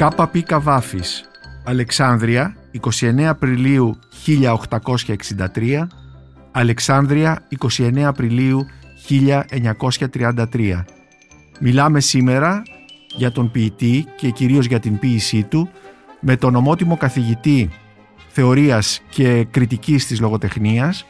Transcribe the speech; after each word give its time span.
Κάπα 0.00 0.28
Πι 0.28 0.42
Καβάφης 0.42 1.24
Αλεξάνδρεια 1.64 2.56
29 3.00 3.20
Απριλίου 3.22 3.98
1863 5.56 5.86
Αλεξάνδρεια 6.50 7.46
29 7.78 7.98
Απριλίου 8.00 8.66
1933 9.08 10.82
Μιλάμε 11.60 12.00
σήμερα 12.00 12.62
για 13.16 13.32
τον 13.32 13.50
ποιητή 13.50 14.06
και 14.16 14.30
κυρίως 14.30 14.66
για 14.66 14.80
την 14.80 14.98
ποίησή 14.98 15.42
του 15.42 15.70
με 16.20 16.36
τον 16.36 16.54
ομότιμο 16.54 16.96
καθηγητή 16.96 17.70
θεωρίας 18.28 19.00
και 19.10 19.46
κριτικής 19.50 20.06
της 20.06 20.20
λογοτεχνίας 20.20 21.06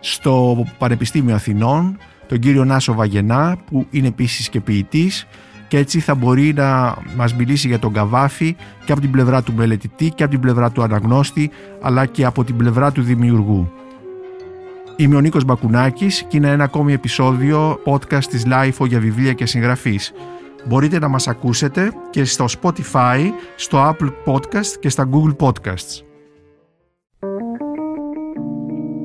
στο 0.00 0.64
Πανεπιστήμιο 0.78 1.34
Αθηνών, 1.34 1.98
τον 2.26 2.38
κύριο 2.38 2.64
Νάσο 2.64 2.94
Βαγενά 2.94 3.56
που 3.66 3.86
είναι 3.90 4.06
επίσης 4.06 4.48
και 4.48 4.60
ποιητής 4.60 5.26
και 5.74 5.80
έτσι 5.80 6.00
θα 6.00 6.14
μπορεί 6.14 6.52
να 6.52 6.96
μας 7.16 7.34
μιλήσει 7.34 7.68
για 7.68 7.78
τον 7.78 7.92
Καβάφη 7.92 8.56
και 8.84 8.92
από 8.92 9.00
την 9.00 9.10
πλευρά 9.10 9.42
του 9.42 9.52
μελετητή 9.52 10.10
και 10.14 10.22
από 10.22 10.32
την 10.32 10.40
πλευρά 10.40 10.70
του 10.70 10.82
αναγνώστη 10.82 11.50
αλλά 11.80 12.06
και 12.06 12.24
από 12.24 12.44
την 12.44 12.56
πλευρά 12.56 12.92
του 12.92 13.02
δημιουργού. 13.02 13.72
Είμαι 14.96 15.16
ο 15.16 15.20
Νίκος 15.20 15.44
Μπακουνάκης 15.44 16.24
και 16.28 16.36
είναι 16.36 16.50
ένα 16.50 16.64
ακόμη 16.64 16.92
επεισόδιο 16.92 17.78
podcast 17.84 18.24
της 18.24 18.44
LIFO 18.46 18.86
για 18.86 19.00
βιβλία 19.00 19.32
και 19.32 19.46
συγγραφής. 19.46 20.12
Μπορείτε 20.68 20.98
να 20.98 21.08
μας 21.08 21.28
ακούσετε 21.28 21.92
και 22.10 22.24
στο 22.24 22.44
Spotify, 22.60 23.20
στο 23.56 23.78
Apple 23.90 24.12
Podcast 24.24 24.76
και 24.80 24.88
στα 24.88 25.08
Google 25.12 25.36
Podcasts. 25.36 26.02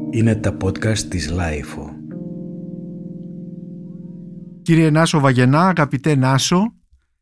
Είναι 0.10 0.36
τα 0.36 0.58
podcast 0.64 1.00
της 1.00 1.34
LIFO. 1.34 1.99
Κύριε 4.70 4.90
Νάσο 4.90 5.20
Βαγενά, 5.20 5.68
αγαπητέ 5.68 6.16
Νάσο, 6.16 6.74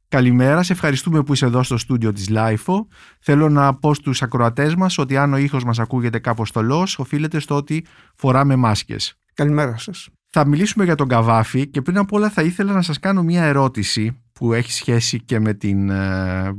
καλημέρα. 0.07 0.63
Σε 0.63 0.73
ευχαριστούμε 0.73 1.23
που 1.23 1.33
είσαι 1.33 1.45
εδώ 1.45 1.63
στο 1.63 1.77
στούντιο 1.77 2.13
της 2.13 2.29
LiFO. 2.29 2.87
Θέλω 3.19 3.49
να 3.49 3.75
πω 3.75 3.93
στους 3.93 4.21
ακροατές 4.21 4.75
μας 4.75 4.97
ότι 4.97 5.17
αν 5.17 5.33
ο 5.33 5.37
ήχος 5.37 5.63
μας 5.63 5.79
ακούγεται 5.79 6.19
κάπως 6.19 6.49
θολός, 6.49 6.99
οφείλεται 6.99 7.39
στο 7.39 7.55
ότι 7.55 7.85
φοράμε 8.15 8.55
μάσκες. 8.55 9.19
Καλημέρα 9.33 9.77
σας. 9.77 10.09
Θα 10.29 10.47
μιλήσουμε 10.47 10.83
για 10.83 10.95
τον 10.95 11.07
Καβάφη 11.07 11.67
και 11.67 11.81
πριν 11.81 11.97
από 11.97 12.17
όλα 12.17 12.29
θα 12.29 12.41
ήθελα 12.41 12.73
να 12.73 12.81
σας 12.81 12.99
κάνω 12.99 13.23
μια 13.23 13.43
ερώτηση 13.43 14.21
που 14.33 14.53
έχει 14.53 14.71
σχέση 14.71 15.21
και 15.21 15.39
με 15.39 15.53
την 15.53 15.89
ε, 15.89 16.53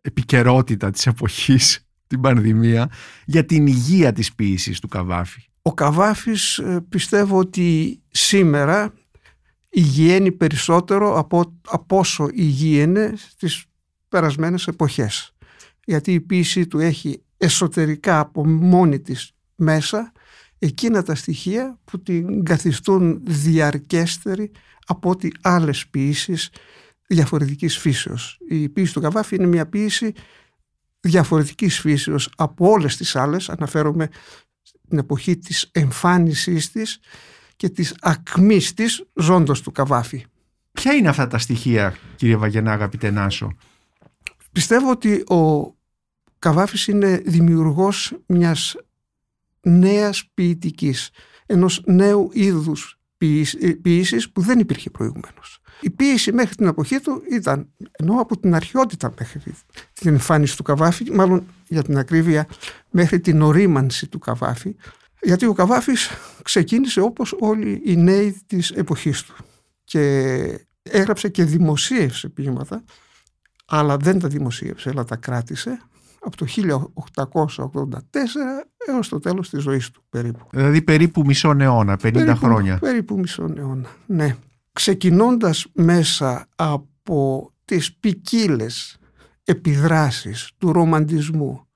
επικαιρότητα 0.00 0.90
της 0.90 1.06
εποχής, 1.06 1.86
την 2.10 2.20
πανδημία, 2.20 2.90
για 3.24 3.44
την 3.44 3.66
υγεία 3.66 4.12
της 4.12 4.34
ποίησης 4.34 4.80
του 4.80 4.88
Καβάφη. 4.88 5.40
Ο 5.62 5.74
Καβάφης 5.74 6.58
ε, 6.58 6.84
πιστεύω 6.88 7.38
ότι 7.38 8.00
σήμερα 8.08 8.92
υγιένει 9.70 10.32
περισσότερο 10.32 11.18
από, 11.18 11.58
από 11.66 11.98
όσο 11.98 12.28
υγιένε 12.32 13.14
στις 13.16 13.64
περασμένες 14.08 14.66
εποχές. 14.66 15.34
Γιατί 15.84 16.12
η 16.12 16.20
ποίησή 16.20 16.66
του 16.66 16.78
έχει 16.78 17.22
εσωτερικά 17.36 18.18
από 18.18 18.46
μόνη 18.46 19.00
της 19.00 19.32
μέσα 19.56 20.12
εκείνα 20.58 21.02
τα 21.02 21.14
στοιχεία 21.14 21.78
που 21.84 22.02
την 22.02 22.44
καθιστούν 22.44 23.20
διαρκέστερη 23.24 24.50
από 24.86 25.10
ό,τι 25.10 25.28
άλλες 25.42 25.88
ποίησεις 25.88 26.50
διαφορετικής 27.06 27.78
φύσεως. 27.78 28.38
Η 28.48 28.68
ποίηση 28.68 28.92
του 28.92 29.00
Καβάφη 29.00 29.34
είναι 29.34 29.46
μια 29.46 29.66
ποίηση 29.66 30.12
διαφορετικής 31.00 31.80
φύσεως 31.80 32.32
από 32.36 32.70
όλες 32.70 32.96
τις 32.96 33.16
άλλες. 33.16 33.48
Αναφέρομαι 33.48 34.08
την 34.88 34.98
εποχή 34.98 35.38
της 35.38 35.68
εμφάνισής 35.72 36.70
της 36.70 37.00
και 37.60 37.68
της 37.68 37.94
ακμής 38.00 38.74
της 38.74 39.04
ζώντος 39.14 39.62
του 39.62 39.72
Καβάφη. 39.72 40.24
Ποια 40.72 40.92
είναι 40.92 41.08
αυτά 41.08 41.26
τα 41.26 41.38
στοιχεία 41.38 41.96
κύριε 42.16 42.36
Βαγενά 42.36 42.72
αγαπητέ 42.72 43.10
Νάσο; 43.10 43.56
Πιστεύω 44.52 44.90
ότι 44.90 45.24
ο 45.28 45.74
Καβάφης 46.38 46.86
είναι 46.86 47.22
δημιουργός 47.26 48.18
μιας 48.26 48.76
νέας 49.60 50.30
ποιητικής, 50.34 51.10
ενός 51.46 51.82
νέου 51.86 52.30
είδους 52.32 52.98
ποιήσης 53.82 54.30
που 54.32 54.40
δεν 54.40 54.58
υπήρχε 54.58 54.90
προηγουμένως. 54.90 55.58
Η 55.80 55.90
ποίηση 55.90 56.32
μέχρι 56.32 56.54
την 56.54 56.66
εποχή 56.66 57.00
του 57.00 57.22
ήταν, 57.30 57.68
ενώ 57.92 58.20
από 58.20 58.38
την 58.38 58.54
αρχαιότητα 58.54 59.14
μέχρι 59.18 59.54
την 59.92 60.12
εμφάνιση 60.12 60.56
του 60.56 60.62
Καβάφη, 60.62 61.12
μάλλον 61.12 61.46
για 61.68 61.82
την 61.82 61.98
ακρίβεια 61.98 62.46
μέχρι 62.90 63.20
την 63.20 63.42
ορίμανση 63.42 64.08
του 64.08 64.18
Καβάφη, 64.18 64.74
γιατί 65.22 65.46
ο 65.46 65.52
Καβάφης 65.52 66.10
ξεκίνησε 66.42 67.00
όπως 67.00 67.36
όλοι 67.38 67.82
οι 67.84 67.96
νέοι 67.96 68.42
της 68.46 68.70
εποχής 68.70 69.22
του 69.22 69.34
και 69.84 70.66
έγραψε 70.82 71.28
και 71.28 71.44
δημοσίευσε 71.44 72.28
ποίηματα 72.28 72.84
αλλά 73.70 73.96
δεν 73.96 74.18
τα 74.18 74.28
δημοσίευσε, 74.28 74.88
αλλά 74.88 75.04
τα 75.04 75.16
κράτησε 75.16 75.80
από 76.20 76.36
το 76.36 76.46
1884 76.46 77.96
έως 78.86 79.08
το 79.08 79.18
τέλος 79.18 79.50
της 79.50 79.62
ζωής 79.62 79.90
του 79.90 80.02
περίπου. 80.08 80.46
Δηλαδή 80.50 80.82
περίπου 80.82 81.24
μισό 81.24 81.54
αιώνα, 81.58 81.98
50 82.02 82.34
χρόνια. 82.36 82.78
Περίπου 82.78 83.18
μισό 83.18 83.52
αιώνα, 83.56 83.88
ναι. 84.06 84.36
Ξεκινώντας 84.72 85.66
μέσα 85.72 86.48
από 86.56 87.52
τις 87.64 87.94
ποικίλες 87.94 88.98
επιδράσεις 89.44 90.50
του 90.58 90.72
ρομαντισμού, 90.72 91.66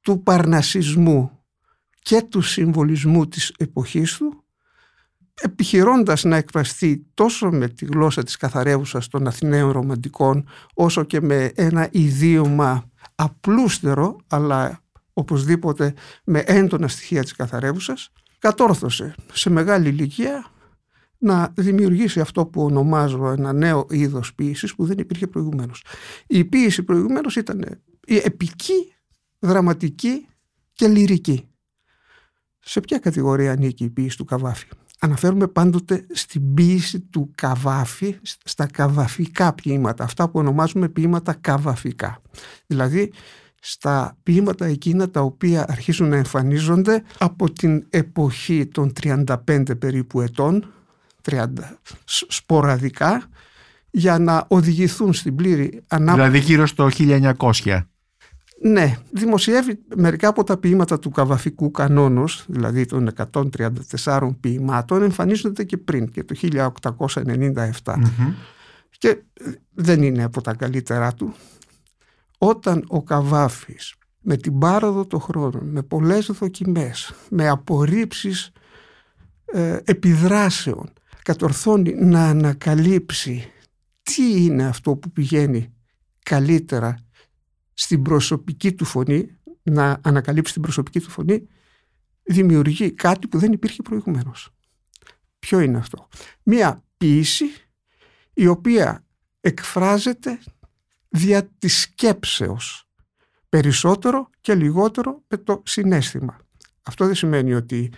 του 0.00 0.22
παρνασισμού 0.22 1.37
και 2.08 2.22
του 2.22 2.40
συμβολισμού 2.40 3.28
της 3.28 3.54
εποχής 3.58 4.16
του 4.16 4.44
επιχειρώντας 5.40 6.24
να 6.24 6.36
εκφραστεί 6.36 7.06
τόσο 7.14 7.50
με 7.50 7.68
τη 7.68 7.84
γλώσσα 7.84 8.22
της 8.22 8.36
καθαρεύουσας 8.36 9.08
των 9.08 9.26
Αθηναίων 9.26 9.70
ρομαντικών 9.70 10.48
όσο 10.74 11.04
και 11.04 11.20
με 11.20 11.52
ένα 11.54 11.88
ιδίωμα 11.92 12.90
απλούστερο 13.14 14.16
αλλά 14.26 14.84
οπωσδήποτε 15.12 15.94
με 16.24 16.38
έντονα 16.38 16.88
στοιχεία 16.88 17.22
της 17.22 17.32
καθαρεύουσας 17.32 18.12
κατόρθωσε 18.38 19.14
σε 19.32 19.50
μεγάλη 19.50 19.88
ηλικία 19.88 20.46
να 21.18 21.52
δημιουργήσει 21.56 22.20
αυτό 22.20 22.46
που 22.46 22.62
ονομάζω 22.62 23.28
ένα 23.28 23.52
νέο 23.52 23.86
είδος 23.90 24.34
ποίησης 24.34 24.74
που 24.74 24.84
δεν 24.84 24.98
υπήρχε 24.98 25.26
προηγουμένως. 25.26 25.84
Η 26.26 26.44
ποίηση 26.44 26.82
προηγουμένως 26.82 27.36
ήταν 27.36 27.82
η 28.06 28.16
επική, 28.16 28.94
δραματική 29.38 30.26
και 30.72 30.88
λυρική. 30.88 31.48
Σε 32.70 32.80
ποια 32.80 32.98
κατηγορία 32.98 33.52
ανήκει 33.52 33.84
η 33.84 33.90
ποίηση 33.90 34.16
του 34.16 34.24
Καβάφη; 34.24 34.66
Αναφέρουμε 34.98 35.46
πάντοτε 35.46 36.06
στην 36.12 36.54
ποίηση 36.54 37.00
του 37.00 37.30
Καβάφη 37.34 38.16
στα 38.22 38.66
καβαφικά 38.66 39.52
ποίηματα, 39.52 40.04
αυτά 40.04 40.24
που 40.28 40.38
ονομάζουμε 40.38 40.88
ποίηματα 40.88 41.32
καβαφικά. 41.32 42.22
Δηλαδή 42.66 43.12
στα 43.60 44.16
ποίηματα 44.22 44.66
εκείνα 44.66 45.10
τα 45.10 45.20
οποία 45.20 45.64
αρχίζουν 45.68 46.08
να 46.08 46.16
εμφανίζονται 46.16 47.02
από 47.18 47.52
την 47.52 47.86
εποχή 47.90 48.66
των 48.66 48.92
35 49.02 49.26
περίπου 49.78 50.20
ετών, 50.20 50.72
30 51.30 51.46
σποραδικά, 52.28 53.22
για 53.90 54.18
να 54.18 54.44
οδηγηθούν 54.48 55.12
στην 55.12 55.34
πλήρη 55.34 55.82
ανάπτυξη. 55.88 56.30
Δηλαδή 56.30 56.46
γύρω 56.46 56.66
στο 56.66 56.88
1900. 56.98 57.80
Ναι, 58.60 58.96
δημοσιεύει 59.10 59.78
μερικά 59.96 60.28
από 60.28 60.44
τα 60.44 60.56
ποίηματα 60.56 60.98
του 60.98 61.10
καβαφικού 61.10 61.70
κανόνος, 61.70 62.44
δηλαδή 62.48 62.84
των 62.84 63.10
134 64.04 64.30
ποιημάτων, 64.40 65.02
εμφανίζονται 65.02 65.64
και 65.64 65.76
πριν, 65.76 66.10
και 66.10 66.24
το 66.24 66.34
1897. 67.84 67.94
Και 68.98 69.22
δεν 69.74 70.02
είναι 70.02 70.24
από 70.24 70.40
τα 70.40 70.54
καλύτερά 70.54 71.14
του. 71.14 71.34
Όταν 72.38 72.84
ο 72.88 73.02
Καβάφης 73.02 73.94
με 74.20 74.36
την 74.36 74.58
πάροδο 74.58 75.06
των 75.06 75.20
χρόνων, 75.20 75.68
με 75.68 75.82
πολλές 75.82 76.26
δοκιμές, 76.26 77.14
με 77.28 77.48
απορρίψεις 77.48 78.52
ε, 79.44 79.78
επιδράσεων, 79.84 80.92
κατορθώνει 81.22 81.94
να 81.94 82.28
ανακαλύψει 82.28 83.50
τι 84.02 84.44
είναι 84.44 84.66
αυτό 84.66 84.96
που 84.96 85.10
πηγαίνει 85.10 85.72
καλύτερα 86.22 87.07
στην 87.80 88.02
προσωπική 88.02 88.72
του 88.72 88.84
φωνή, 88.84 89.38
να 89.62 90.00
ανακαλύψει 90.02 90.52
την 90.52 90.62
προσωπική 90.62 91.00
του 91.00 91.10
φωνή, 91.10 91.48
δημιουργεί 92.22 92.92
κάτι 92.92 93.28
που 93.28 93.38
δεν 93.38 93.52
υπήρχε 93.52 93.82
προηγουμένως. 93.82 94.50
Ποιο 95.38 95.60
είναι 95.60 95.78
αυτό; 95.78 96.08
Μία 96.42 96.84
ποίηση 96.96 97.44
η 98.32 98.46
οποία 98.46 99.04
εκφράζεται 99.40 100.38
δια 101.08 101.50
της 101.58 101.80
σκέψεως 101.80 102.88
περισσότερο 103.48 104.30
και 104.40 104.54
λιγότερο 104.54 105.22
με 105.28 105.36
το 105.36 105.62
συνέστημα. 105.66 106.38
Αυτό 106.82 107.06
δεν 107.06 107.14
σημαίνει 107.14 107.54
ότι 107.54 107.92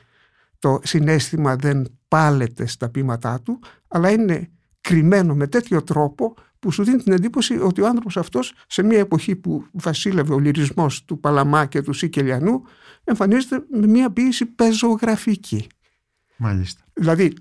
το 0.59 0.81
συνέστημα 0.82 1.56
δεν 1.56 1.99
πάλεται 2.09 2.67
στα 2.67 2.88
πείματά 2.88 3.41
του, 3.41 3.59
αλλά 3.88 4.11
είναι 4.11 4.50
κρυμμένο 4.81 5.35
με 5.35 5.47
τέτοιο 5.47 5.82
τρόπο 5.82 6.35
που 6.61 6.71
σου 6.71 6.85
δίνει 6.85 7.03
την 7.03 7.12
εντύπωση 7.12 7.59
ότι 7.59 7.81
ο 7.81 7.87
άνθρωπος 7.87 8.17
αυτός 8.17 8.53
σε 8.67 8.83
μια 8.83 8.99
εποχή 8.99 9.37
που 9.37 9.67
βασίλευε 9.73 10.35
ο 10.35 10.39
λυρισμός 10.39 11.05
του 11.05 11.21
Παλαμά 11.21 11.67
και 11.67 11.83
του 11.83 11.93
Σικελιανού 11.93 12.62
εμφανίζεται 13.05 13.65
με 13.71 13.87
μια 13.87 14.11
ποίηση 14.11 14.47
πεζογραφική. 14.47 15.67
Μάλιστα. 16.37 16.81
Δηλαδή 16.93 17.33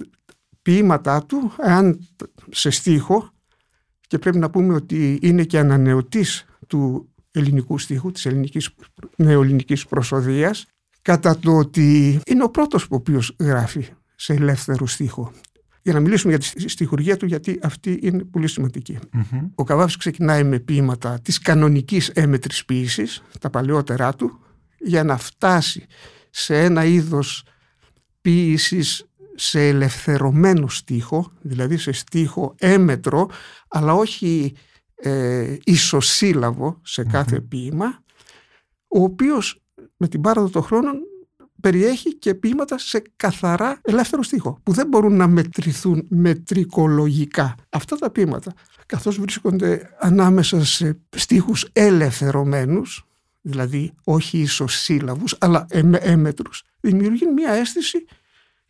ποίηματά 0.62 1.26
του, 1.26 1.52
εάν 1.58 2.08
σε 2.50 2.70
στίχο 2.70 3.32
και 4.08 4.18
πρέπει 4.20 4.38
να 4.38 4.50
πούμε 4.50 4.74
ότι 4.74 5.20
είναι 5.22 5.44
και 5.44 5.60
ανανεωτής 5.60 6.46
του 6.68 7.10
ελληνικού 7.32 7.78
στίχου, 7.78 8.12
της 8.12 8.26
ελληνικής, 8.26 8.70
νεοελληνικής 9.16 9.86
προσοδίας, 9.86 10.66
κατά 11.02 11.38
το 11.38 11.58
ότι 11.58 12.20
είναι 12.26 12.44
ο 12.44 12.50
πρώτος 12.50 12.88
που 12.88 12.96
ο 12.96 12.96
οποίος 12.96 13.36
γράφει 13.40 13.86
σε 14.16 14.34
ελεύθερο 14.34 14.88
στίχο. 14.88 15.32
Για 15.82 15.94
να 15.94 16.00
μιλήσουμε 16.00 16.36
για 16.36 16.40
τη 16.54 16.70
στιχουργία 16.70 17.18
του, 17.18 17.26
γιατί 17.26 17.60
αυτή 17.62 18.00
είναι 18.02 18.24
πολύ 18.24 18.48
Ο 19.56 19.64
Καβάφης 19.64 19.98
ξεκινάει 19.98 20.44
με 20.44 20.60
ποίηματα 20.60 21.20
της 21.22 21.40
κανονικής 21.40 22.10
έμετρης 22.10 22.66
ποίησης, 22.66 23.24
τα 23.40 23.50
παλαιότερά 23.50 24.14
του, 24.14 24.40
για 24.78 25.04
να 25.04 25.18
φτάσει 25.18 25.86
σε 26.30 26.64
ένα 26.64 26.86
είδος 26.86 27.44
ποίησης 28.22 29.04
σε 29.36 29.68
ελευθερωμένο 29.68 30.68
στίχο, 30.68 31.32
δηλαδή 31.42 31.78
σε 31.78 31.92
στίχο 31.92 32.56
έμετρο, 32.58 33.30
αλλά 33.68 33.94
όχι 33.94 34.54
ε, 34.96 35.58
ισοσύλλαβο 35.64 36.80
σε 36.84 37.04
κάθε 37.04 37.42
ποίημα, 37.42 38.04
ο 38.88 39.04
οποίος 39.04 39.62
με 39.98 40.08
την 40.08 40.22
πάροδο 40.22 40.50
των 40.50 40.64
χρόνων 40.64 41.09
περιέχει 41.62 42.16
και 42.16 42.34
ποίηματα 42.34 42.78
σε 42.78 43.04
καθαρά 43.16 43.80
ελεύθερο 43.82 44.24
στίχο, 44.24 44.60
που 44.64 44.72
δεν 44.72 44.88
μπορούν 44.88 45.16
να 45.16 45.28
μετρηθούν 45.28 46.06
μετρικολογικά. 46.10 47.56
Αυτά 47.70 47.96
τα 47.96 48.10
ποίηματα, 48.10 48.54
καθώς 48.86 49.20
βρίσκονται 49.20 49.96
ανάμεσα 50.00 50.66
σε 50.66 51.00
στίχους 51.16 51.70
ελευθερωμένους, 51.74 53.06
δηλαδή 53.42 53.94
όχι 54.04 54.38
ισοσύλλαβους, 54.38 55.36
αλλά 55.40 55.66
έμετρους, 56.00 56.64
δημιουργούν 56.80 57.34
μια 57.34 57.52
αίσθηση 57.52 58.06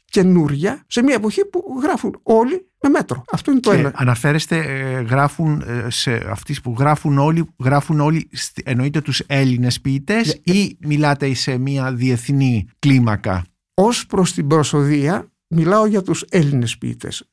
καινούρια 0.06 0.84
σε 0.88 1.04
μια 1.04 1.16
εποχή 1.16 1.46
που 1.46 1.80
γράφουν 1.82 2.20
όλοι 2.24 2.69
με 2.82 2.90
μέτρο. 2.90 3.24
Αυτό 3.32 3.52
είναι 3.52 3.60
το 3.60 3.72
ένα. 3.72 3.92
Αναφέρεστε, 3.96 4.58
ε, 4.58 5.02
γράφουν 5.02 5.62
ε, 5.62 5.90
σε 5.90 6.30
αυτοί 6.30 6.56
που 6.64 6.76
γράφουν 6.80 7.18
όλοι, 7.18 7.46
γράφουν 7.64 8.00
όλοι 8.00 8.30
εννοείται 8.64 9.02
τους 9.02 9.20
Έλληνες 9.20 9.82
ποιητές 9.82 10.42
ή 10.44 10.78
μιλάτε 10.80 11.34
σε 11.34 11.58
μια 11.58 11.94
διεθνή 11.94 12.68
κλίμακα; 12.80 13.46
Ως 13.74 14.06
προς 14.06 14.34
την 14.34 14.48
προσοδία 14.48 15.32
μιλάω 15.48 15.86
για 15.86 16.02
τους 16.02 16.26
Έλληνες 16.30 16.78
ποιητές. 16.78 17.30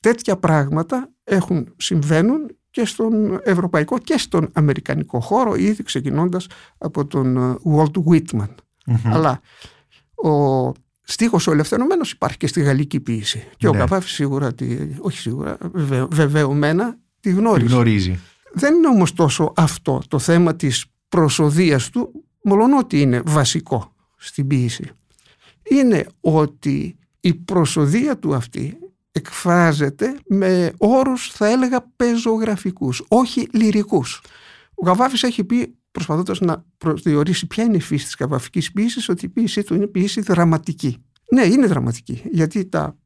Τέτοια 0.00 0.36
πράγματα 0.36 1.10
έχουν, 1.24 1.74
συμβαίνουν 1.76 2.56
και 2.70 2.84
στον 2.84 3.40
ευρωπαϊκό 3.42 3.98
και 3.98 4.18
στον 4.18 4.48
αμερικανικό 4.52 5.20
χώρο 5.20 5.54
ήδη 5.54 5.82
ξεκινώντας 5.82 6.46
από 6.78 7.06
τον 7.06 7.36
ε, 7.36 7.56
Walt 7.76 8.02
Whitman. 8.10 8.54
Αλλά 9.04 9.40
ο 10.14 10.72
Στίχος 11.06 11.46
ο 11.46 11.52
ελευθερωμένος 11.52 12.10
υπάρχει 12.10 12.36
και 12.36 12.46
στη 12.46 12.60
γαλλική 12.60 13.00
ποιήση. 13.00 13.44
Και 13.56 13.68
ο 13.68 13.72
ναι. 13.72 13.78
Καβάφη 13.78 14.08
σίγουρα, 14.08 14.50
όχι 14.98 15.18
σίγουρα, 15.18 15.58
βεβαιωμένα 16.10 16.98
τη 17.20 17.30
γνώριζε. 17.30 17.74
γνωρίζει. 17.74 18.18
Δεν 18.52 18.74
είναι 18.74 18.88
όμως 18.88 19.12
τόσο 19.12 19.52
αυτό 19.56 20.02
το 20.08 20.18
θέμα 20.18 20.56
της 20.56 20.84
προσοδίας 21.08 21.90
του, 21.90 22.24
μόνο 22.42 22.78
ότι 22.78 23.00
είναι 23.00 23.22
βασικό 23.26 23.94
στην 24.16 24.46
ποιήση. 24.46 24.90
Είναι 25.62 26.06
ότι 26.20 26.96
η 27.20 27.34
προσοδία 27.34 28.18
του 28.18 28.34
αυτή 28.34 28.78
εκφράζεται 29.12 30.16
με 30.26 30.72
όρους 30.78 31.30
θα 31.32 31.48
έλεγα 31.48 31.92
πεζογραφικούς, 31.96 33.04
όχι 33.08 33.48
λυρικούς. 33.52 34.22
Ο 34.74 34.84
Καβάφης 34.84 35.22
έχει 35.22 35.44
πει 35.44 35.74
προσπαθώντας 35.94 36.40
να 36.40 36.64
προσδιορίσει 36.78 37.46
ποια 37.46 37.64
είναι 37.64 37.76
η 37.76 37.80
φύση 37.80 38.04
της 38.04 38.14
καβαφικής 38.14 38.72
ποιήσης, 38.72 39.08
ότι 39.08 39.24
η 39.24 39.28
ποιήσή 39.28 39.62
του 39.62 39.74
είναι 39.74 39.86
ποιήση 39.86 40.20
δραματική. 40.20 41.04
Ναι, 41.32 41.44
είναι 41.44 41.66
δραματική, 41.66 42.22
γιατί 42.30 42.64
τα, 42.64 42.96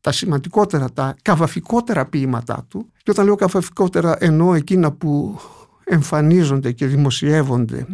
τα 0.00 0.12
σημαντικότερα, 0.12 0.92
τα 0.92 1.16
καβαφικότερα 1.22 2.06
ποίηματά 2.06 2.66
του, 2.68 2.92
και 3.02 3.10
όταν 3.10 3.24
λέω 3.24 3.34
καβαφικότερα 3.34 4.16
εννοώ 4.20 4.54
εκείνα 4.54 4.92
που 4.92 5.40
εμφανίζονται 5.84 6.72
και 6.72 6.86
δημοσιεύονται 6.86 7.86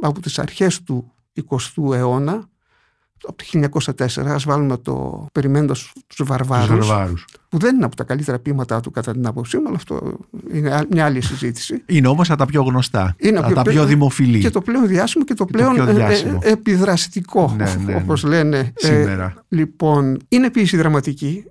από 0.00 0.20
τις 0.20 0.38
αρχές 0.38 0.82
του 0.82 1.12
20ου 1.48 1.94
αιώνα, 1.94 2.48
από 3.28 3.36
το 3.36 3.80
1904, 4.04 4.26
ας 4.26 4.44
βάλουμε 4.44 4.76
το 4.76 5.26
«Περιμένοντας 5.32 5.92
τους 6.06 6.26
βαρβάρους», 6.26 6.86
βαρβάρους, 6.86 7.24
που 7.48 7.58
δεν 7.58 7.74
είναι 7.74 7.84
από 7.84 7.96
τα 7.96 8.04
καλύτερα 8.04 8.38
ποίηματά 8.38 8.80
του 8.80 8.90
κατά 8.90 9.12
την 9.12 9.26
άποψή 9.26 9.56
μου, 9.56 9.64
αλλά 9.66 9.76
αυτό 9.76 10.18
είναι 10.52 10.86
μια 10.90 11.04
άλλη 11.04 11.20
συζήτηση. 11.20 11.82
Είναι 11.86 12.08
όμως 12.08 12.30
από 12.30 12.38
τα 12.38 12.46
πιο 12.46 12.62
γνωστά, 12.62 13.14
είναι 13.18 13.38
από 13.38 13.54
τα 13.54 13.62
πιο 13.62 13.84
δημοφιλή. 13.84 14.38
Και 14.38 14.50
το 14.50 14.60
πλέον 14.60 14.86
διάσημο 14.86 15.24
και 15.24 15.34
το 15.34 15.44
πλέον 15.44 15.88
ε, 15.88 16.06
ε, 16.40 16.50
επιδραστικό, 16.50 17.54
ναι, 17.56 17.64
ναι, 17.64 17.84
ναι. 17.84 17.94
όπως 17.94 18.22
λένε. 18.22 18.58
Ε, 18.58 18.86
Σήμερα. 18.86 19.44
λοιπόν, 19.48 20.18
είναι 20.28 20.50
ποιήση 20.50 20.76
δραματική, 20.76 21.44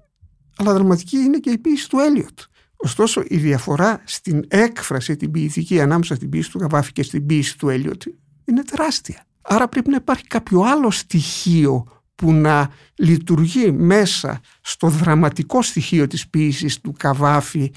αλλά 0.56 0.74
δραματική 0.74 1.17
είναι 1.17 1.38
και 1.38 1.50
η 1.50 1.57
ποιήση 1.57 1.89
του 1.89 2.00
Έλιοτ. 2.00 2.39
Ωστόσο, 2.75 3.24
η 3.27 3.38
διαφορά 3.38 4.01
στην 4.03 4.45
έκφραση, 4.47 5.15
την 5.15 5.31
ποιητική 5.31 5.81
ανάμεσα 5.81 6.15
στην 6.15 6.29
ποιήση 6.29 6.51
του 6.51 6.59
Καβάφη 6.59 6.91
και 6.91 7.03
στην 7.03 7.25
ποιήση 7.25 7.57
του 7.57 7.69
Έλιοτ 7.69 8.03
είναι 8.45 8.63
τεράστια. 8.63 9.25
Άρα 9.41 9.67
πρέπει 9.67 9.89
να 9.89 9.95
υπάρχει 9.95 10.27
κάποιο 10.27 10.61
άλλο 10.61 10.91
στοιχείο 10.91 11.88
που 12.15 12.33
να 12.33 12.69
λειτουργεί 12.95 13.71
μέσα 13.71 14.39
στο 14.61 14.88
δραματικό 14.88 15.61
στοιχείο 15.61 16.07
της 16.07 16.29
ποίησης 16.29 16.81
του 16.81 16.93
Καβάφη 16.97 17.71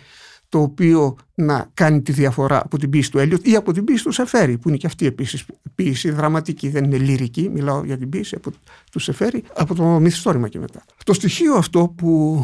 το 0.49 0.61
οποίο 0.61 1.17
να 1.35 1.71
κάνει 1.75 2.03
τη 2.03 2.13
διαφορά 2.13 2.63
από 2.65 2.79
την 2.79 2.91
ποίηση 2.91 3.11
του 3.11 3.19
Έλιοτ 3.19 3.47
ή 3.47 3.57
από 3.57 3.73
την 3.73 3.85
ποίηση 3.85 4.05
του 4.05 4.13
Σεφέρη 4.13 4.59
που 4.59 4.69
είναι 4.69 4.79
και 4.79 4.87
αυτή 4.87 5.07
επίσης 5.07 5.45
ποίηση 5.75 6.11
δραματική, 6.11 6.69
δεν 6.69 6.85
είναι 6.85 6.97
λυρική, 6.97 7.49
μιλάω 7.49 7.85
για 7.85 7.99
την 7.99 8.09
ποίηση 8.09 8.35
από, 8.35 8.51
του 8.93 8.99
Σεφέρη 8.99 9.45
από 9.57 9.75
το 9.75 9.85
μυθιστόρημα 9.85 10.49
και 10.49 10.59
μετά. 10.59 10.85
Το 11.05 11.13
στοιχείο 11.13 11.55
αυτό 11.55 11.95
που 11.97 12.39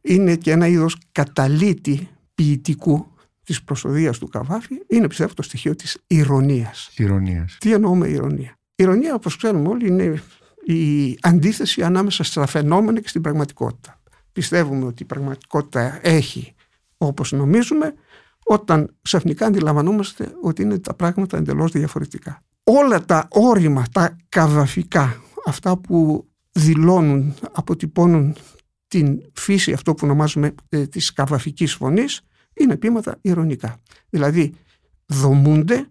είναι 0.00 0.36
και 0.36 0.50
ένα 0.50 0.66
είδος 0.66 0.96
καταλήτη 1.12 2.08
ποιητικού 2.34 3.06
Της 3.48 3.62
προσοδίας 3.62 4.18
του 4.18 4.28
Καβάφη 4.28 4.74
είναι 4.86 5.08
πιστεύω 5.08 5.34
το 5.34 5.42
στοιχείο 5.42 5.74
της 5.74 5.98
ηρωνίας. 6.06 6.90
Ηρωνίας. 6.96 7.56
Τι 7.60 7.72
εννοούμε 7.72 8.08
ηρωνία; 8.08 8.50
Η 8.50 8.82
ηρωνία 8.82 9.14
όπως 9.14 9.36
ξέρουμε 9.36 9.68
όλοι 9.68 9.86
είναι 9.86 10.22
η 10.64 11.18
αντίθεση 11.20 11.82
ανάμεσα 11.82 12.24
στα 12.24 12.46
φαινόμενα 12.46 13.00
και 13.00 13.08
στην 13.08 13.22
πραγματικότητα. 13.22 14.00
Πιστεύουμε 14.32 14.84
ότι 14.84 15.02
η 15.02 15.06
πραγματικότητα 15.06 15.98
έχει 16.02 16.54
όπως 16.98 17.32
νομίζουμε 17.32 17.94
όταν 18.44 18.94
ξαφνικά 19.02 19.46
αντιλαμβανόμαστε 19.46 20.32
ότι 20.42 20.62
είναι 20.62 20.78
τα 20.78 20.94
πράγματα 20.94 21.36
εντελώς 21.36 21.72
διαφορετικά. 21.72 22.42
Όλα 22.64 23.04
τα 23.04 23.28
όρημα, 23.30 23.84
τα 23.92 24.16
καβαφικά, 24.28 25.22
αυτά 25.46 25.76
που 25.76 26.28
δηλώνουν, 26.52 27.34
αποτυπώνουν 27.52 28.36
την 28.88 29.22
φύση 29.32 29.72
αυτό 29.72 29.94
που 29.94 30.00
ονομάζουμε 30.02 30.54
ε, 30.68 30.86
της 30.86 31.12
καβαφικής 31.12 31.74
φωνής 31.74 32.22
είναι 32.58 32.76
ποίηματα 32.76 33.18
ηρωνικά. 33.20 33.80
Δηλαδή 34.10 34.54
δομούνται 35.06 35.88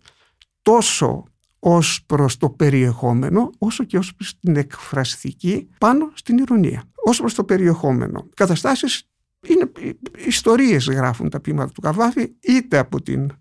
τόσο 0.62 1.24
ως 1.60 2.04
προς 2.06 2.38
το 2.38 2.50
περιεχόμενο 2.50 3.50
όσο 3.58 3.84
και 3.84 3.98
ως 3.98 4.16
προς 4.16 4.40
την 4.40 4.56
εκφραστική 4.56 5.70
πάνω 5.78 6.12
στην 6.14 6.38
ηρωνία. 6.38 6.84
Ως 7.06 7.18
προς 7.20 7.34
το 7.34 7.44
περιεχόμενο. 7.44 8.30
Καταστάσεις 8.34 9.10
είναι 9.48 9.72
ιστορίες 10.26 10.86
γράφουν 10.86 11.30
τα 11.30 11.40
ποίηματα 11.40 11.72
του 11.72 11.82
Καβάφη 11.82 12.34
είτε 12.40 12.78
από 12.78 13.02
την 13.02 13.32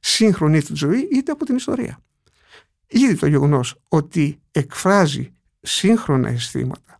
σύγχρονη 0.00 0.62
του 0.62 0.76
ζωή 0.76 1.08
είτε 1.12 1.32
από 1.32 1.44
την 1.44 1.56
ιστορία. 1.56 1.98
Ήδη 2.86 3.16
το 3.16 3.26
γεγονός 3.26 3.74
ότι 3.88 4.40
εκφράζει 4.50 5.32
σύγχρονα 5.60 6.28
αισθήματα 6.28 6.96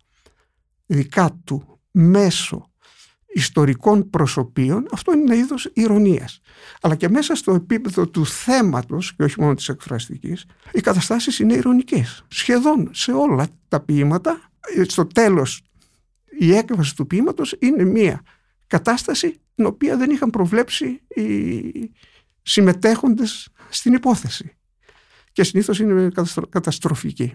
δικά 0.86 1.40
του 1.44 1.80
μέσω 1.90 2.70
ιστορικών 3.36 4.10
προσωπείων, 4.10 4.86
αυτό 4.92 5.12
είναι 5.12 5.22
ένα 5.22 5.34
είδος 5.34 5.70
ηρωνίας. 5.72 6.40
Αλλά 6.80 6.94
και 6.94 7.08
μέσα 7.08 7.34
στο 7.34 7.52
επίπεδο 7.52 8.08
του 8.08 8.26
θέματος, 8.26 9.14
και 9.16 9.22
όχι 9.22 9.40
μόνο 9.40 9.54
της 9.54 9.68
εκφραστικής, 9.68 10.46
οι 10.72 10.80
καταστάσεις 10.80 11.38
είναι 11.38 11.54
ηρωνικές. 11.54 12.24
Σχεδόν 12.28 12.88
σε 12.92 13.12
όλα 13.12 13.46
τα 13.68 13.80
ποίηματα, 13.80 14.40
στο 14.86 15.06
τέλος 15.06 15.62
η 16.38 16.54
έκβαση 16.54 16.96
του 16.96 17.06
ποίηματος 17.06 17.56
είναι 17.58 17.84
μία 17.84 18.22
κατάσταση 18.66 19.40
την 19.54 19.66
οποία 19.66 19.96
δεν 19.96 20.10
είχαν 20.10 20.30
προβλέψει 20.30 21.00
οι 21.08 21.90
συμμετέχοντες 22.42 23.48
στην 23.68 23.92
υπόθεση. 23.92 24.56
Και 25.32 25.44
συνήθως 25.44 25.78
είναι 25.78 26.10
καταστροφική. 26.48 27.34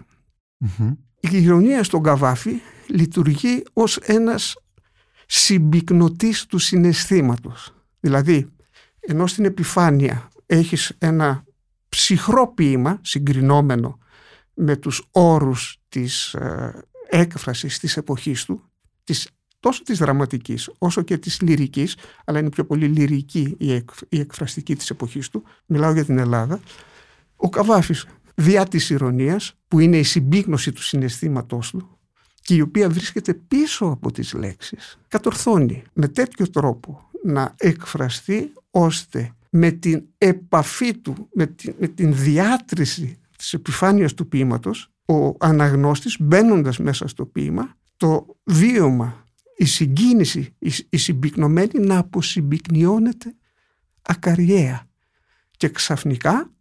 Η 1.20 1.42
ηρωνία 1.42 1.82
στον 1.84 2.02
Καβάφη 2.02 2.60
λειτουργεί 2.86 3.62
ως 3.72 3.96
ένας 3.96 4.56
συμπυκνωτής 5.26 6.46
του 6.46 6.58
συναισθήματος. 6.58 7.74
Δηλαδή, 8.00 8.48
ενώ 9.00 9.26
στην 9.26 9.44
επιφάνεια 9.44 10.28
έχεις 10.46 10.92
ένα 10.98 11.44
ψυχρό 11.88 12.52
ποίημα 12.52 12.98
συγκρινόμενο 13.02 13.98
με 14.54 14.76
τους 14.76 15.08
όρους 15.10 15.78
της 15.88 16.34
ε, 16.34 16.82
έκφρασης 17.08 17.78
της 17.78 17.96
εποχής 17.96 18.44
του, 18.44 18.70
της, 19.04 19.28
τόσο 19.60 19.82
της 19.82 19.98
δραματικής 19.98 20.70
όσο 20.78 21.02
και 21.02 21.18
της 21.18 21.40
λυρικής, 21.40 21.96
αλλά 22.24 22.38
είναι 22.38 22.48
πιο 22.48 22.64
πολύ 22.64 22.86
λυρική 22.86 23.56
η, 23.58 23.84
η 24.08 24.20
εκφραστική 24.20 24.76
της 24.76 24.90
εποχής 24.90 25.28
του, 25.28 25.44
μιλάω 25.66 25.92
για 25.92 26.04
την 26.04 26.18
Ελλάδα, 26.18 26.60
ο 27.36 27.48
Καβάφης 27.48 28.06
διά 28.34 28.66
της 28.66 28.90
ηρωνίας, 28.90 29.54
που 29.68 29.78
είναι 29.78 29.98
η 29.98 30.02
συμπύκνωση 30.02 30.72
του 30.72 30.82
συναισθήματός 30.82 31.70
του, 31.70 31.98
και 32.42 32.54
η 32.54 32.60
οποία 32.60 32.90
βρίσκεται 32.90 33.34
πίσω 33.34 33.84
από 33.86 34.12
τις 34.12 34.32
λέξεις 34.32 34.98
κατορθώνει 35.08 35.82
με 35.92 36.08
τέτοιο 36.08 36.50
τρόπο 36.50 37.10
να 37.24 37.54
εκφραστεί 37.56 38.52
ώστε 38.70 39.34
με 39.50 39.70
την 39.70 40.04
επαφή 40.18 40.96
του, 40.96 41.28
με 41.32 41.46
την, 41.46 41.74
με 41.78 41.86
την 41.86 42.14
διάτρηση 42.14 43.18
της 43.36 43.52
επιφάνειας 43.52 44.14
του 44.14 44.28
ποίηματος 44.28 44.90
ο 45.06 45.34
αναγνώστης 45.38 46.16
μπαίνοντας 46.20 46.78
μέσα 46.78 47.08
στο 47.08 47.26
ποίημα 47.26 47.74
το 47.96 48.36
βίωμα, 48.44 49.24
η 49.56 49.64
συγκίνηση, 49.64 50.54
η, 50.58 50.72
η 50.88 50.96
συμπυκνωμένη 50.96 51.78
να 51.78 51.98
αποσυμπυκνιώνεται 51.98 53.34
ακαριέα 54.02 54.86
και 55.56 55.68
ξαφνικά 55.68 56.52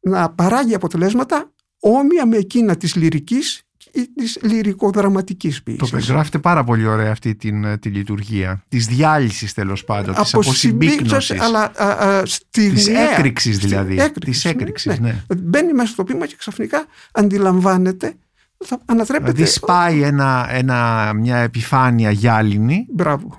να 0.00 0.30
παράγει 0.30 0.74
αποτελέσματα 0.74 1.52
όμοια 1.80 2.26
με 2.26 2.36
εκείνα 2.36 2.76
της 2.76 2.94
λυρικής 2.94 3.65
ή 3.96 4.08
της 4.14 4.38
λυρικοδραματικής 4.42 5.62
ποιήσης. 5.62 5.90
Το 5.90 5.96
περιγράφετε 5.96 6.38
πάρα 6.38 6.64
πολύ 6.64 6.86
ωραία 6.86 7.10
αυτή 7.10 7.34
την, 7.34 7.64
ε, 7.64 7.78
τη 7.78 7.88
λειτουργία 7.88 8.64
της 8.68 8.86
διάλυσης 8.86 9.52
τέλος 9.52 9.84
πάντων, 9.84 10.14
της 10.14 10.34
αποσυμπίκνωσης. 10.34 11.40
Αλλά 11.40 11.72
α, 11.76 12.08
α, 12.08 12.22
της 12.50 12.88
έκρηξης 12.88 13.58
δηλαδή. 13.58 14.00
Έκρηξης, 14.00 14.42
της 14.42 14.44
έκρηξης, 14.44 14.98
ναι. 14.98 15.08
ναι. 15.28 15.36
Μπαίνει 15.36 15.72
μέσα 15.72 15.92
στο 15.92 16.04
πείμα 16.04 16.26
και 16.26 16.34
ξαφνικά 16.38 16.86
αντιλαμβάνεται 17.12 18.14
θα 18.64 18.80
ανατρέπεται. 18.84 19.32
Δηλαδή 19.32 19.50
σπάει 19.50 20.02
ένα, 20.02 20.46
ένα, 20.50 21.12
μια 21.14 21.36
επιφάνεια 21.36 22.10
γυάλινη. 22.10 22.86
Μπράβο. 22.92 23.38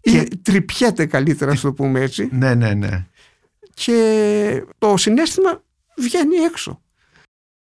Και... 0.00 0.18
Ή 0.18 0.36
τρυπιέται 0.42 1.06
καλύτερα, 1.06 1.52
να 1.52 1.60
το 1.60 1.72
πούμε 1.72 2.00
έτσι. 2.00 2.28
Ναι, 2.32 2.54
ναι, 2.54 2.74
ναι. 2.74 3.06
Και 3.74 4.64
το 4.78 4.96
συνέστημα 4.96 5.62
βγαίνει 5.96 6.36
έξω. 6.36 6.82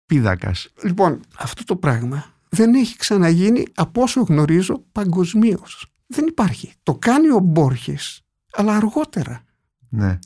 Πίδακας. 0.07 0.69
Λοιπόν, 0.83 1.21
αυτό 1.39 1.65
το 1.65 1.77
πράγμα 1.77 2.36
δεν 2.49 2.75
έχει 2.75 2.97
ξαναγίνει 2.97 3.65
από 3.75 4.03
όσο 4.03 4.21
γνωρίζω 4.21 4.85
παγκοσμίως. 4.93 5.87
Δεν 6.07 6.27
υπάρχει. 6.27 6.73
Το 6.83 6.95
κάνει 6.95 7.29
ο 7.29 7.39
Μπόρχες, 7.39 8.23
αλλά 8.53 8.77
αργότερα. 8.77 9.43
Ναι. 9.89 10.19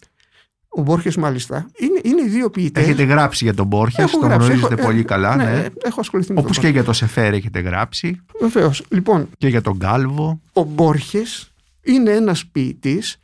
Ο 0.68 0.82
Μπόρχες 0.82 1.16
μάλιστα 1.16 1.70
είναι, 1.78 2.00
είναι 2.02 2.22
οι 2.22 2.28
δύο 2.28 2.50
ποιητές. 2.50 2.82
Έχετε 2.84 3.02
γράψει 3.02 3.44
για 3.44 3.54
τον 3.54 3.66
Μπόρχες, 3.66 4.10
τον 4.10 4.20
γνωρίζετε 4.20 4.74
έχω, 4.74 4.82
πολύ 4.82 5.04
καλά. 5.04 5.36
Ναι, 5.36 5.44
ναι. 5.44 5.66
έχω 5.82 6.00
ασχοληθεί 6.00 6.32
με 6.32 6.40
Όπως 6.40 6.58
και 6.58 6.68
για 6.68 6.84
το 6.84 6.92
Σεφέρ 6.92 7.32
έχετε 7.32 7.60
γράψει. 7.60 8.20
Βεβαίως. 8.40 8.84
Λοιπόν, 8.88 9.28
και 9.38 9.48
για 9.48 9.60
τον 9.60 9.78
Κάλβο. 9.78 10.40
Ο 10.52 10.62
Μπόρχες 10.62 11.52
είναι 11.82 12.10
ένας 12.10 12.46
ποιητής 12.46 13.16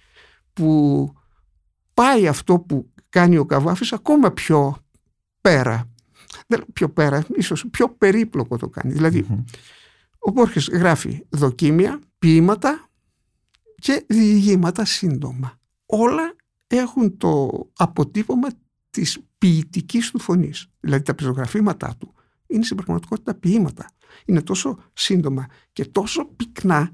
που 0.52 1.12
πάει 1.94 2.28
αυτό 2.28 2.58
που 2.58 2.90
κάνει 3.08 3.36
ο 3.36 3.44
Καβάφης 3.44 3.92
ακόμα 3.92 4.30
πιο 4.30 4.76
πέρα. 5.40 5.90
Πιο 6.72 6.90
πέρα, 6.90 7.26
ίσως 7.34 7.66
πιο 7.70 7.88
περίπλοκο 7.88 8.56
το 8.56 8.68
κάνει. 8.68 8.92
Δηλαδή, 8.92 9.44
ο 10.18 10.30
Μπόρχες 10.30 10.68
γράφει 10.68 11.26
δοκίμια, 11.28 12.00
ποίηματα 12.18 12.88
και 13.78 14.04
διηγήματα 14.08 14.84
σύντομα. 14.84 15.58
Όλα 15.86 16.34
έχουν 16.66 17.16
το 17.16 17.50
αποτύπωμα 17.76 18.48
της 18.90 19.18
ποιητικής 19.38 20.10
του 20.10 20.18
φωνής. 20.18 20.66
Δηλαδή 20.80 21.02
τα 21.02 21.14
πεζογραφήματά 21.14 21.94
του 21.98 22.14
είναι 22.46 22.64
στην 22.64 22.76
πραγματικότητα 22.76 23.34
ποίηματα. 23.34 23.90
Είναι 24.24 24.42
τόσο 24.42 24.78
σύντομα 24.92 25.46
και 25.72 25.84
τόσο 25.84 26.24
πυκνά. 26.24 26.90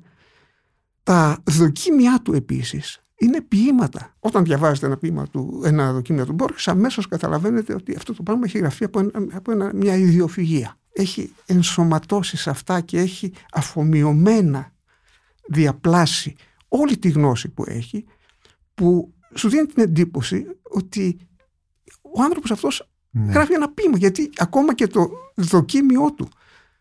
Τα 1.02 1.42
δοκίμια 1.50 2.20
του 2.22 2.32
επίσης 2.32 3.01
είναι 3.22 3.40
ποίηματα. 3.40 4.14
Όταν 4.20 4.44
διαβάζετε 4.44 4.86
ένα 4.86 4.96
ποίημα 4.96 5.26
του, 5.26 5.62
ένα 5.64 5.92
δοκίμιο 5.92 6.26
του 6.26 6.32
Μπόρχης, 6.32 6.68
αμέσως 6.68 7.08
καταλαβαίνετε 7.08 7.74
ότι 7.74 7.94
αυτό 7.96 8.14
το 8.14 8.22
πράγμα 8.22 8.42
έχει 8.44 8.58
γραφεί 8.58 8.84
από, 8.84 9.10
από 9.32 9.52
ένα, 9.52 9.70
μια 9.74 9.96
ιδιοφυγία. 9.96 10.78
Έχει 10.92 11.32
ενσωματώσει 11.46 12.36
σε 12.36 12.50
αυτά 12.50 12.80
και 12.80 12.98
έχει 12.98 13.32
αφομοιωμένα 13.52 14.72
διαπλάσει 15.48 16.34
όλη 16.68 16.98
τη 16.98 17.08
γνώση 17.08 17.48
που 17.48 17.64
έχει, 17.66 18.04
που 18.74 19.14
σου 19.34 19.48
δίνει 19.48 19.66
την 19.66 19.82
εντύπωση 19.82 20.46
ότι 20.62 21.18
ο 22.14 22.22
άνθρωπος 22.22 22.50
αυτός 22.50 22.90
ναι. 23.10 23.32
γράφει 23.32 23.52
ένα 23.52 23.70
ποίημα, 23.70 23.96
γιατί 23.98 24.30
ακόμα 24.36 24.74
και 24.74 24.86
το 24.86 25.10
δοκίμιό 25.34 26.12
του 26.12 26.28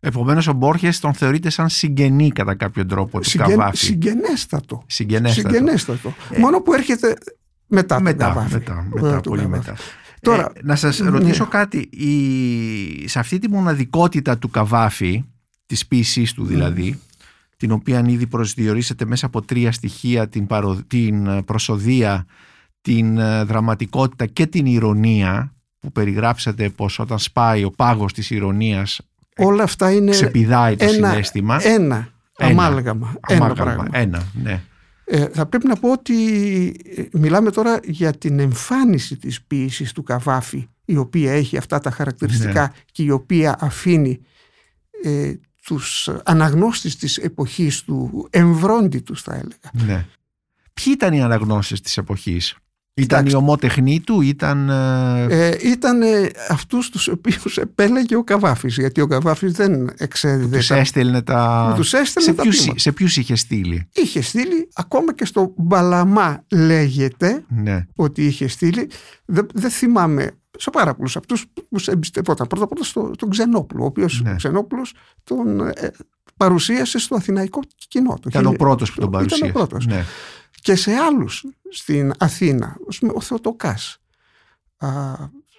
Επομένως, 0.04 0.48
ο 0.48 0.54
Μπόρχες 0.54 1.00
τον 1.00 1.14
θεωρείται 1.14 1.50
σαν 1.50 1.70
συγγενή 1.70 2.32
κατά 2.32 2.56
κάποιο 2.56 2.86
τρόπο 2.86 3.20
του 3.20 3.30
Συγγεν, 3.30 3.50
Καβάφη. 3.50 3.78
Συγγενέστατο. 3.78 4.84
Συγγενέστατο. 4.88 5.50
Συγγενέστατο. 5.50 6.14
Ε, 6.30 6.40
Μόνο 6.40 6.62
που 6.62 6.74
έρχεται 6.74 7.14
μετά, 7.68 8.02
μετά 8.02 8.26
τον 8.26 8.34
Καβάφη. 8.34 8.54
Μετά, 8.54 8.88
μετά, 8.94 9.20
πολύ 9.20 9.48
μετά. 9.48 9.76
Τώρα, 10.22 10.52
ε, 10.54 10.60
να 10.64 10.76
σας 10.76 11.00
ναι. 11.00 11.10
ρωτήσω 11.10 11.46
κάτι. 11.46 11.78
Η, 11.78 13.08
σε 13.08 13.20
αυτή 13.20 13.40
τη 13.40 13.50
μοναδικότητα 13.50 14.38
του 14.38 14.50
Καβάφη, 14.50 15.24
της 15.66 15.88
ποιησής 15.88 16.34
του 16.34 16.46
δηλαδή, 16.46 17.00
την 17.58 17.72
οποία 17.72 18.04
ήδη 18.08 18.28
προσδιορίσετε 18.28 19.06
μέσα 19.06 19.26
από 19.26 19.42
τρία 19.42 19.72
στοιχεία, 19.72 20.30
την, 20.30 20.48
παρο, 20.48 20.80
την 20.88 21.44
προσοδία, 21.46 22.26
την 22.82 23.18
ε, 23.18 23.44
δραματικότητα 23.44 24.26
και 24.26 24.46
την 24.46 24.66
ηρωνία, 24.66 25.54
που 25.80 25.92
περιγράψατε 25.92 26.70
πως 26.70 27.00
όταν 27.00 27.20
σπάει 27.20 27.64
ο 27.64 27.72
πάγος 27.72 28.14
της 28.14 28.30
ηρωνίας 28.30 29.00
Όλα 29.38 29.64
αυτά 29.64 29.92
είναι 29.92 30.12
ξεπηδάει 30.12 30.76
το 30.76 30.86
ένα, 30.86 31.10
συνέστημα. 31.10 31.60
Ένα, 31.64 32.14
ένα 32.38 32.50
αμάλγαμα. 32.50 33.14
αμάλγαμα 33.22 33.72
ένα, 33.72 33.90
ένα, 33.92 34.24
ναι. 34.34 34.62
Ε, 35.04 35.28
θα 35.34 35.46
πρέπει 35.46 35.68
να 35.68 35.76
πω 35.76 35.92
ότι 35.92 36.16
ε, 36.96 37.04
μιλάμε 37.12 37.52
τώρα 37.52 37.80
για 37.84 38.12
την 38.14 38.40
εμφάνιση 38.40 39.18
της 39.18 39.42
ποίησης 39.44 39.92
του 39.92 40.04
Καβάφη 40.04 40.68
η 40.86 40.98
οποία 40.98 41.32
έχει 41.32 41.58
αυτά 41.58 41.80
τα 41.80 41.92
χαρακτηριστικά 41.92 42.62
Ναι. 42.62 42.68
και 42.92 43.04
η 43.04 43.10
οποία 43.10 43.56
αφήνει 43.60 44.20
ε, 45.04 45.34
τους 45.66 46.10
αναγνώστες 46.24 46.96
της 46.96 47.18
εποχής 47.18 47.82
του 47.82 48.28
εμβρόντιτους 48.30 49.22
θα 49.22 49.34
έλεγα. 49.34 49.86
ναι. 49.94 50.06
Ποιοι 50.74 50.94
ήταν 50.96 51.14
οι 51.14 51.22
αναγνώστες 51.24 51.82
της 51.82 51.98
εποχής; 51.98 52.56
Ήταν 53.02 53.18
Κοιτάξτε. 53.20 53.38
η 53.38 53.40
ομότεχνή 53.42 54.00
του, 54.00 54.22
ήταν... 54.22 54.70
ε, 54.70 55.26
Ε, 55.30 55.58
ήταν 55.64 56.02
ε, 56.02 56.30
αυτούς 56.50 56.90
τους 56.90 57.08
οποίους 57.08 57.58
επέλεγε 57.58 58.16
ο 58.16 58.24
Καβάφης 58.24 58.76
γιατί 58.78 59.02
ο 59.02 59.08
Καβάφης 59.08 59.52
δεν 59.52 59.90
εξέδιδε 59.98 60.58
τους 60.58 60.68
τα- 60.68 60.76
έστελνε 60.76 61.22
τα... 61.22 61.74
τους 61.76 61.94
έστελνε 61.94 62.30
σε, 62.30 62.36
τα 62.36 62.42
ποιους, 62.44 62.58
ποίηματα. 62.58 62.80
σε 62.80 62.92
ποιους 62.92 63.18
είχε 63.18 63.36
στείλει; 63.36 63.88
Είχε 63.94 64.22
στείλει 64.22 64.70
ακόμα 64.74 65.14
και 65.14 65.26
στο 65.26 65.54
Μπαλαμά 65.58 66.44
λέγεται 66.52 67.44
Ναι. 67.48 67.86
ότι 67.96 68.26
είχε 68.26 68.48
στείλει. 68.48 68.90
Δεν, 69.26 69.48
δεν 69.54 69.70
θυμάμαι 69.70 70.32
σε 70.58 70.70
πάρα 70.70 70.94
πολλούς 70.96 71.16
αυτούς 71.18 71.46
που 71.70 71.80
σε 71.80 71.92
εμπιστευόταν. 71.92 72.48
Πρώτα 72.48 72.64
απ' 72.64 72.72
όλα 72.72 72.84
στο, 72.84 73.12
στον 73.16 73.30
Ξενόπουλο, 73.30 73.84
ο 73.84 73.86
οποίος 73.86 74.22
Ναι. 74.24 74.32
ο 74.32 74.36
Ξενόπουλος 74.36 74.94
τον 75.24 75.60
ε, 75.68 75.72
παρουσίασε 76.38 77.00
στο 77.00 77.16
αθηναϊκό 77.16 77.60
κοινό. 77.88 78.10
Το 78.22 78.30
Ήταν 78.30 78.42
ο 78.42 78.50
χίλια- 78.50 78.58
πρώτος 78.66 78.92
που 78.94 79.00
τον 79.00 79.10
Ήταν 79.10 79.22
ο 79.22 79.26
παρουσίασε. 79.26 79.52
πρώτος. 79.52 79.86
Ναι. 79.86 80.04
Και 80.62 80.76
σε 80.76 80.92
άλλους 80.92 81.46
στην 81.70 82.14
Αθήνα, 82.18 82.78
ας 82.88 82.98
πούμε, 83.00 83.12
ο 83.16 83.22
Θεοτοκάς, 83.22 83.98
α, 84.78 84.90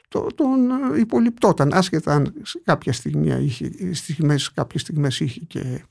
το, 0.09 0.27
τον 0.35 0.71
ε, 0.71 0.99
υπολοιπτόταν, 0.99 1.73
άσχετα 1.73 2.15
αν 2.15 2.35
σε 2.43 2.61
κάποια 2.65 2.93
στιγμή 2.93 3.45
είχε, 3.45 3.95
στιγμές, 3.95 4.53
κάποιες 4.53 4.83
στιγμές 4.83 5.21
είχε 5.21 5.41
και 5.41 5.85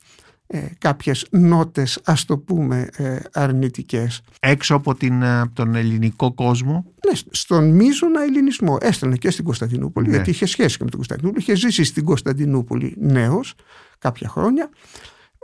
ε, 0.48 0.68
κάποιες 0.77 1.27
νότες, 1.32 2.00
ας 2.03 2.25
το 2.25 2.38
πούμε, 2.38 2.89
ε, 2.96 3.20
αρνητικές. 3.34 4.22
Έξω 4.39 4.75
από, 4.75 4.96
την, 4.96 5.22
ε, 5.22 5.39
από 5.39 5.56
τον 5.56 5.75
ελληνικό 5.75 6.34
κόσμο. 6.34 6.86
Ναι, 7.08 7.20
στον 7.30 7.70
μείζωνα 7.70 8.24
ελληνισμό. 8.24 8.77
Έστελνε 8.80 9.15
και 9.15 9.32
στην 9.32 9.44
Κωνσταντινούπολη, 9.44 10.08
Ναι. 10.08 10.15
γιατί 10.15 10.30
είχε 10.30 10.46
σχέση 10.46 10.77
και 10.77 10.84
με 10.84 10.89
την 10.89 10.98
Κωνσταντινούπολη. 10.98 11.44
Είχε 11.44 11.56
ζήσει 11.56 11.84
στην 11.84 12.06
Κωνσταντινούπολη 12.06 12.96
νέος 13.00 13.53
κάποια 13.98 14.30
χρόνια. 14.30 14.70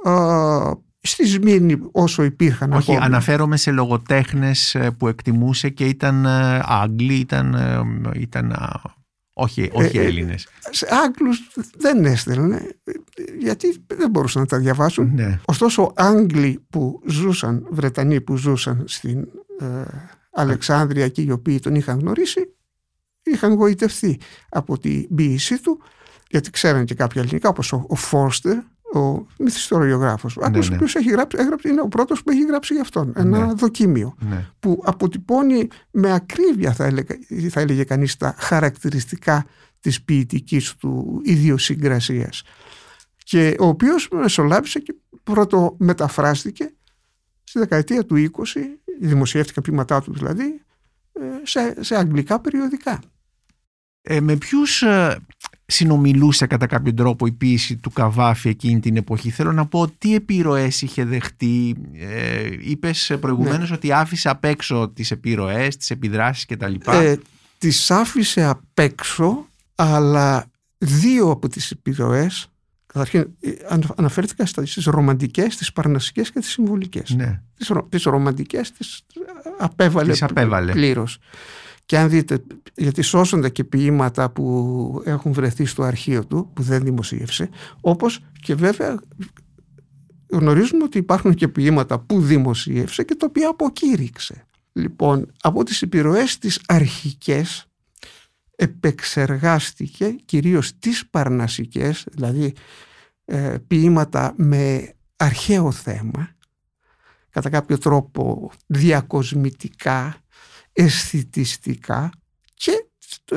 Α, 0.03 0.75
στη 1.09 1.25
Σμύρνη 1.27 1.77
όσο 1.91 2.23
υπήρχαν 2.23 2.73
Όχι, 2.73 2.91
ακόμη. 2.91 3.05
αναφέρομαι 3.05 3.57
σε 3.57 3.71
λογοτέχνες 3.71 4.75
ε, 4.75 4.91
που 4.91 5.07
εκτιμούσε 5.07 5.69
και 5.69 5.85
ήταν 5.85 6.25
ε, 6.25 6.61
Άγγλοι, 6.65 7.13
ήταν, 7.13 7.53
ε, 7.53 8.19
ήταν 8.19 8.51
α, 8.51 8.81
όχι, 9.39 9.69
όχι 9.73 9.97
Ε, 9.97 10.01
ε, 10.01 10.05
Έλληνες. 10.05 10.47
Σε 10.69 10.87
Άγγλους 11.05 11.47
δεν 11.77 12.05
έστελνε, 12.05 12.61
γιατί 13.39 13.83
δεν 13.87 14.09
μπορούσαν 14.09 14.41
να 14.41 14.47
τα 14.47 14.57
διαβάσουν. 14.57 15.11
Ναι. 15.13 15.39
Ωστόσο, 15.45 15.91
Άγγλοι 15.95 16.65
που 16.69 17.01
ζούσαν, 17.07 17.67
Βρετανοί 17.69 18.21
που 18.21 18.35
ζούσαν 18.35 18.83
στην 18.87 19.27
ε, 19.59 19.65
Αλεξάνδρεια 20.31 21.07
και 21.09 21.21
οι 21.21 21.31
οποίοι 21.31 21.59
τον 21.59 21.75
είχαν 21.75 21.99
γνωρίσει, 21.99 22.55
είχαν 23.23 23.53
γοητευτεί 23.53 24.19
από 24.49 24.77
την 24.79 25.15
ποίησή 25.15 25.61
του, 25.61 25.81
γιατί 26.29 26.49
ξέραν 26.49 26.85
και 26.85 26.93
κάποια 26.93 27.21
ελληνικά, 27.21 27.49
όπως 27.49 27.71
ο, 27.73 27.85
ο 27.87 27.95
Φόρστερ, 27.95 28.57
ο 28.93 29.25
μυθιστοριογράφος, 29.37 30.37
ο 30.37 30.39
Ναι, 30.39 30.45
Άγγλος, 30.45 30.67
ναι. 30.67 30.73
ο 30.73 30.75
οποίος 30.77 30.95
έχει 30.95 31.09
γράψει, 31.09 31.37
έγραψε, 31.39 31.69
είναι 31.69 31.81
ο 31.81 31.87
πρώτος 31.87 32.23
που 32.23 32.31
έχει 32.31 32.45
γράψει 32.45 32.73
γι' 32.73 32.79
αυτόν, 32.79 33.13
ένα 33.15 33.45
Ναι. 33.45 33.53
δοκίμιο 33.53 34.15
ναι. 34.19 34.45
που 34.59 34.81
αποτυπώνει 34.85 35.67
με 35.91 36.13
ακρίβεια 36.13 36.73
θα 36.73 36.85
έλεγε, 36.85 37.17
θα 37.49 37.59
έλεγε 37.59 37.83
κανείς 37.83 38.17
τα 38.17 38.35
χαρακτηριστικά 38.37 39.45
της 39.79 40.03
ποιητικής 40.03 40.75
του 40.75 41.21
ιδιοσυγκρασίας 41.23 42.43
και 43.23 43.55
ο 43.59 43.65
οποίος 43.67 44.07
μεσολάβησε 44.11 44.79
και 44.79 44.95
πρώτο 45.23 45.75
μεταφράστηκε 45.79 46.71
στη 47.43 47.59
δεκαετία 47.59 48.05
του 48.05 48.15
20 48.15 48.43
δημοσιεύτηκαν 48.99 49.63
ποιήματά 49.63 50.01
του 50.01 50.13
δηλαδή 50.13 50.61
ε, 51.13 51.21
σε, 51.43 51.83
σε 51.83 51.95
αγγλικά 51.95 52.39
περιοδικά 52.39 52.99
Ε, 54.01 54.21
με 54.21 54.35
ποιους, 54.37 54.81
ε, 54.81 55.17
συνομιλούσε 55.69 56.45
κατά 56.45 56.67
κάποιο 56.67 56.93
τρόπο 56.93 57.25
η 57.25 57.31
ποίηση 57.31 57.75
του 57.75 57.91
Καβάφη 57.91 58.49
εκείνη 58.49 58.79
την 58.79 58.97
εποχή. 58.97 59.29
Θέλω 59.29 59.51
να 59.51 59.65
πω 59.65 59.87
τι 59.97 60.15
επιρροές 60.15 60.81
είχε 60.81 61.05
δεχτεί; 61.05 61.75
Ε, 61.93 62.49
είπες 62.59 63.17
προηγουμένως 63.19 63.69
ναι. 63.69 63.75
ότι 63.75 63.91
άφησε 63.91 64.29
απ' 64.29 64.43
έξω 64.43 64.89
τις 64.89 65.11
επιρροές, 65.11 65.77
τις 65.77 65.91
επιδράσεις 65.91 66.45
κτλ. 66.45 66.73
Ε, 66.85 67.15
τις 67.57 67.91
άφησε 67.91 68.43
απ' 68.43 68.79
έξω, 68.79 69.47
αλλά 69.75 70.45
δύο 70.77 71.29
από 71.29 71.49
τις 71.49 71.71
επιρροές 71.71 72.49
Καταρχήν 72.97 73.27
ε, 73.39 73.51
αναφέρθηκα 73.95 74.45
στις 74.45 74.85
ρομαντικές, 74.85 75.55
τις 75.55 75.73
παρνασικές 75.73 76.31
και 76.31 76.39
τις 76.39 76.49
συμβολικές. 76.49 77.15
Ναι. 77.15 77.41
Τις, 77.55 77.71
τις 77.89 78.03
ρομαντικές 78.03 78.71
τις 78.71 79.01
απέβαλε, 79.57 80.11
τις 80.11 80.23
απέβαλε. 80.23 80.71
πλήρως. 80.71 81.19
Και 81.87 81.97
αν 81.97 82.09
δείτε, 82.09 82.43
γιατί 82.75 83.01
σώσονται 83.01 83.49
και 83.49 83.63
ποίηματα 83.63 84.29
που 84.29 85.01
έχουν 85.05 85.33
βρεθεί 85.33 85.65
στο 85.65 85.83
αρχείο 85.83 86.25
του, 86.25 86.49
που 86.53 86.61
δεν 86.61 86.83
δημοσίευσε, 86.83 87.49
όπως 87.81 88.19
και 88.41 88.55
βέβαια 88.55 88.99
γνωρίζουμε 90.29 90.83
ότι 90.83 90.97
υπάρχουν 90.97 91.33
και 91.33 91.47
ποίηματα 91.47 91.99
που 91.99 92.21
δημοσίευσε 92.21 93.03
και 93.03 93.15
τα 93.15 93.25
οποία 93.29 93.49
αποκήρυξε. 93.49 94.45
Λοιπόν, 94.73 95.31
από 95.41 95.63
τις 95.63 95.81
επιρροές 95.81 96.37
τις 96.37 96.61
αρχικές 96.67 97.65
επεξεργάστηκε 98.55 100.15
κυρίως 100.25 100.79
τις 100.79 101.07
παρνασικές, 101.09 102.05
δηλαδή 102.11 102.53
ε, 103.25 103.55
ποίηματα 103.67 104.33
με 104.37 104.93
αρχαίο 105.17 105.71
θέμα, 105.71 106.29
κατά 107.29 107.49
κάποιο 107.49 107.77
τρόπο 107.77 108.51
διακοσμητικά, 108.65 110.17
αισθητιστικά 110.77 112.09
και 112.53 112.85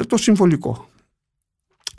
το, 0.06 0.16
συμβολικό. 0.16 0.88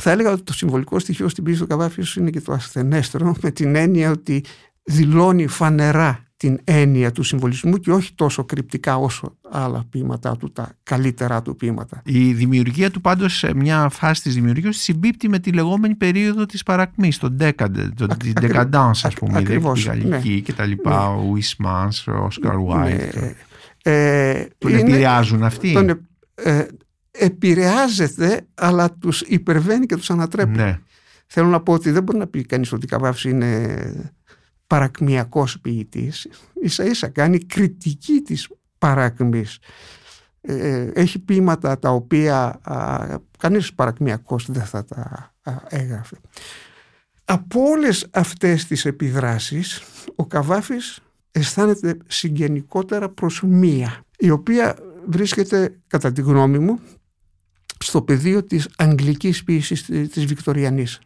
Θα 0.02 0.12
έλεγα 0.12 0.32
ότι 0.32 0.42
το 0.42 0.54
συμβολικό 0.54 1.00
στοιχείο 1.00 1.30
στην 1.30 1.44
πίστη 1.44 1.62
του 1.62 1.68
Καβάφιου 1.68 2.04
είναι 2.18 2.30
και 2.30 2.42
το 2.42 2.54
ασθενέστερο 2.54 3.36
με 3.42 3.52
την 3.52 3.76
έννοια 3.76 4.12
ότι 4.12 4.44
δηλώνει 4.84 5.48
φανερά 5.48 6.26
την 6.38 6.60
έννοια 6.64 7.12
του 7.12 7.24
συμβολισμού 7.24 7.78
και 7.78 7.92
όχι 7.92 8.14
τόσο 8.14 8.46
κρυπτικά 8.46 8.98
όσο 8.98 9.38
άλλα 9.50 9.84
ποίηματά 9.90 10.38
του, 10.38 10.52
τα 10.52 10.78
καλύτερά 10.84 11.42
του 11.42 11.56
ποίηματα. 11.56 12.02
Η 12.06 12.34
δημιουργία 12.34 12.92
του 12.92 13.02
πάντως 13.02 13.38
σε 13.38 13.54
μια 13.56 13.90
φάση 13.90 14.22
της 14.22 14.34
δημιουργίας 14.34 14.78
συμπίπτει 14.78 15.30
με 15.30 15.40
τη 15.40 15.52
λεγόμενη 15.52 15.96
περίοδο 15.96 16.46
της 16.46 16.64
παρακμής, 16.64 17.18
τον 17.18 17.38
decadence, 17.40 17.90
τον 17.96 18.10
decadence 18.42 19.00
ας 19.04 19.14
πούμε, 19.14 19.38
ακριβώς, 19.38 19.86
η 19.86 19.88
γαλλική 19.88 20.30
ναι. 20.30 20.40
και 20.40 20.54
τα 20.54 20.66
λοιπά, 20.66 21.16
ναι. 21.16 21.32
ο 21.32 21.38
Ισμάνς, 21.38 22.08
ο 22.08 22.24
Όσκαρ 22.24 22.58
Βάιτ. 22.58 23.16
Ναι. 23.16 23.36
Ε, 23.84 24.46
τον 24.58 24.74
επηρεάζουν 24.74 25.44
αυτοί. 25.44 25.74
Τον, 25.74 26.08
ε, 26.36 26.66
επηρεάζεται 27.12 28.48
αλλά 28.54 28.92
τους 28.92 29.22
υπερβαίνει 29.22 29.86
και 29.86 29.96
τους 29.96 30.10
ανατρέπει. 30.10 30.58
Ναι. 30.58 30.80
Θέλω 31.28 31.48
να 31.48 31.62
πω 31.62 31.74
ότι 31.74 31.92
δεν 31.92 32.04
μπορεί 32.04 32.18
να 32.18 32.28
πει 32.28 32.46
κανείς 32.46 32.72
ότι 32.72 32.86
η 32.86 32.88
Καβάφης 32.88 33.24
είναι 33.24 34.14
παρακμιακός 34.68 35.60
ποιητής, 35.60 36.28
ίσα 36.62 36.86
ίσα 36.86 37.08
κάνει 37.08 37.38
κριτική 37.38 38.22
της 38.22 38.50
παρακμής. 38.78 39.58
Ε, 40.42 40.90
έχει 40.94 41.20
ποίηματα 41.20 41.80
τα 41.80 41.90
οποία 41.90 42.60
α, 42.64 43.06
κανείς 43.38 43.74
παρακμιακός 43.74 44.52
δεν 44.52 44.64
θα 44.64 44.86
τα 44.86 45.34
έγραφε. 45.68 46.18
Από 47.26 47.62
όλες 47.62 48.08
αυτές 48.12 48.66
τις 48.66 48.86
επιδράσεις 48.86 49.82
ο 50.16 50.26
Καβάφης 50.26 51.00
αισθάνεται 51.32 51.98
συγγενικότερα 52.08 53.10
προς 53.10 53.42
μία 53.42 54.04
η 54.18 54.30
οποία 54.30 54.78
βρίσκεται 55.08 55.80
κατά 55.88 56.12
τη 56.12 56.22
γνώμη 56.22 56.60
μου 56.60 56.80
στο 57.80 58.02
πεδίο 58.02 58.44
της 58.44 58.70
αγγλικής 58.78 59.44
ποιήσης 59.44 59.84
της 59.86 60.26
Βικτοριανής. 60.26 61.00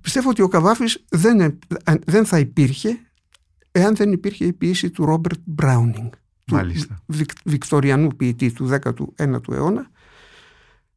Πιστεύω 0.00 0.30
ότι 0.30 0.42
ο 0.42 0.48
Καβάφης 0.48 1.04
δεν, 1.08 1.58
δεν 2.04 2.26
θα 2.26 2.38
υπήρχε 2.38 2.98
εάν 3.72 3.96
δεν 3.96 4.12
υπήρχε 4.12 4.44
η 4.44 4.52
ποιήση 4.52 4.90
του 4.90 5.04
Ρόμπερτ 5.04 5.38
Μπράουνινγκ, 5.44 6.10
του 6.44 6.60
βικτοριανού 7.44 8.08
ποιητή 8.16 8.52
του 8.52 8.78
19ου 9.18 9.52
αιώνα, 9.52 9.90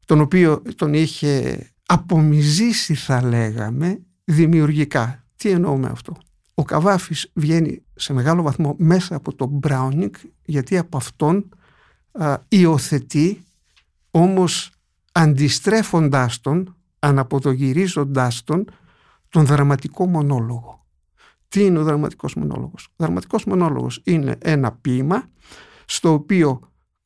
τον 0.04 0.20
οποίο 0.20 0.62
τον 0.76 0.94
είχε 0.94 1.58
απομυζήσει 1.86 2.94
θα 2.94 3.22
λέγαμε 3.22 4.02
δημιουργικά. 4.24 5.24
Τι 5.36 5.50
εννοώ 5.50 5.76
με 5.76 5.88
αυτό; 5.88 6.16
Ο 6.58 6.64
Καβάφης 6.64 7.30
βγαίνει 7.34 7.82
σε 7.94 8.12
μεγάλο 8.12 8.42
βαθμό 8.42 8.74
μέσα 8.78 9.16
από 9.16 9.34
τον 9.34 9.48
Μπράουνινγκ 9.48 10.14
γιατί 10.44 10.78
από 10.78 10.96
αυτόν 10.96 11.48
α, 12.12 12.36
υιοθετεί 12.48 13.44
όμως 14.10 14.70
αντιστρέφοντάς 15.12 16.40
τον, 16.40 16.76
αναποδογυρίζοντάς 16.98 18.44
τον, 18.44 18.64
τον 19.28 19.44
δραματικό 19.46 20.06
μονόλογο. 20.06 20.86
Τι 21.48 21.64
είναι 21.64 21.78
ο 21.78 21.84
δραματικός 21.84 22.34
μονόλογος; 22.34 22.86
Ο 22.86 22.94
δραματικός 22.96 23.44
μονόλογος 23.44 24.00
είναι 24.04 24.36
ένα 24.38 24.72
ποίημα 24.72 25.28
στο 25.84 26.12
οποίο 26.12 26.60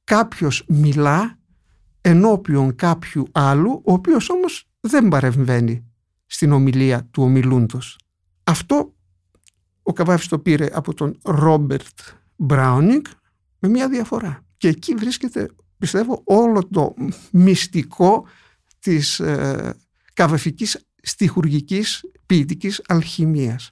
κάποιος 0.04 0.64
μιλά 0.68 1.38
ενώπιον 2.00 2.74
κάποιου 2.74 3.26
άλλου, 3.32 3.82
ο 3.84 3.92
οποίος 3.92 4.30
όμως 4.30 4.68
δεν 4.80 5.08
παρεμβαίνει 5.08 5.84
στην 6.26 6.52
ομιλία 6.52 7.04
του 7.10 7.22
ομιλούντος. 7.22 7.98
Αυτό 8.44 8.94
ο 9.82 9.92
Καβάφης 9.92 10.28
το 10.28 10.38
πήρε 10.38 10.68
από 10.72 10.94
τον 10.94 11.18
Ρόμπερτ 11.24 11.98
Μπράουνινγκ 12.36 13.04
με 13.58 13.68
μια 13.68 13.88
διαφορά. 13.88 14.44
Και 14.56 14.68
εκεί 14.68 14.94
βρίσκεται, 14.94 15.48
πιστεύω, 15.78 16.22
όλο 16.24 16.68
το 16.68 16.94
μυστικό 17.32 18.26
της 18.78 19.20
ε, 19.20 19.74
καβαφικής 20.12 20.86
στιχουργικής 21.02 22.04
ποιητικής 22.26 22.82
αλχημίας. 22.88 23.70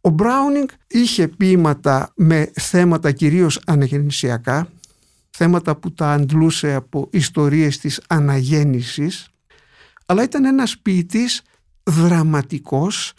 Ο 0.00 0.08
Μπράουνινγκ 0.08 0.68
είχε 0.86 1.28
ποίηματα 1.28 2.12
με 2.16 2.50
θέματα 2.54 3.12
κυρίως 3.12 3.60
αναγεννησιακά, 3.66 4.68
θέματα 5.30 5.76
που 5.76 5.92
τα 5.92 6.12
αντλούσε 6.12 6.72
από 6.74 7.08
ιστορίες 7.12 7.78
της 7.78 8.00
αναγέννησης, 8.08 9.28
αλλά 10.06 10.22
ήταν 10.22 10.44
ένας 10.44 10.78
ποιητής 10.78 11.42
δραματικός 11.82 13.12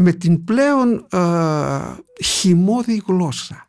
με 0.00 0.12
την 0.12 0.44
πλέον 0.44 1.06
ε, 1.10 2.24
χυμώδη 2.24 3.02
γλώσσα. 3.06 3.66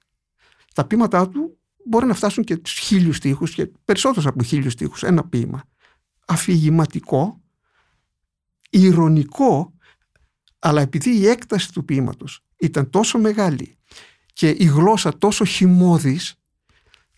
Τα 0.73 0.85
ποίηματά 0.85 1.29
του 1.29 1.57
μπορεί 1.85 2.05
να 2.05 2.13
φτάσουν 2.13 2.43
και 2.43 2.57
τους 2.57 2.71
χίλιους 2.71 3.15
στίχους 3.15 3.53
και 3.53 3.71
περισσότερους 3.85 4.25
από 4.27 4.43
χίλιους 4.43 4.73
στίχους, 4.73 5.03
ένα 5.03 5.23
ποίημα. 5.23 5.63
Αφηγηματικό, 6.25 7.41
ηρωνικό 8.69 9.73
αλλά 10.59 10.81
επειδή 10.81 11.17
η 11.17 11.27
έκταση 11.27 11.73
του 11.73 11.85
ποίηματος 11.85 12.45
ήταν 12.57 12.89
τόσο 12.89 13.19
μεγάλη 13.19 13.77
και 14.33 14.49
η 14.49 14.65
γλώσσα 14.65 15.17
τόσο 15.17 15.45
χυμώδης, 15.45 16.35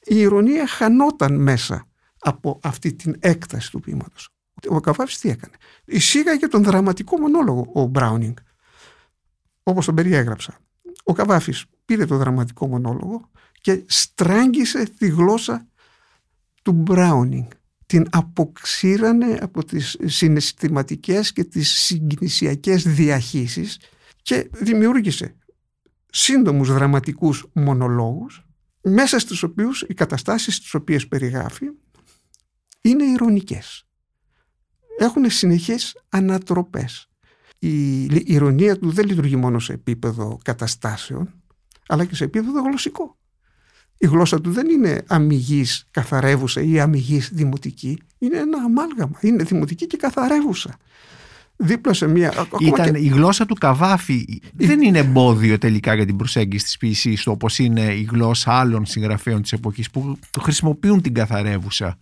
η 0.04 0.20
ηρωνία 0.20 0.68
χανόταν 0.68 1.42
μέσα 1.42 1.88
από 2.20 2.60
αυτή 2.64 2.94
την 2.94 3.16
έκταση 3.20 3.72
του 3.72 3.80
ποίηματος. 3.80 4.30
Ο 4.70 4.80
Καβάφης 4.80 5.20
τι 5.20 5.30
έκανε; 5.30 5.54
Εισήγαγε 5.86 6.48
τον 6.48 6.64
δραματικό 6.64 7.20
μονόλογο 7.20 7.72
ο 7.74 7.86
Μπράουνινγκ, 7.86 8.36
όπως 9.64 9.86
τον 9.86 9.96
περιέγραψα. 9.96 10.58
Ο 11.04 11.14
Καβάφης 11.14 11.66
πήρε 11.86 12.06
τον 12.06 12.18
δραματικό 12.18 12.68
μονόλογο 12.68 13.30
και 13.62 13.84
στράγγισε 13.88 14.84
τη 14.98 15.08
γλώσσα 15.08 15.68
του 16.62 16.72
Μπράουνινγκ 16.72 17.48
την 17.86 18.08
αποξήρανε 18.12 19.38
από 19.42 19.66
τις 19.66 19.98
συναισθηματικές 20.06 21.34
και 21.34 21.44
τις 21.44 21.70
συγκινησιακές 21.72 22.84
διαχύσεις 22.84 23.80
και 24.22 24.50
δημιούργησε 24.54 25.36
σύντομους 26.12 26.74
δραματικούς 26.74 27.46
μονολόγους 27.54 28.46
μέσα 28.82 29.20
στους 29.20 29.44
οποίους 29.44 29.82
οι 29.82 29.94
καταστάσεις 29.94 30.60
τις 30.60 30.74
οποίες 30.74 31.08
περιγράφει 31.08 31.66
είναι 32.82 33.04
ηρωνικές. 33.04 33.86
Έχουν 34.98 35.30
συνεχές 35.30 36.02
ανατροπές. 36.10 37.11
Η 37.64 38.24
ηρωνία 38.26 38.78
του 38.78 38.92
δεν 38.92 39.06
λειτουργεί 39.08 39.36
μόνο 39.36 39.60
σε 39.60 39.74
επίπεδο 39.74 40.40
καταστάσεων 40.44 41.30
αλλά 41.88 42.06
και 42.06 42.16
σε 42.16 42.24
επίπεδο 42.24 42.62
γλωσσικό 42.62 43.16
η 44.04 44.08
γλώσσα 44.08 44.42
του 44.42 44.52
δεν 44.52 44.70
είναι 44.70 45.04
αμυγής 45.08 45.88
καθαρεύουσα 45.92 46.62
ή 46.62 46.80
αμυγής 46.80 47.30
δημοτική. 47.34 47.98
Είναι 48.18 48.38
ένα 48.38 48.58
αμάλγαμα. 48.58 49.18
Είναι 49.22 49.44
δημοτική 49.44 49.88
και 49.88 49.98
καθαρεύουσα. 49.98 50.78
Δίπλα 51.56 51.94
σε 51.94 52.08
μια... 52.08 52.48
Ήταν, 52.60 52.96
Η 52.96 53.08
γλώσσα 53.08 53.46
του 53.46 53.56
Καβάφη 53.56 54.42
δεν 54.54 54.82
είναι 54.82 55.00
εμπόδιο 55.00 55.58
τελικά 55.58 55.94
για 55.94 56.06
την 56.06 56.16
προσέγγιση 56.16 56.64
της 56.64 56.78
ποιησής 56.78 57.24
του 57.24 57.32
όπως 57.32 57.60
είναι 57.60 57.94
η 57.94 58.08
γλώσσα 58.12 58.52
άλλων 58.52 58.86
συγγραφέων 58.86 59.42
της 59.42 59.52
εποχής 59.52 59.90
που 59.90 60.18
χρησιμοποιούν 60.42 61.02
την 61.02 61.14
καθαρεύουσα. 61.14 61.98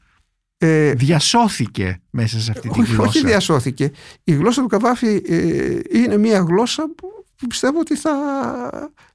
Ε, 0.61 0.93
διασώθηκε 0.93 2.01
μέσα 2.09 2.39
σε 2.39 2.51
αυτή 2.51 2.69
τη 2.69 2.81
γλώσσα. 2.81 3.01
Όχι 3.01 3.25
διασώθηκε. 3.25 3.91
Η 4.23 4.33
γλώσσα 4.33 4.61
του 4.61 4.67
Καβάφη 4.67 5.21
ε, 5.27 5.79
είναι 5.91 6.17
μια 6.17 6.39
γλώσσα 6.39 6.83
που 6.97 7.19
που 7.39 7.47
πιστεύω 7.47 7.79
ότι 7.79 7.95
θα 7.95 8.11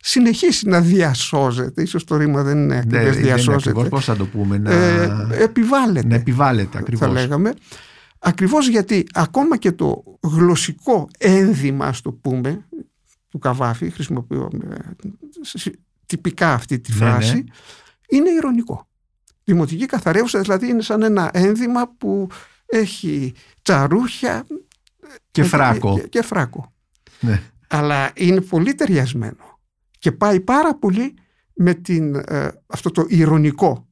συνεχίσει 0.00 0.68
να 0.68 0.80
διασώζεται. 0.80 1.82
Ίσως 1.82 2.04
το 2.04 2.16
ρήμα 2.16 2.42
δεν 2.42 2.58
είναι 2.58 2.76
ακριβώς 2.76 3.16
ναι, 3.16 3.22
διασώζεται. 3.22 3.70
Ακριβώς, 3.70 3.88
πώς 3.88 4.04
θα 4.04 4.16
το 4.16 4.26
πούμε. 4.26 4.58
Να... 4.58 4.72
Ε, 4.72 5.26
επιβάλλεται. 5.42 6.06
Να 6.06 6.14
επιβάλλεται 6.14 6.78
ακριβώς. 6.78 7.06
Θα 7.06 7.12
λέγαμε. 7.12 7.54
Ακριβώς 8.18 8.68
γιατί 8.68 9.06
ακόμα 9.12 9.56
και 9.56 9.72
το 9.72 10.02
γλωσσικό 10.20 11.08
ένδυμα, 11.18 11.86
ας 11.86 12.00
το 12.00 12.12
πούμε, 12.12 12.64
του 13.28 13.38
Καβάφη, 13.38 13.90
χρησιμοποιώ 13.90 14.50
τυπικά 16.06 16.52
αυτή 16.52 16.78
τη 16.78 16.92
Ναι, 16.92 16.96
φράση, 16.98 17.34
ναι. 17.34 17.42
είναι 18.08 18.30
ηρωνικό. 18.30 18.88
Δημοτική 19.44 19.86
καθαρεύουσα 19.86 20.40
δηλαδή 20.40 20.68
είναι 20.68 20.82
σαν 20.82 21.02
ένα 21.02 21.30
ένδυμα 21.32 21.88
που 21.98 22.28
έχει 22.66 23.34
τσαρούχια 23.62 24.46
Και 25.30 25.40
ε, 25.40 25.44
φράκο. 25.44 25.98
και, 25.98 26.08
και 26.08 26.22
φράκο. 26.22 26.72
Ναι. 27.20 27.42
Αλλά 27.68 28.10
είναι 28.14 28.40
πολύ 28.40 28.74
ταιριασμένο 28.74 29.58
και 29.98 30.12
πάει 30.12 30.40
πάρα 30.40 30.74
πολύ 30.74 31.14
με 31.54 31.74
την, 31.74 32.14
ε, 32.14 32.48
αυτό 32.66 32.90
το 32.90 33.04
ηρωνικό 33.08 33.88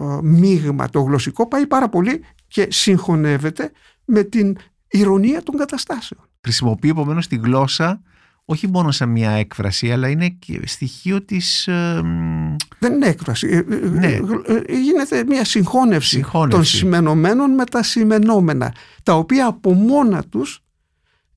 ε, 0.00 0.18
μείγμα, 0.22 0.88
το 0.88 1.00
γλωσσικό 1.00 1.48
πάει 1.48 1.66
πάρα 1.66 1.88
πολύ 1.88 2.24
και 2.48 2.66
συγχωνεύεται 2.70 3.70
με 4.04 4.22
την 4.22 4.56
ηρωνία 4.88 5.42
των 5.42 5.56
καταστάσεων. 5.56 6.28
Χρησιμοποιεί 6.42 6.88
επομένως 6.88 7.26
τη 7.26 7.36
γλώσσα 7.36 8.02
όχι 8.48 8.68
μόνο 8.68 8.90
σαν 8.90 9.08
μια 9.08 9.30
έκφραση, 9.30 9.92
αλλά 9.92 10.08
είναι 10.08 10.28
και 10.28 10.60
στοιχείο 10.66 11.24
της 11.24 11.66
ε, 11.68 12.00
μ, 12.04 12.56
Δεν 12.78 12.92
είναι 12.92 13.06
έκφραση. 13.06 13.46
Ε, 13.46 13.56
ε, 13.56 13.62
Ναι. 13.88 14.06
ε, 14.06 14.20
ε, 14.66 14.78
Γίνεται 14.78 15.24
μια 15.26 15.44
συγχώνευση, 15.44 16.08
Συγχώνευση. 16.08 16.56
των 16.56 16.64
σημενωμένων 16.64 17.50
με 17.50 17.64
τα 17.64 17.82
σημενόμενα, 17.82 18.74
τα 19.02 19.14
οποία 19.14 19.46
από 19.46 19.72
μόνα 19.72 20.22
τους 20.24 20.60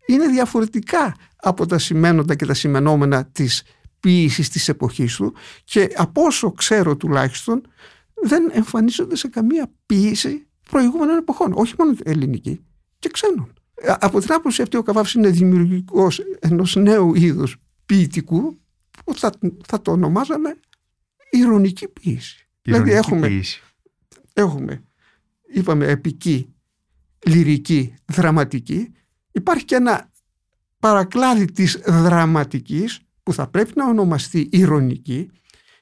είναι 0.07 0.27
διαφορετικά 0.27 1.15
από 1.35 1.65
τα 1.65 1.77
σημαίνοντα 1.77 2.35
και 2.35 2.45
τα 2.45 2.53
σημενόμενα 2.53 3.25
της 3.25 3.63
ποίησης 3.99 4.49
της 4.49 4.67
εποχής 4.69 5.15
του 5.15 5.33
και 5.63 5.89
από 5.95 6.21
όσο 6.21 6.51
ξέρω 6.51 6.95
τουλάχιστον 6.97 7.61
δεν 8.23 8.49
εμφανίζονται 8.53 9.15
σε 9.15 9.27
καμία 9.27 9.71
ποίηση 9.85 10.47
προηγούμενων 10.69 11.17
εποχών, 11.17 11.51
όχι 11.55 11.73
μόνο 11.77 11.93
ελληνική 12.03 12.59
και 12.99 13.09
ξένων. 13.09 13.53
Ε, 13.81 13.93
Από 13.99 14.19
την 14.19 14.33
άποψη 14.33 14.61
αυτή 14.61 14.77
ο 14.77 14.83
Καβάφης 14.83 15.13
είναι 15.13 15.29
δημιουργικός 15.29 16.19
ενός 16.39 16.75
νέου 16.75 17.15
είδους 17.15 17.57
ποιητικού 17.85 18.59
που 19.05 19.15
θα, 19.17 19.31
θα 19.67 19.81
το 19.81 19.91
ονομάζαμε 19.91 20.59
ηρωνική 21.29 21.87
ποίηση. 21.87 22.47
δηλαδή 22.61 22.89
ηρωνική 22.89 23.07
έχουμε, 23.07 23.27
ποίηση. 23.27 23.61
έχουμε, 24.33 24.83
είπαμε, 25.53 25.87
επική, 25.87 26.53
λυρική, 27.25 27.93
δραματική. 28.05 28.91
Υπάρχει 29.31 29.65
και 29.65 29.75
ένα 29.75 30.11
παρακλάδι 30.79 31.45
της 31.51 31.79
δραματικής 31.85 32.99
που 33.23 33.33
θα 33.33 33.47
πρέπει 33.47 33.71
να 33.75 33.87
ονομαστεί 33.87 34.49
ηρωνική. 34.51 35.29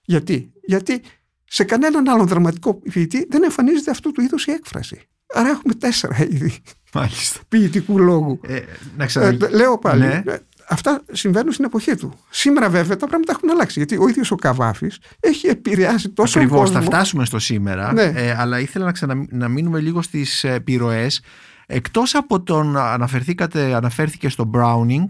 Γιατί, 0.03 0.51
Γιατί 0.61 1.01
σε 1.45 1.63
κανέναν 1.63 2.09
άλλον 2.09 2.27
δραματικό 2.27 2.73
ποιητή 2.73 3.25
δεν 3.29 3.43
εμφανίζεται 3.43 3.91
αυτού 3.91 4.11
του 4.11 4.21
είδους 4.21 4.45
η 4.45 4.51
έκφραση. 4.51 5.01
Άρα 5.33 5.49
έχουμε 5.49 5.73
τέσσερα 5.73 6.23
είδη 6.23 6.53
Μάλιστα. 6.93 7.39
ποιητικού 7.49 7.99
λόγου. 7.99 8.39
Ε, 8.47 8.59
να 8.97 9.03
Ε, 9.03 9.07
ξανα... 9.07 9.37
λέω 9.51 9.77
πάλι, 9.77 10.01
Ναι. 10.01 10.23
ε, 10.25 10.37
αυτά 10.69 11.01
συμβαίνουν 11.11 11.51
στην 11.51 11.65
εποχή 11.65 11.95
του. 11.95 12.13
Σήμερα 12.29 12.69
βέβαια 12.69 12.97
τα 12.97 13.07
πράγματα 13.07 13.31
έχουν 13.35 13.49
αλλάξει. 13.49 13.79
Γιατί 13.79 13.97
ο 14.03 14.07
ίδιος 14.07 14.31
ο 14.31 14.35
Καβάφης 14.35 14.99
έχει 15.19 15.47
επηρεάσει 15.47 16.09
τόσο 16.09 16.39
Ακριβώς, 16.39 16.59
κόσμο. 16.59 16.75
θα 16.75 16.81
φτάσουμε 16.81 17.25
στο 17.25 17.39
σήμερα. 17.39 17.93
Ναι. 17.93 18.11
Ε, 18.15 18.35
αλλά 18.37 18.59
ήθελα 18.59 18.85
να, 18.85 18.91
ξανα, 18.91 19.25
να 19.29 19.47
μείνουμε 19.47 19.79
λίγο 19.79 20.01
στις 20.01 20.43
επιρροές. 20.43 21.21
Εκτός 21.65 22.15
από 22.15 22.41
τον 22.43 22.77
αναφερθήκατε, 22.77 23.73
αναφέρθηκε 23.73 24.29
στο 24.29 24.49
Browning, 24.53 25.05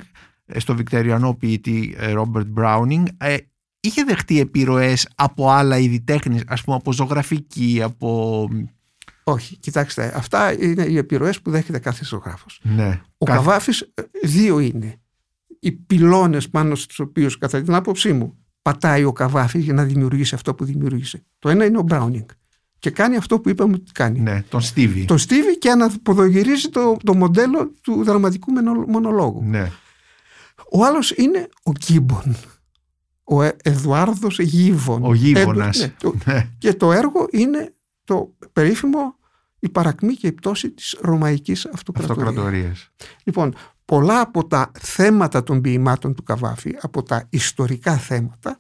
ε, 0.46 0.60
στο 0.60 0.76
βικτεριανό 0.76 1.34
ποιητή 1.34 1.96
ε, 1.98 2.14
Robert 2.18 2.46
Browning, 2.58 3.04
ε, 3.18 3.36
είχε 3.80 4.04
δεχτεί 4.04 4.40
επιρροές 4.40 5.10
από 5.16 5.50
άλλα 5.52 5.78
είδη 5.78 6.02
τέχνης, 6.02 6.42
ας 6.48 6.64
πούμε 6.64 6.76
από 6.76 6.94
ζωγραφική, 6.94 7.82
από... 7.84 8.48
Όχι, 9.32 9.58
κοιτάξτε, 9.58 10.14
αυτά 10.16 10.64
είναι 10.64 10.84
οι 10.86 10.98
επιρροές 10.98 11.42
που 11.42 11.52
δέχεται 11.52 11.80
κάθε 11.80 12.06
ζωγράφος. 12.06 12.60
Ναι. 12.64 13.02
Ο 13.18 13.26
Κάθε- 13.26 13.38
Καβάφης 13.38 13.82
ε, 13.82 14.02
δύο 14.24 14.60
είναι. 14.60 15.00
Οι 15.60 15.72
πυλώνες 15.72 16.50
πάνω 16.50 16.76
στους 16.76 17.00
οποίους, 17.00 17.38
κατά 17.38 17.62
την 17.62 17.74
άποψή 17.74 18.14
μου, 18.14 18.38
πατάει 18.62 19.04
ο 19.04 19.14
Καβάφης 19.14 19.64
για 19.64 19.74
να 19.74 19.84
δημιουργήσει 19.84 20.36
αυτό 20.36 20.56
που 20.56 20.66
δημιούργησε. 20.66 21.24
Το 21.40 21.50
ένα 21.50 21.66
είναι 21.66 21.78
ο 21.78 21.82
Μπράουνινγκ 21.82 22.26
και 22.80 22.90
κάνει 22.90 23.16
αυτό 23.16 23.40
που 23.40 23.50
είπαμε 23.50 23.74
ότι 23.74 23.92
κάνει. 23.92 24.20
Ναι, 24.20 24.42
τον 24.50 24.62
Στίβι. 24.62 25.06
Το 25.06 25.18
Στίβι 25.18 25.58
και 25.58 25.70
αναποδογυρίζει 25.70 26.70
το, 26.70 26.98
το 27.04 27.16
μοντέλο 27.16 27.74
του 27.82 28.04
δραματικού 28.04 28.52
μενο- 28.52 28.86
μονολόγου. 28.88 29.44
Ναι. 29.44 29.72
Ο 30.72 30.86
άλλος 30.86 31.12
είναι 31.12 31.48
ο 31.64 31.72
Γκίμπον. 31.72 32.36
Ο 33.24 33.42
Ε- 33.42 33.56
Εδουάρδος 33.64 34.40
Γίβον. 34.40 35.04
Ο 35.06 35.14
Γίβονας. 35.14 35.80
Ε, 35.82 35.86
ναι, 35.86 35.94
το- 36.00 36.14
Ναι. 36.26 36.50
και 36.58 36.74
το 36.74 36.92
έργο 36.92 37.28
είναι 37.32 37.74
το 38.04 38.34
περίφημο 38.54 39.16
η 39.68 39.72
παρακμή 39.72 40.14
και 40.14 40.28
η 40.28 40.32
πτώση 40.32 40.72
της 40.72 40.98
Ρωμαϊκής 41.02 41.66
Αυτοκρατορίας. 41.66 42.28
Αυτοκρατορίες. 42.28 42.90
Λοιπόν, 43.24 43.54
πολλά 43.86 44.22
από 44.22 44.48
τα 44.48 44.72
θέματα 44.80 45.44
των 45.44 45.62
ποιημάτων 45.62 46.14
του 46.14 46.24
Καβάφη, 46.24 46.76
από 46.82 47.04
τα 47.04 47.26
ιστορικά 47.30 47.98
θέματα, 47.98 48.60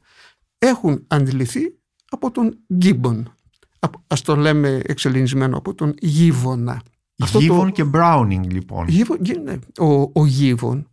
έχουν 0.57 1.03
αντιληφθεί 1.07 1.61
από 2.09 2.31
τον 2.31 2.57
Γκίμπον. 2.73 3.31
Από- 3.79 4.03
Ας 4.07 4.21
το 4.21 4.35
λέμε 4.35 4.81
εξελινισμένο 4.85 5.57
από 5.57 5.73
τον 5.75 5.93
Γίβονα. 5.99 6.81
Αυτό 7.23 7.37
το- 7.37 7.43
Γίβον 7.43 7.71
και 7.71 7.85
Browning 7.93 8.41
λοιπόν. 8.47 8.87
Γίβον, 8.87 9.17
γι- 9.21 9.39
ναι, 9.43 9.57
ο, 9.79 10.01
ο 10.13 10.25
Γίβον, 10.25 10.89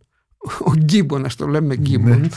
ο 0.65 0.71
Γκίμπον, 0.77 1.25
ας 1.25 1.35
το 1.35 1.47
λέμε 1.47 1.75
Γκίμπον. 1.75 2.19
Ναι. 2.19 2.27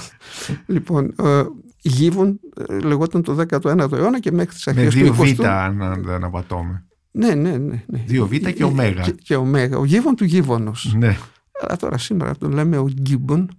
λοιπόν, 0.66 1.14
ε, 1.18 1.42
Γίβον 1.80 2.40
ε, 2.68 2.78
λεγόταν 2.78 3.22
το 3.22 3.36
19ο 3.50 3.92
αιώνα 3.92 4.20
και 4.20 4.32
μέχρι 4.32 4.54
τις 4.54 4.66
Με 4.66 4.72
αρχές 4.72 4.94
του 4.94 5.00
δύο 5.00 5.14
20ου. 5.24 5.34
β 5.34 5.44
αν 5.44 6.02
δεν 6.04 6.24
απατώμε. 6.24 6.86
Ναι, 7.18 7.34
ναι, 7.34 7.56
ναι. 7.56 7.84
ναι. 7.86 8.02
Δύο 8.06 8.26
β 8.26 8.32
και 8.32 8.64
ωμέγα. 8.64 9.02
Και, 9.02 9.12
και 9.12 9.36
ωμέγα. 9.36 9.78
Ο 9.78 9.84
Γίβον 9.84 10.16
του 10.16 10.24
Γίβονος. 10.24 10.94
Ναι. 10.98 11.16
Αλλά 11.60 11.76
τώρα 11.76 11.98
σήμερα 11.98 12.36
τον 12.36 12.52
λέμε 12.52 12.78
ο 12.78 12.88
Γκίμπον. 13.00 13.50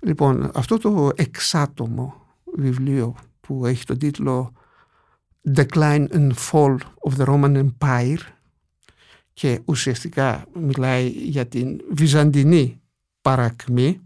Λοιπόν, 0.00 0.50
αυτό 0.54 0.78
το 0.78 1.10
εξάτομο 1.14 2.14
βιβλίο 2.54 3.16
που 3.40 3.66
έχει 3.66 3.84
τον 3.84 3.98
τίτλο 3.98 4.52
Decline 5.54 6.06
and 6.08 6.30
Fall 6.50 6.76
of 7.08 7.16
the 7.18 7.24
Roman 7.26 7.64
Empire 7.64 8.18
και 9.32 9.60
ουσιαστικά 9.64 10.44
μιλάει 10.60 11.08
για 11.08 11.46
την 11.46 11.80
βυζαντινή 11.90 12.80
παρακμή 13.22 14.00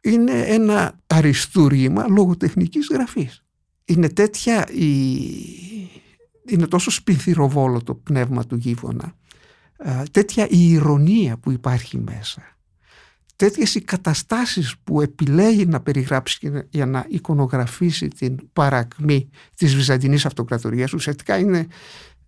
είναι 0.00 0.32
ένα 0.32 1.00
αριστούργημα 1.06 2.06
λογοτεχνικής 2.08 2.88
γραφής. 2.92 3.44
Είναι 3.84 4.08
τέτοια 4.08 4.68
η... 4.70 4.90
είναι 6.48 6.66
τόσο 6.66 6.90
σπιθυροβόλο 6.90 7.82
το 7.82 7.94
πνεύμα 7.94 8.46
του 8.46 8.56
Γίβονα 8.56 9.14
α, 9.78 10.02
τέτοια 10.10 10.46
η 10.50 10.70
ηρωνία 10.70 11.36
που 11.36 11.50
υπάρχει 11.50 11.98
μέσα 11.98 12.42
τέτοιες 13.36 13.74
οι 13.74 13.80
καταστάσεις 13.80 14.74
που 14.84 15.00
επιλέγει 15.00 15.66
να 15.66 15.80
περιγράψει 15.80 16.38
και 16.38 16.50
να- 16.50 16.66
για 16.70 16.86
να 16.86 17.06
εικονογραφήσει 17.08 18.08
την 18.08 18.36
παρακμή 18.52 19.28
της 19.56 19.74
Βυζαντινής 19.74 20.26
Αυτοκρατορίας 20.26 20.92
ουσιαστικά 20.92 21.38
είναι 21.38 21.66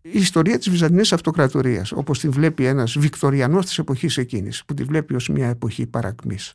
η 0.03 0.18
ιστορία 0.18 0.59
της 0.59 0.70
Βυζαντινής 0.70 1.12
Αυτοκρατορίας 1.12 1.92
όπως 1.92 2.18
την 2.18 2.31
βλέπει 2.31 2.64
ένας 2.64 2.98
Βικτοριανός 2.98 3.66
της 3.66 3.79
εποχής 3.79 4.16
εκείνης 4.16 4.64
που 4.64 4.75
τη 4.75 4.85
βλέπει 4.85 5.14
ως 5.14 5.29
μια 5.29 5.48
εποχή 5.48 5.87
παρακμής 5.87 6.53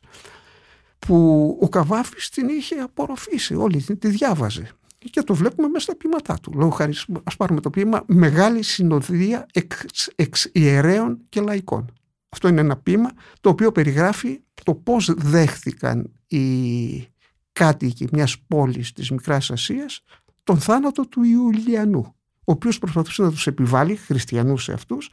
που 0.98 1.58
ο 1.60 1.68
Καβάφης 1.68 2.28
την 2.28 2.48
είχε 2.48 2.74
απορροφήσει 2.74 3.54
όλη 3.54 3.82
την 3.82 3.98
τη 3.98 4.08
διάβαζε 4.08 4.70
και 4.98 5.22
το 5.22 5.34
βλέπουμε 5.34 5.68
μέσα 5.68 5.84
στα 5.84 5.96
ποίηματά 5.96 6.38
του. 6.42 6.52
Λόγω 6.54 6.70
χάρη, 6.70 6.92
ας 7.24 7.36
πάρουμε 7.36 7.60
το 7.60 7.70
ποίημα 7.70 8.04
«Μεγάλη 8.06 8.62
συνοδεία 8.62 9.46
εξ, 9.52 10.08
εξ 10.14 10.48
ιερέων 10.52 11.20
και 11.28 11.40
λαϊκών». 11.40 11.92
Αυτό 12.28 12.48
είναι 12.48 12.60
ένα 12.60 12.76
ποίημα 12.76 13.10
το 13.40 13.48
οποίο 13.48 13.72
περιγράφει 13.72 14.40
το 14.62 14.74
πώς 14.74 15.14
δέχθηκαν 15.16 16.12
οι 16.26 17.06
κάτοικοι 17.52 18.06
μιας 18.12 18.38
πόλης 18.38 18.92
της 18.92 19.10
Μικράς 19.10 19.50
Ασίας 19.50 20.02
τον 20.44 20.58
θάνατο 20.58 21.08
του 21.08 21.22
Ιουλιανού, 21.22 22.14
ο 22.38 22.52
οποίος 22.52 22.78
προσπαθούσε 22.78 23.22
να 23.22 23.30
τους 23.30 23.46
επιβάλλει, 23.46 23.96
χριστιανούς 23.96 24.62
σε 24.62 24.72
αυτούς, 24.72 25.10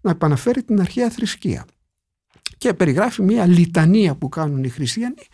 να 0.00 0.10
επαναφέρει 0.10 0.62
την 0.62 0.80
αρχαία 0.80 1.10
θρησκεία. 1.10 1.66
Και 2.58 2.74
περιγράφει 2.74 3.22
μια 3.22 3.46
λιτανία 3.46 4.14
που 4.14 4.28
κάνουν 4.28 4.64
οι 4.64 4.68
χριστιανοί 4.68 5.26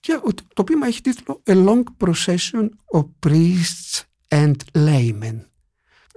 και 0.00 0.12
ο- 0.12 0.30
το 0.54 0.64
ποίημα 0.64 0.86
έχει 0.86 1.00
τίτλο 1.00 1.42
«A 1.46 1.52
long 1.68 1.82
procession 2.04 2.68
of 2.94 3.04
priests 3.26 4.00
and 4.28 4.54
laymen». 4.72 5.40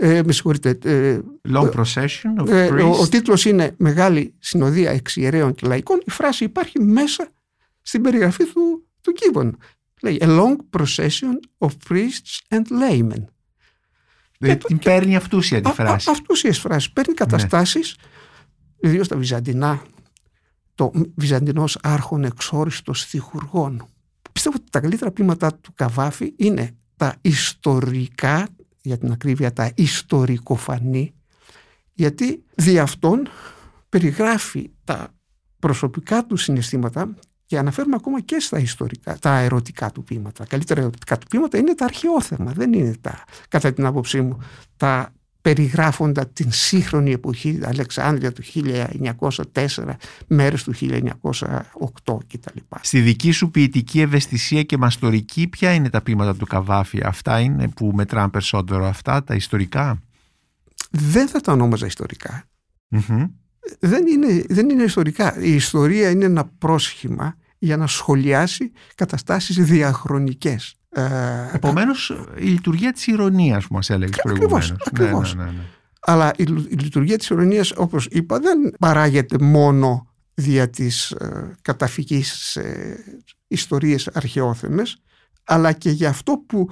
Ε, 0.02 0.22
με 0.26 0.32
συγχωρείτε, 0.32 0.78
ε, 0.84 1.20
Long 1.50 1.72
procession 1.72 2.42
of 2.44 2.48
ε, 2.50 2.68
ο, 2.84 2.90
ο 2.90 3.02
priests. 3.02 3.10
τίτλος 3.10 3.46
είναι 3.46 3.76
«Μεγάλη 3.78 4.34
συνοδεία 4.40 4.92
εξιερέων 4.92 5.54
και 5.56 5.68
λαϊκών». 5.68 6.02
Η 6.06 6.10
φράση 6.12 6.44
υπάρχει 6.44 6.80
μέσα 6.80 7.30
στην 7.82 8.02
περιγραφή 8.02 8.46
του, 8.46 8.88
του 9.02 9.14
Gibbon. 9.20 9.52
Λέει 10.02 10.18
«A 10.22 10.26
long 10.28 10.56
procession 10.80 11.34
of 11.58 11.70
priests 11.90 12.56
and 12.56 12.62
laymen». 12.82 13.24
Ε, 14.40 14.56
την 14.56 14.80
παίρνει 14.80 15.16
αυτούσια 15.16 15.62
τη 15.62 15.70
Α- 15.70 15.74
φράση. 15.74 16.10
α- 16.10 16.14
Αυτούσιες 16.14 16.60
φράσεις. 16.60 16.92
Παίρνει 16.92 17.14
καταστάσεις, 17.14 17.96
ιδίως 18.80 19.08
τα 19.08 19.18
βυζαντινά, 19.18 19.82
το 20.80 20.92
βυζαντινός 21.16 21.78
άρχον 21.82 22.24
εξόριστος 22.24 23.06
θυχουργών. 23.06 23.86
Πιστεύω 24.32 24.56
ότι 24.60 24.70
τα 24.72 24.80
καλύτερα 24.80 25.12
ποίηματα 25.12 25.54
του 25.54 25.74
Καβάφη 25.74 26.34
είναι 26.36 26.72
τα 26.96 27.16
ιστορικά, 27.22 28.48
για 28.82 28.98
την 28.98 29.12
ακρίβεια 29.12 29.54
τα 29.54 29.72
ιστορικοφανή, 29.76 31.14
Γιατί 31.94 32.44
δι' 32.56 32.80
αυτόν 32.80 33.28
περιγράφει 33.90 34.72
τα 34.84 35.14
προσωπικά 35.60 36.26
του 36.26 36.38
συναισθήματα 36.38 37.14
και 37.46 37.58
αναφέρουμε 37.58 37.96
ακόμα 37.96 38.22
και 38.22 38.40
στα 38.40 38.60
ιστορικά, 38.60 39.18
τα 39.18 39.38
ερωτικά 39.38 39.92
του 39.92 40.04
ποίηματα. 40.04 40.44
Τα 40.44 40.46
καλύτερα 40.46 40.82
ερωτικά 40.82 41.18
του 41.18 41.28
ποίηματα 41.28 41.58
είναι 41.58 41.76
τα 41.76 41.86
αρχαιόθερμα, 41.86 42.52
δεν 42.52 42.74
είναι 42.74 42.96
τα, 43.02 43.24
κατά 43.48 43.74
την 43.74 43.86
άποψή 43.86 44.22
μου, 44.22 44.38
τα 44.78 45.14
περιγράφοντα 45.42 46.28
την 46.28 46.52
σύγχρονη 46.52 47.12
εποχή 47.12 47.60
Αλεξάνδρεια 47.64 48.32
του 48.32 48.44
1904 49.54 49.68
μέρες 50.28 50.64
του 50.64 50.74
1908 50.74 52.18
κτλ. 52.28 52.60
Στη 52.82 53.00
δική 53.00 53.32
σου 53.32 53.52
ποιητική 53.52 54.02
ευαισθησία 54.02 54.64
και 54.64 54.78
μαστορική 54.78 55.48
ποια 55.48 55.74
είναι 55.74 55.90
τα 55.90 56.02
ποίηματα 56.02 56.36
του 56.36 56.46
Καβάφη; 56.46 57.02
Αυτά 57.04 57.40
είναι 57.40 57.68
που 57.68 57.92
μετράνε 57.94 58.30
περισσότερο 58.30 58.86
αυτά 58.86 59.24
τα 59.24 59.36
ιστορικά; 59.36 60.02
Δεν 60.92 61.28
θα 61.28 61.42
τα 61.42 61.52
ονόμαζα 61.52 61.86
δεν, 63.80 64.08
είναι, 64.08 64.46
δεν 64.50 64.70
είναι 64.70 64.84
ιστορικά. 64.84 65.40
Η 65.40 65.54
ιστορία 65.54 66.10
είναι 66.10 66.26
ένα 66.26 66.46
πρόσχημα 66.46 67.36
για 67.58 67.78
να 67.78 67.88
σχολιάσει 67.88 68.72
καταστάσεις 68.96 69.56
διαχρονικές 69.56 70.79
ε, 70.90 71.50
Επομένως, 71.54 72.14
η 72.36 72.46
λειτουργία 72.46 72.92
της 72.94 73.08
ηρωνίας 73.08 73.68
που 73.68 73.74
μας 73.74 73.90
έλεγες 73.90 74.20
προηγουμένως. 74.22 74.74
Ναι, 75.00 75.06
ναι, 75.06 75.12
ναι, 75.12 75.44
ναι, 75.44 75.66
Αλλά 76.00 76.32
η, 76.36 76.44
λειτουργία 76.44 77.18
της 77.18 77.30
ηρωνίας, 77.30 77.72
όπως 77.72 78.08
είπα, 78.12 78.40
δεν 78.40 78.72
παράγεται 78.80 79.38
μόνο 79.40 80.08
δια 80.34 80.70
της 80.70 81.12
ε, 81.12 81.56
καταφυγής 81.62 82.34
σε 82.34 82.64
ιστορίες 83.48 84.08
αρχαιόθεμες, 84.08 85.02
αλλά 85.44 85.72
και 85.72 85.90
για 85.90 86.10
αυτό 86.10 86.44
που 86.48 86.72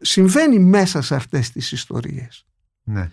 συμβαίνει 0.00 0.58
μέσα 0.58 1.02
σε 1.02 1.14
αυτές 1.14 1.50
τις 1.50 1.72
ιστορίες. 1.72 2.46
Ναι. 2.82 3.10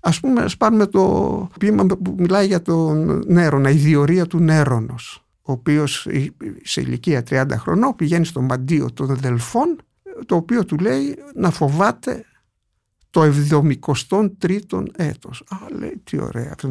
Ας 0.00 0.20
πούμε, 0.20 0.42
ας 0.42 0.56
πάρουμε 0.56 0.86
το 0.86 1.48
ποίημα 1.58 1.86
που 1.86 2.14
μιλάει 2.18 2.46
για 2.46 2.62
τον 2.62 3.22
Νέρονα, 3.26 3.70
η 3.70 3.76
διορία 3.76 4.26
του 4.26 4.38
Νέρονος 4.38 5.24
ο 5.42 5.52
οποίος 5.52 6.08
σε 6.62 6.80
ηλικία 6.80 7.22
30 7.28 7.46
χρονών 7.56 7.96
πηγαίνει 7.96 8.24
στο 8.24 8.40
μαντίο 8.40 8.92
των 8.92 9.16
Δελφών 9.16 9.76
το 10.26 10.36
οποίο 10.36 10.64
του 10.64 10.78
λέει 10.78 11.18
να 11.34 11.50
φοβάται 11.50 12.24
το 13.10 13.22
73ο 13.22 14.84
έτος. 14.96 15.44
Α, 15.48 15.56
λέει, 15.78 16.00
τι 16.04 16.20
ωραία. 16.20 16.50
Αυτό 16.52 16.70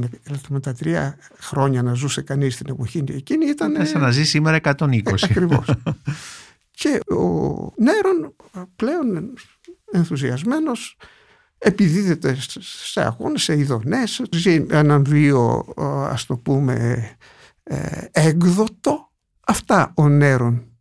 με, 0.49 0.59
τα 0.59 0.73
τρία 0.73 1.17
χρόνια 1.39 1.83
να 1.83 1.93
ζούσε 1.93 2.21
κανείς 2.21 2.53
στην 2.53 2.69
εποχή 2.69 3.03
εκείνη 3.07 3.45
ήταν... 3.45 3.85
Σαν 3.85 4.01
να 4.01 4.11
ζει 4.11 4.25
σήμερα 4.25 4.59
120. 4.63 4.91
Ε, 4.91 5.11
ακριβώς. 5.23 5.73
και 6.81 6.99
ο 7.13 7.73
Νέρον 7.77 8.35
πλέον 8.75 9.33
ενθουσιασμένος 9.91 10.97
επιδίδεται 11.57 12.37
σε 12.59 13.01
αγώνες, 13.01 13.41
σε 13.41 13.57
ειδονές, 13.57 14.21
ζει 14.31 14.65
έναν 14.69 15.03
βίο 15.03 15.65
ας 16.09 16.25
το 16.25 16.37
πούμε 16.37 16.73
ε, 16.73 17.17
έκδοτο 18.11 19.11
αυτά 19.47 19.91
ο 19.95 20.09
Νέρον 20.09 20.71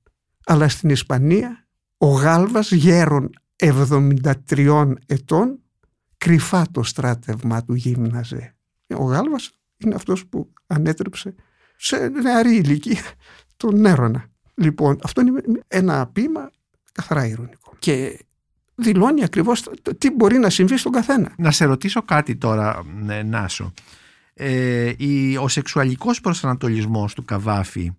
αλλά 0.46 0.68
στην 0.68 0.90
Ισπανία 0.90 1.66
ο 1.96 2.06
Γάλβας 2.06 2.72
γέρον 2.72 3.30
73 3.56 4.92
ετών 5.06 5.60
κρυφά 6.16 6.66
το 6.70 6.82
στράτευμα 6.82 7.64
του 7.64 7.74
γύμναζε. 7.74 8.54
Ο 8.96 9.04
Γάλβας 9.04 9.50
είναι 9.76 9.94
αυτός 9.94 10.26
που 10.26 10.52
ανέτρεψε 10.66 11.34
σε 11.76 12.08
νεαρή 12.08 12.54
ηλικία 12.56 13.02
τον 13.56 13.80
Νέρονα. 13.80 14.24
Λοιπόν 14.54 14.98
αυτό 15.02 15.20
είναι 15.20 15.42
ένα 15.68 16.06
ποίημα 16.06 16.50
καθαρά 16.92 17.26
ηρωνικό. 17.26 17.74
Και 17.78 18.24
δηλώνει 18.74 19.24
ακριβώς 19.24 19.68
τι 19.98 20.10
μπορεί 20.10 20.38
να 20.38 20.50
συμβεί 20.50 20.76
στον 20.76 20.92
καθένα. 20.92 21.34
Να 21.38 21.50
σε 21.50 21.64
ρωτήσω 21.64 22.02
κάτι 22.02 22.36
τώρα, 22.36 22.82
ναι, 23.02 23.22
Νάσο 23.22 23.72
ε, 24.42 24.92
η, 24.96 25.36
ο 25.36 25.48
σεξουαλικός 25.48 26.20
προσανατολισμός 26.20 27.14
του 27.14 27.24
Καβάφη, 27.24 27.92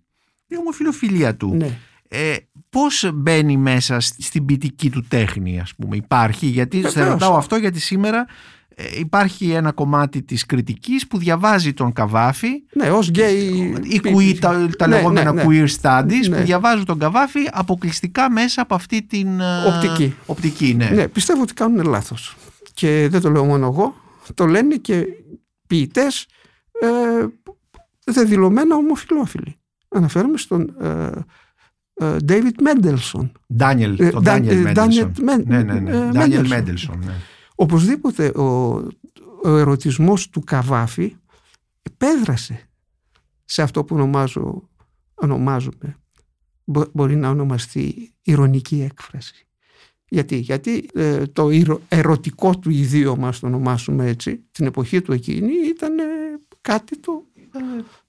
η 0.46 0.56
ομοφιλοφιλία 0.58 1.36
του, 1.36 1.54
ναι. 1.54 1.78
ε, 2.08 2.36
πώς 2.70 3.10
μπαίνει 3.14 3.56
μέσα 3.56 4.00
στην 4.00 4.44
ποιητική 4.44 4.90
του 4.90 5.04
τέχνη 5.08 5.60
ας 5.60 5.74
πούμε, 5.74 5.96
υπάρχει, 5.96 6.46
γιατί 6.46 6.90
σε 6.90 7.04
ρωτάω 7.04 7.36
αυτό 7.36 7.56
γιατί 7.56 7.80
σήμερα 7.80 8.26
ε, 8.74 8.84
υπάρχει 8.98 9.50
ένα 9.50 9.72
κομμάτι 9.72 10.22
της 10.22 10.46
κριτικής 10.46 11.06
που 11.06 11.18
διαβάζει 11.18 11.72
τον 11.72 11.92
Καβάφη 11.92 12.50
ναι, 12.72 12.90
ως 12.90 13.08
γκέι 13.08 13.74
η, 13.82 14.38
τα, 14.38 14.68
τα 14.78 14.86
ναι, 14.86 14.96
λεγόμενα 14.96 15.32
ναι, 15.32 15.44
ναι. 15.44 15.48
queer 15.48 15.80
studies 15.80 16.36
που 16.36 16.42
διαβάζουν 16.42 16.84
τον 16.84 16.98
Καβάφη 16.98 17.40
αποκλειστικά 17.52 18.30
μέσα 18.30 18.62
από 18.62 18.74
αυτή 18.74 19.02
την 19.02 19.40
ε, 19.40 19.64
οπτική, 19.66 20.14
οπτική 20.26 20.74
ναι. 20.74 20.88
ναι, 20.88 21.08
πιστεύω 21.08 21.42
ότι 21.42 21.54
κάνουν 21.54 21.86
λάθος 21.86 22.36
και 22.74 23.08
δεν 23.10 23.20
το 23.20 23.30
λέω 23.30 23.44
μόνο 23.44 23.66
εγώ 23.66 23.94
το 24.34 24.46
λένε 24.46 24.76
και 24.76 25.06
ποιητές 25.72 26.26
ε, 26.80 27.26
δεδηλωμένα 28.04 28.76
ομοφιλόφιλοι. 28.76 29.56
Αναφέρομαι 29.88 30.36
στον 30.38 30.74
ε, 30.80 31.10
ε, 31.94 32.16
David 32.28 32.52
Mendelssohn. 32.62 33.30
Daniel, 33.58 33.94
ε, 33.98 34.10
τον 34.10 34.22
Daniel 34.26 34.74
Mendelssohn. 34.74 35.10
Ναι, 35.22 35.36
ναι, 35.36 35.62
ναι. 35.62 36.10
Daniel 36.12 36.48
Mendelssohn. 36.52 36.98
Ναι. 37.04 37.14
Οπωσδήποτε 37.54 38.26
ο, 38.26 38.74
ο 39.42 39.56
ερωτισμός 39.56 40.28
του 40.28 40.40
Καβάφη 40.40 41.16
επέδρασε 41.82 42.68
σε 43.44 43.62
αυτό 43.62 43.84
που 43.84 43.94
ονομάζω, 43.94 44.68
ονομάζουμε 45.14 45.96
μπορεί 46.92 47.16
να 47.16 47.28
ονομαστεί 47.28 48.14
ηρωνική 48.22 48.82
έκφραση. 48.82 49.46
Γιατί, 50.12 50.36
Γιατί 50.36 50.88
ε, 50.94 51.26
το 51.26 51.50
ερωτικό 51.88 52.58
του 52.58 52.70
ιδίωμα, 52.70 53.30
το 53.30 53.46
ονομάσουμε 53.46 54.06
έτσι, 54.08 54.44
την 54.52 54.66
εποχή 54.66 55.02
του 55.02 55.12
εκείνη 55.12 55.52
ήταν 55.68 55.98
ε, 55.98 56.02
κάτι 56.60 56.98
το 56.98 57.24
ε, 57.54 57.58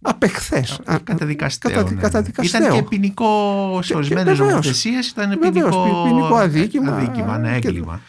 απεχθές. 0.02 0.80
Καταδικαστέο. 1.04 1.84
Κατα, 2.00 2.22
ναι. 2.22 2.46
Ήταν 2.46 2.74
και 2.74 2.84
ποινικό 2.84 3.80
σε 3.84 3.96
ορισμένες 3.96 4.40
νομοθεσίες, 4.40 5.10
ήταν 5.10 5.40
ποινικό, 5.40 6.04
ποινικό 6.04 6.36
αδίκημα. 6.36 6.96
αδίκημα 6.96 7.38
ναι, 7.38 7.56
έγκλημα. 7.56 8.02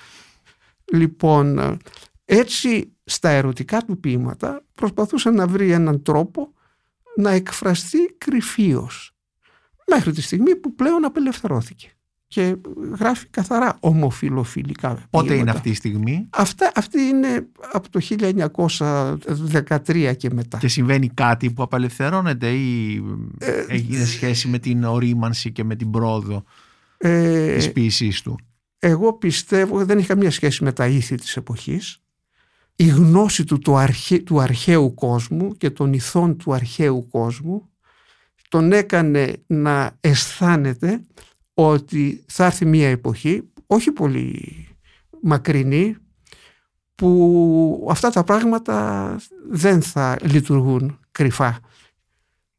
λοιπόν, 0.92 1.78
έτσι 2.24 2.92
στα 3.04 3.28
ερωτικά 3.28 3.82
του 3.82 4.00
ποίηματα 4.00 4.64
προσπαθούσε 4.74 5.30
να 5.30 5.46
βρει 5.46 5.70
έναν 5.70 6.02
τρόπο 6.02 6.52
να 7.16 7.30
εκφραστεί 7.30 8.14
κρυφίως 8.18 9.14
μέχρι 9.86 10.12
τη 10.12 10.22
στιγμή 10.22 10.56
που 10.56 10.74
πλέον 10.74 11.04
απελευθερώθηκε 11.04 11.93
και 12.34 12.56
γράφει 12.98 13.26
καθαρά 13.30 13.76
ομοφιλοφιλικά. 13.80 14.98
Πότε 15.10 15.34
είναι 15.34 15.50
αυτή 15.50 15.70
η 15.70 15.74
στιγμή; 15.74 16.26
Αυτά, 16.30 16.72
αυτή 16.74 17.00
είναι 17.00 17.46
από 17.72 17.90
το 17.90 18.00
1913 19.78 20.14
και 20.16 20.30
μετά. 20.32 20.58
Και 20.58 20.68
συμβαίνει 20.68 21.08
κάτι 21.08 21.50
που 21.50 21.62
απελευθερώνεται 21.62 22.50
ή 22.50 23.02
ε, 23.38 23.64
έχει 23.68 24.04
σχέση 24.04 24.48
με 24.48 24.58
την 24.58 24.84
ορίμανση 24.84 25.52
και 25.52 25.64
με 25.64 25.76
την 25.76 25.90
πρόοδο 25.90 26.44
ε, 26.96 27.54
της 27.54 27.72
ποιησής 27.72 28.22
του; 28.22 28.38
Εγώ 28.78 29.12
πιστεύω 29.12 29.84
δεν 29.84 29.98
έχει 29.98 30.06
καμία 30.06 30.30
σχέση 30.30 30.64
με 30.64 30.72
τα 30.72 30.86
ήθη 30.86 31.14
της 31.14 31.36
εποχής. 31.36 32.02
Η 32.76 32.86
γνώση 32.86 33.44
του 33.44 33.58
του, 33.58 33.76
του 34.24 34.40
αρχαίου 34.40 34.94
κόσμου 34.94 35.56
και 35.56 35.70
των 35.70 35.92
ηθών 35.92 36.36
του 36.36 36.54
αρχαίου 36.54 37.06
κόσμου 37.10 37.68
τον 38.48 38.72
έκανε 38.72 39.32
να 39.46 39.96
αισθάνεται 40.00 41.04
ότι 41.54 42.24
θα 42.26 42.44
έρθει 42.44 42.64
μια 42.64 42.88
εποχή, 42.88 43.42
όχι 43.66 43.92
πολύ 43.92 44.68
μακρινή, 45.22 45.96
που 46.94 47.88
αυτά 47.90 48.10
τα 48.10 48.24
πράγματα 48.24 49.16
δεν 49.50 49.82
θα 49.82 50.18
λειτουργούν 50.22 50.98
κρυφά. 51.12 51.60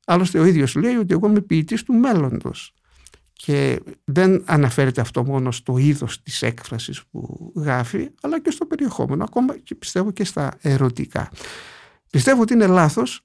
Άλλωστε 0.05 0.39
ο 0.39 0.45
ίδιος 0.45 0.75
λέει 0.75 0.95
ότι 0.95 1.13
εγώ 1.13 1.27
είμαι 1.27 1.41
ποιητής 1.41 1.84
του 1.84 1.93
μέλλοντος 1.93 2.73
και 3.34 3.79
δεν 4.03 4.43
αναφέρεται 4.45 5.01
αυτό 5.01 5.23
μόνο 5.23 5.51
στο 5.51 5.77
είδος 5.77 6.21
της 6.23 6.41
έκφρασης 6.41 7.03
που 7.05 7.51
γράφει 7.55 8.10
αλλά 8.21 8.41
και 8.41 8.51
στο 8.51 8.65
περιεχόμενο, 8.65 9.23
ακόμα 9.23 9.58
και 9.58 9.75
πιστεύω 9.75 10.12
και 10.12 10.23
στα 10.23 10.53
ερωτικά. 10.62 11.31
Πιστεύω 12.10 12.41
ότι 12.41 12.53
είναι 12.53 12.67
λάθος 12.67 13.21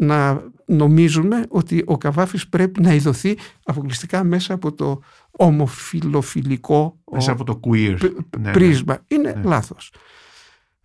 να 0.00 0.42
νομίζουμε 0.64 1.46
ότι 1.48 1.82
ο 1.86 1.98
Καβάφης 1.98 2.48
πρέπει 2.48 2.80
να 2.80 2.94
ειδωθεί 2.94 3.36
αποκλειστικά 3.64 4.24
μέσα 4.24 4.54
από 4.54 4.72
το 4.72 5.00
ομοφιλοφιλικό 5.30 6.98
μέσα 7.12 7.32
από 7.32 7.44
το 7.44 7.60
queer 7.64 7.96
ναι, 8.00 8.40
ναι. 8.40 8.52
πρίσμα. 8.52 9.04
Είναι 9.08 9.32
ναι. 9.32 9.42
λάθος. 9.42 9.92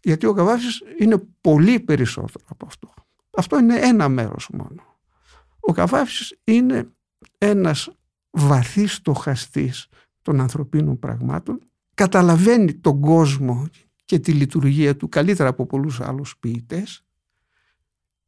Γιατί 0.01 0.25
ο 0.25 0.33
Καβάφης 0.33 0.83
είναι 0.99 1.21
πολύ 1.41 1.79
περισσότερο 1.79 2.45
από 2.49 2.65
αυτό. 2.65 2.93
Αυτό 3.37 3.59
είναι 3.59 3.79
ένα 3.79 4.09
μέρος 4.09 4.49
μόνο. 4.53 4.97
Ο 5.59 5.71
Καβάφης 5.71 6.39
είναι 6.43 6.89
ένας 7.37 7.89
βαθύς 8.29 8.93
στοχαστής 8.93 9.87
των 10.21 10.39
ανθρωπίνων 10.39 10.99
πραγμάτων, 10.99 11.59
καταλαβαίνει 11.93 12.73
τον 12.73 13.01
κόσμο 13.01 13.67
και 14.05 14.19
τη 14.19 14.31
λειτουργία 14.31 14.95
του 14.95 15.09
καλύτερα 15.09 15.49
από 15.49 15.65
πολλούς 15.65 16.01
άλλους 16.01 16.37
ποιητές 16.39 17.04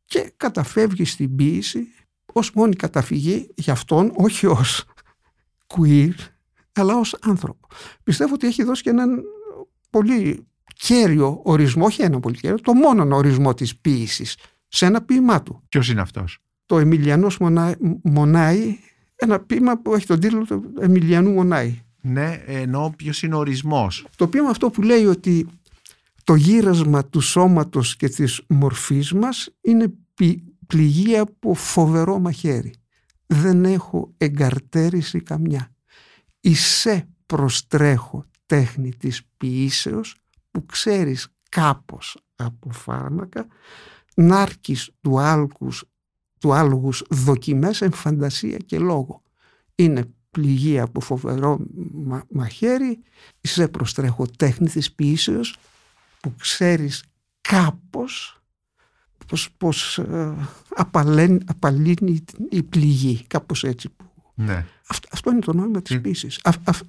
και 0.08 0.34
καταφεύγει 0.38 1.06
στην 1.06 1.36
ποίηση 1.36 1.88
ως 2.34 2.52
μόνη 2.54 2.76
καταφυγή 2.76 3.50
για 3.56 3.74
αυτόν, 3.74 4.12
όχι 4.16 4.46
ως 4.46 4.84
queer, 5.68 6.14
αλλά 6.74 6.96
ως 6.96 7.18
άνθρωπο. 7.22 7.68
Πιστεύω 8.04 8.34
ότι 8.34 8.48
έχει 8.48 8.64
δώσει 8.64 8.84
και 8.84 8.90
έναν 8.90 9.24
πολύ 9.90 10.48
κέριο 10.76 11.42
ορισμό, 11.44 11.86
όχι 11.86 12.02
ένα 12.02 12.20
πολύ 12.20 12.38
κέριο, 12.38 12.62
το 12.62 12.74
μόνο 12.74 13.16
ορισμό 13.16 13.54
της 13.54 13.78
ποίησης 13.78 14.38
σε 14.68 14.86
ένα 14.86 15.02
ποίημά 15.02 15.44
του. 15.44 15.64
Ποιος 15.70 15.90
είναι 15.90 16.02
αυτός; 16.02 16.40
Το 16.66 16.80
Εμιλιανός 16.80 17.38
Μονάη, 18.04 18.78
ένα 19.16 19.40
ποίημα 19.40 19.78
που 19.82 19.94
έχει 19.96 20.06
τον 20.06 20.20
τίτλο 20.20 20.46
του 20.46 20.74
Εμιλιανού 20.80 21.32
Μονάη. 21.32 21.82
Ναι, 22.02 22.44
ενώ 22.46 22.94
ποιος 22.98 23.24
είναι 23.24 23.36
ο 23.36 23.38
ορισμός. 23.38 24.08
Το 24.16 24.28
ποίημα 24.28 24.50
αυτό 24.50 24.70
που 24.70 24.82
λέει 24.82 25.06
ότι 25.06 25.48
το 26.28 26.36
γύρασμα 26.36 27.06
του 27.06 27.20
σώματος 27.20 27.96
και 27.96 28.10
της 28.10 28.42
μορφής 28.48 29.14
μας 29.14 29.50
είναι 29.62 29.94
πληγή 30.68 31.18
από 31.18 31.54
φοβερό 31.54 32.20
μαχαίρι. 32.20 32.74
Δεν 33.26 33.66
έχω 33.66 34.14
εγκαρτέρηση 34.18 35.22
καμιά. 35.22 35.76
Ισέ 36.40 37.08
προστρέχω 37.26 38.26
τέχνη 38.46 38.94
της 38.94 39.22
ποιήσεως 39.38 40.16
που 40.52 40.66
ξέρεις 40.66 41.28
κάπως 41.50 42.18
από 42.36 42.72
φάρμακα 42.72 43.48
νάρκης 44.16 44.90
του 45.02 45.20
άλκους 45.20 45.84
του 46.40 46.54
άλγους 46.54 47.04
δοκιμές 47.10 47.82
εν 47.82 47.92
φαντασία 47.92 48.58
και 48.58 48.80
λόγο. 48.80 49.22
Είναι 49.76 50.04
πληγή 50.32 50.80
από 50.80 51.00
φοβερό 51.00 51.60
μα, 51.94 52.24
μαχαίρι, 52.30 53.00
σε 53.42 53.68
προστρέχω 53.68 54.26
τέχνη 54.38 54.70
της 54.70 54.94
ποιήσεως 54.94 55.58
που 56.22 56.36
ξέρεις 56.36 57.04
κάπως 57.42 58.38
πως, 59.28 59.50
πως 59.58 59.98
ε, 59.98 60.36
απαλύνει 61.46 62.24
η 62.50 62.64
πληγή, 62.64 63.24
κάπως 63.28 63.64
έτσι. 63.64 63.90
Ναι. 64.34 64.66
Αυτό, 64.88 65.08
αυτό 65.12 65.32
είναι 65.32 65.40
το 65.40 65.54
νόημα 65.54 65.82
της 65.82 66.02
ποιήσης. 66.02 66.42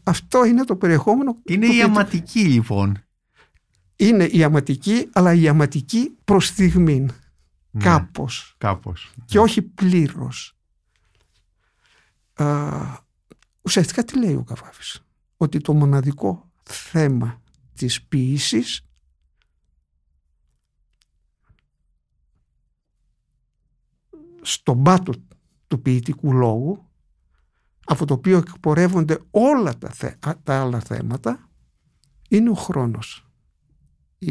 αυτό 0.02 0.44
είναι 0.44 0.64
το 0.64 0.76
περιεχόμενο. 0.76 1.36
Είναι 1.44 1.66
το 1.66 1.72
η 1.72 1.82
αματική 1.82 2.40
λοιπόν. 2.40 2.98
Είναι 3.96 4.24
η 4.24 4.42
αματική, 4.42 5.08
αλλά 5.12 5.34
η 5.34 5.48
αματική 5.48 6.16
προς 6.24 6.46
στιγμή. 6.46 7.00
Ναι. 7.70 7.84
Κάπως. 7.84 8.54
Κάπως. 8.58 9.12
Και 9.24 9.38
όχι 9.38 9.62
πλήρως. 9.62 10.56
Α, 12.34 12.46
ουσιαστικά 13.62 14.04
τι 14.04 14.18
λέει 14.18 14.34
ο 14.34 14.42
Καβάφης. 14.42 15.02
Ότι 15.36 15.60
το 15.60 15.72
μοναδικό 15.72 16.50
θέμα 16.62 17.42
της 17.74 18.02
ποιήσης 18.02 18.87
στον 24.42 24.82
πάτο 24.82 25.12
του 25.66 25.82
ποιητικού 25.82 26.32
λόγου 26.32 26.88
από 27.84 28.06
το 28.06 28.14
οποίο 28.14 28.38
εκπορεύονται 28.38 29.18
όλα 29.30 29.78
τα, 29.78 29.92
τα 30.42 30.60
άλλα 30.60 30.80
θέματα 30.80 31.48
είναι 32.28 32.50
ο 32.50 32.54
χρόνος. 32.54 33.26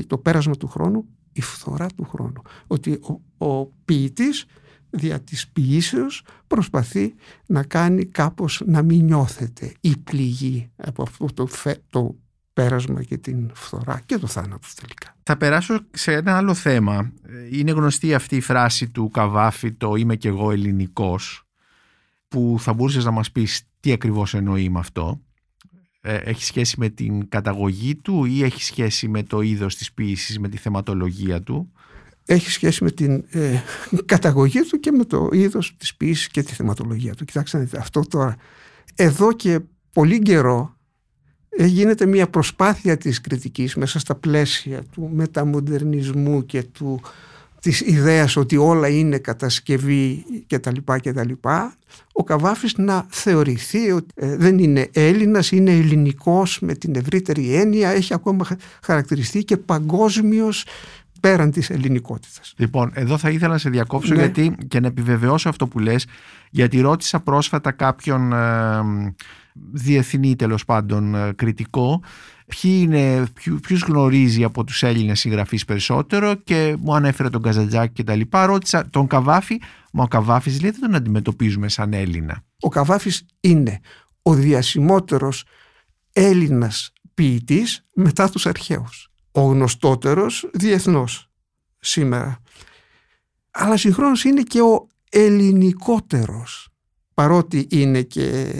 Το 0.07 0.17
πέρασμα 0.17 0.55
του 0.55 0.67
χρόνου, 0.67 1.05
η 1.31 1.41
φθορά 1.41 1.87
του 1.87 2.03
χρόνου. 2.03 2.41
Ότι 2.67 2.99
ο, 3.37 3.45
ο 3.47 3.65
ποιητής 3.65 4.45
δια 4.89 5.21
της 5.21 5.47
ποιήσεως 5.47 6.23
προσπαθεί 6.47 7.15
να 7.45 7.63
κάνει 7.63 8.05
κάπως 8.05 8.61
να 8.65 8.81
μην 8.81 9.05
νιώθεται 9.05 9.73
η 9.81 9.97
πληγή 9.97 10.71
από 10.75 11.01
αυτό 11.01 11.25
το, 11.33 11.47
το 11.89 12.15
πέρασμα 12.57 13.03
και 13.03 13.17
την 13.17 13.49
φθορά 13.53 14.01
και 14.05 14.17
το 14.17 14.27
θάνατο 14.27 14.67
τελικά. 14.81 15.15
Θα 15.23 15.37
περάσω 15.37 15.79
σε 15.91 16.13
ένα 16.13 16.37
άλλο 16.37 16.53
θέμα. 16.53 17.11
Είναι 17.51 17.71
γνωστή 17.71 18.13
αυτή 18.13 18.35
η 18.35 18.41
φράση 18.41 18.89
του 18.89 19.09
Καβάφη 19.09 19.71
το 19.71 19.95
«Είμαι 19.95 20.15
κι 20.15 20.27
εγώ 20.27 20.51
ελληνικός» 20.51 21.47
που 22.27 22.57
θα 22.59 22.73
μπορούσες 22.73 23.05
να 23.05 23.11
μας 23.11 23.31
πεις 23.31 23.61
τι 23.79 23.91
ακριβώς 23.91 24.33
εννοεί 24.33 24.69
με 24.69 24.79
αυτό. 24.79 25.21
Ε, 26.01 26.15
έχει 26.15 26.43
σχέση 26.43 26.79
με 26.79 26.89
την 26.89 27.29
καταγωγή 27.29 27.95
του 27.95 28.25
ή 28.25 28.43
έχει 28.43 28.63
σχέση 28.63 29.07
με 29.07 29.23
το 29.23 29.41
είδος 29.41 29.75
της 29.75 29.93
ποίησης, 29.93 30.39
με 30.39 30.49
τη 30.49 30.57
θεματολογία 30.57 31.41
του; 31.41 31.71
Έχει 32.25 32.51
σχέση 32.51 32.83
με 32.83 32.91
την 32.91 33.25
ε, 33.29 33.61
καταγωγή 34.05 34.61
του 34.61 34.79
και 34.79 34.91
με 34.91 35.05
το 35.05 35.29
είδος 35.31 35.75
της 35.77 35.95
ποίησης 35.95 36.27
και 36.27 36.43
τη 36.43 36.53
θεματολογία 36.53 37.13
του. 37.13 37.25
Κοιτάξτε 37.25 37.69
αυτό 37.77 38.01
τώρα. 38.01 38.35
Εδώ 38.95 39.33
και 39.33 39.59
πολύ 39.93 40.19
καιρό 40.19 40.76
γίνεται 41.57 42.05
μια 42.05 42.27
προσπάθεια 42.27 42.97
της 42.97 43.21
κριτικής 43.21 43.75
μέσα 43.75 43.99
στα 43.99 44.15
πλαίσια 44.15 44.83
του 44.91 45.09
μεταμοντερνισμού 45.13 46.45
και 46.45 46.63
του, 46.63 47.01
της 47.61 47.81
ιδέας 47.81 48.35
ότι 48.35 48.57
όλα 48.57 48.87
είναι 48.87 49.17
κατασκευή 49.17 50.25
κτλ. 50.47 50.75
λοιπά 51.25 51.75
Ο 52.11 52.23
Καβάφης 52.23 52.77
να 52.77 53.05
θεωρηθεί 53.09 53.91
ότι 53.91 54.07
ε, 54.15 54.35
δεν 54.35 54.57
είναι 54.57 54.89
Έλληνας, 54.93 55.51
είναι 55.51 55.71
ελληνικός 55.71 56.59
με 56.61 56.73
την 56.73 56.95
ευρύτερη 56.95 57.55
έννοια, 57.55 57.89
έχει 57.89 58.13
ακόμα 58.13 58.47
χαρακτηριστεί 58.83 59.43
και 59.43 59.57
παγκόσμιος 59.57 60.65
πέραν 61.19 61.51
της 61.51 61.69
ελληνικότητας. 61.69 62.53
Λοιπόν, 62.57 62.91
εδώ 62.93 63.17
θα 63.17 63.29
ήθελα 63.29 63.51
να 63.51 63.57
σε 63.57 63.69
διακόψω 63.69 64.13
ναι. 64.13 64.19
γιατί 64.19 64.55
και 64.67 64.79
να 64.79 64.87
επιβεβαιώσω 64.87 65.49
αυτό 65.49 65.67
που 65.67 65.79
λες, 65.79 66.05
γιατί 66.49 66.81
ρώτησα 66.81 67.19
πρόσφατα 67.19 67.71
κάποιον 67.71 68.33
ε, 68.33 69.13
διεθνή 69.71 70.35
τέλος 70.35 70.65
πάντων 70.65 71.15
ε, 71.15 71.31
κριτικό 71.35 72.01
ποιοι 72.47 72.79
είναι, 72.83 73.23
ποιους 73.61 73.81
γνωρίζει 73.81 74.43
από 74.43 74.63
τους 74.63 74.83
Έλληνες 74.83 75.19
συγγραφείς 75.19 75.65
περισσότερο 75.65 76.35
και 76.35 76.75
μου 76.79 76.95
ανέφερε 76.95 77.29
τον 77.29 77.41
Καζαντζάκη 77.41 77.93
και 77.93 78.03
τα 78.03 78.15
λοιπά. 78.15 78.45
Ρώτησα 78.45 78.89
τον 78.89 79.07
Καβάφη, 79.07 79.61
μα 79.93 80.03
ο 80.03 80.07
Καβάφης 80.07 80.61
λέει 80.61 80.71
δεν 80.71 80.79
τον 80.79 80.95
αντιμετωπίζουμε 80.95 81.69
σαν 81.69 81.93
Έλληνα. 81.93 82.43
Ο 82.59 82.69
Καβάφης 82.69 83.25
είναι 83.39 83.79
ο 84.21 84.33
διασημότερος 84.33 85.43
Έλληνας 86.13 86.91
ποιητής 87.13 87.85
μετά 87.93 88.29
τους 88.29 88.45
αρχαίους. 88.45 89.09
Ο 89.31 89.41
γνωστότερος 89.41 90.49
διεθνώς 90.53 91.29
σήμερα. 91.79 92.41
Αλλά 93.51 93.77
συγχρόνως 93.77 94.23
είναι 94.23 94.41
και 94.41 94.61
ο 94.61 94.87
ελληνικότερος 95.09 96.69
παρότι 97.13 97.67
είναι 97.69 98.01
και 98.01 98.53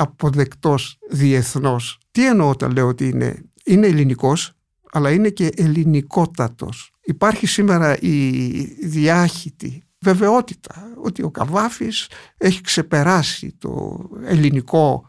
αποδεκτός 0.00 0.98
διεθνώς. 1.10 1.98
Τι 2.10 2.26
εννοώ 2.26 2.48
όταν 2.48 2.72
λέω 2.72 2.86
ότι 2.86 3.08
είναι, 3.08 3.42
είναι 3.64 3.86
ελληνικός, 3.86 4.52
αλλά 4.92 5.10
είναι 5.10 5.28
και 5.28 5.50
ελληνικότατος. 5.56 6.92
Υπάρχει 7.00 7.46
σήμερα 7.46 7.98
η 7.98 8.50
διάχυτη 8.86 9.82
βεβαιότητα 9.98 10.92
ότι 11.02 11.22
ο 11.22 11.30
Καβάφης 11.30 12.08
έχει 12.36 12.60
ξεπεράσει 12.60 13.54
το 13.58 14.04
ελληνικό 14.24 15.08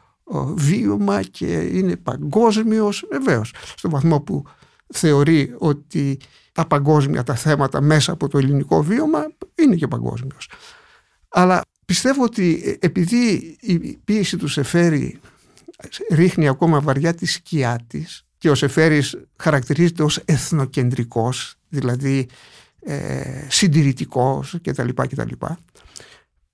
βίωμα 0.55 1.21
και 1.21 1.45
είναι 1.53 1.95
παγκόσμιος, 1.95 3.05
βεβαίως, 3.11 3.53
στο 3.75 3.89
βαθμό 3.89 4.21
που 4.21 4.43
θεωρεί 4.93 5.55
ότι 5.57 6.19
τα 6.51 6.67
παγκόσμια 6.67 7.23
τα 7.23 7.35
θέματα 7.35 7.81
μέσα 7.81 8.11
από 8.11 8.27
το 8.27 8.37
ελληνικό 8.37 8.83
βίωμα 8.83 9.27
είναι 9.55 9.75
και 9.75 9.87
παγκόσμιος. 9.87 10.49
Αλλά 11.29 11.61
Πιστεύω 11.85 12.23
ότι 12.23 12.61
ε, 12.65 12.85
επειδή 12.85 13.57
η 13.59 13.97
πίεση 14.03 14.37
του 14.37 14.47
Σεφέρη 14.47 15.19
ρίχνει 16.11 16.47
ακόμα 16.47 16.81
βαριά 16.81 17.13
τη 17.13 17.25
σκιά 17.25 17.79
της 17.87 18.25
και 18.37 18.49
ο 18.49 18.55
Σεφέρης 18.55 19.17
χαρακτηρίζεται 19.35 20.03
ως 20.03 20.17
εθνοκεντρικός, 20.17 21.55
δηλαδή 21.69 22.27
ε, 22.79 23.45
συντηρητικός 23.47 24.55
κτλ. 24.61 24.89
κτλ. 24.93 25.45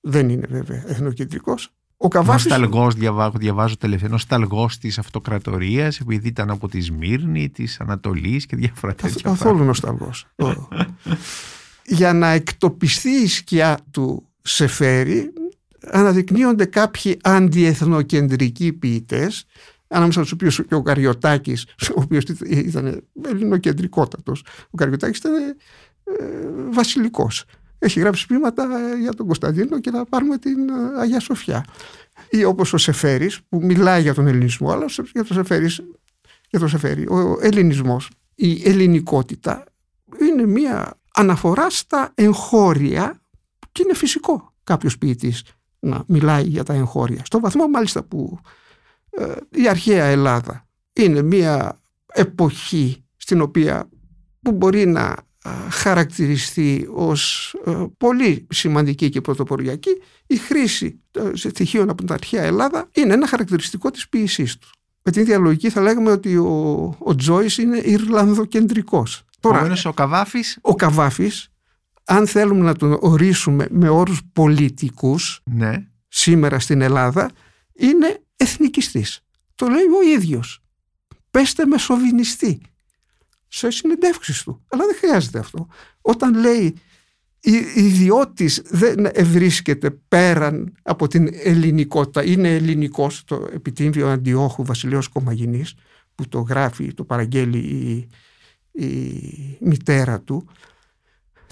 Δεν 0.01 0.29
είναι 0.29 0.47
βέβαια 0.49 0.83
εθνοκεντρικός. 0.87 1.71
Ο 1.97 2.07
Καβάφης... 2.07 2.45
Νοσταλγός, 2.45 2.95
διαβάζω, 2.95 3.37
διαβάζω 3.37 3.77
τελευταία, 3.77 4.09
νοσταλγός 4.09 4.77
της 4.77 4.97
αυτοκρατορίας 4.97 5.99
επειδή 5.99 6.27
ήταν 6.27 6.49
από 6.49 6.67
τη 6.67 6.81
Σμύρνη, 6.81 7.49
της 7.49 7.79
Ανατολής 7.79 8.45
και 8.45 8.55
διάφορα 8.55 8.95
τέτοια 8.95 9.21
Καθόλου 9.23 9.63
νοσταλγός. 9.63 10.27
Για 11.85 12.13
να 12.13 12.27
εκτοπιστεί 12.27 13.09
η 13.09 13.27
σκιά 13.27 13.79
του 13.91 14.26
σε 14.47 14.67
φέρει 14.67 15.33
αναδεικνύονται 15.91 16.65
κάποιοι 16.65 17.17
αντιεθνοκεντρικοί 17.23 18.73
ποιητές, 18.73 19.45
ανάμεσα 19.87 20.19
στους 20.19 20.31
οποίους 20.31 20.61
και 20.67 20.75
ο 20.75 20.81
Καριωτάκης 20.81 21.65
ο 21.95 22.01
οποίος 22.01 22.23
ήταν 22.47 23.03
ελληνοκεντρικότατος 23.25 24.43
ο 24.69 24.77
Καριωτάκης 24.77 25.17
ήταν 25.17 25.33
ε, 25.33 25.53
βασιλικός. 26.69 27.45
Έχει 27.79 27.99
γράψει 27.99 28.25
ποίηματα 28.25 28.67
για 29.01 29.13
τον 29.13 29.25
Κωνσταντίνο 29.25 29.79
και 29.79 29.91
να 29.91 30.05
πάρουμε 30.05 30.37
την 30.37 30.69
ε, 30.69 30.99
Αγία 30.99 31.19
Σοφιά. 31.19 31.65
Ή 32.29 32.43
όπως 32.43 32.73
ο 32.73 32.77
Σεφέρης 32.77 33.39
που 33.49 33.59
μιλάει 33.63 34.01
για 34.01 34.13
τον 34.13 34.27
ελληνισμό 34.27 34.71
αλλά 34.71 34.85
για 35.13 35.23
τον 35.23 35.37
Σεφέρης 35.37 35.81
για 36.49 36.59
τον 36.59 36.69
Σεφέρη, 36.69 37.07
ο 37.07 37.37
ελληνισμός 37.41 38.09
η 38.35 38.69
ελληνικότητα 38.69 39.63
είναι 40.21 40.45
μια 40.45 40.93
αναφορά 41.13 41.69
στα 41.69 42.11
εγχώρια 42.15 43.21
και 43.77 43.83
είναι 43.83 43.93
φυσικό 43.95 44.53
κάποιος 44.63 44.97
ποιητής 44.97 45.43
να 45.79 46.03
μιλάει 46.07 46.43
για 46.43 46.63
τα 46.63 46.73
εγχώρια. 46.73 47.21
Στο 47.25 47.39
βαθμό 47.39 47.67
μάλιστα 47.67 48.03
που 48.03 48.39
ε, 49.09 49.33
η 49.51 49.67
αρχαία 49.67 50.05
Ελλάδα 50.05 50.67
είναι 50.93 51.21
μια 51.21 51.81
εποχή 52.13 53.03
στην 53.17 53.41
οποία 53.41 53.89
που 54.41 54.51
μπορεί 54.51 54.85
να 54.85 55.15
χαρακτηριστεί 55.69 56.87
ως 56.93 57.53
ε, 57.65 57.85
πολύ 57.97 58.47
σημαντική 58.49 59.09
και 59.09 59.21
πρωτοποριακή 59.21 60.01
η 60.27 60.37
χρήση 60.37 60.99
στοιχείων 61.33 61.89
από 61.89 62.03
την 62.03 62.13
αρχαία 62.13 62.43
Ελλάδα 62.43 62.89
είναι 62.93 63.13
ένα 63.13 63.27
χαρακτηριστικό 63.27 63.91
της 63.91 64.09
ποιησής 64.09 64.57
τους. 64.57 64.71
Με 65.03 65.11
την 65.11 65.21
ίδια 65.21 65.37
λογική 65.37 65.69
θα 65.69 65.81
λέγαμε 65.81 66.11
ότι 66.11 66.37
ο, 66.37 66.95
ο 66.99 67.15
Τζόις 67.15 67.57
είναι 67.57 67.77
Ιρλανδοκεντρικός. 67.77 69.23
Τώρα, 69.39 69.73
ο 69.85 69.93
Καβάφης... 69.93 70.57
Ο 70.61 70.75
Καβάφης, 70.75 71.49
αν 72.09 72.27
θέλουμε 72.27 72.63
να 72.63 72.75
τον 72.75 72.97
ορίσουμε 72.99 73.67
με 73.71 73.89
όρους 73.89 74.21
πολιτικούς 74.33 75.41
ναι. 75.43 75.87
σήμερα 76.07 76.59
στην 76.59 76.81
Ελλάδα, 76.81 77.31
είναι 77.73 78.21
εθνικιστής. 78.35 79.21
Το 79.55 79.67
λέει 79.67 79.83
ο 79.83 80.15
ίδιος. 80.15 80.63
Πέστε 81.31 81.65
με 81.65 81.77
σοβινιστή 81.77 82.61
σε 83.47 83.69
συνεντεύξεις 83.69 84.43
του. 84.43 84.63
Αλλά 84.67 84.85
δεν 84.85 84.95
χρειάζεται 84.95 85.39
αυτό. 85.39 85.67
Όταν 86.01 86.39
λέει 86.39 86.75
η 87.39 87.53
ιδιώτης 87.75 88.61
δεν 88.65 89.11
βρίσκεται 89.17 89.89
πέραν 90.07 90.73
από 90.81 91.07
την 91.07 91.29
ελληνικότητα. 91.33 92.23
Είναι 92.23 92.55
ελληνικός 92.55 93.23
το 93.23 93.47
επιτύμβιο 93.53 94.09
Αντιόχου 94.09 94.63
Βασιλείος 94.63 95.07
Κομαγινής 95.07 95.73
που 96.15 96.27
το 96.27 96.39
γράφει, 96.39 96.93
το 96.93 97.03
παραγγέλει 97.03 97.57
η, 97.57 98.07
η 98.83 99.57
μητέρα 99.59 100.21
του. 100.21 100.47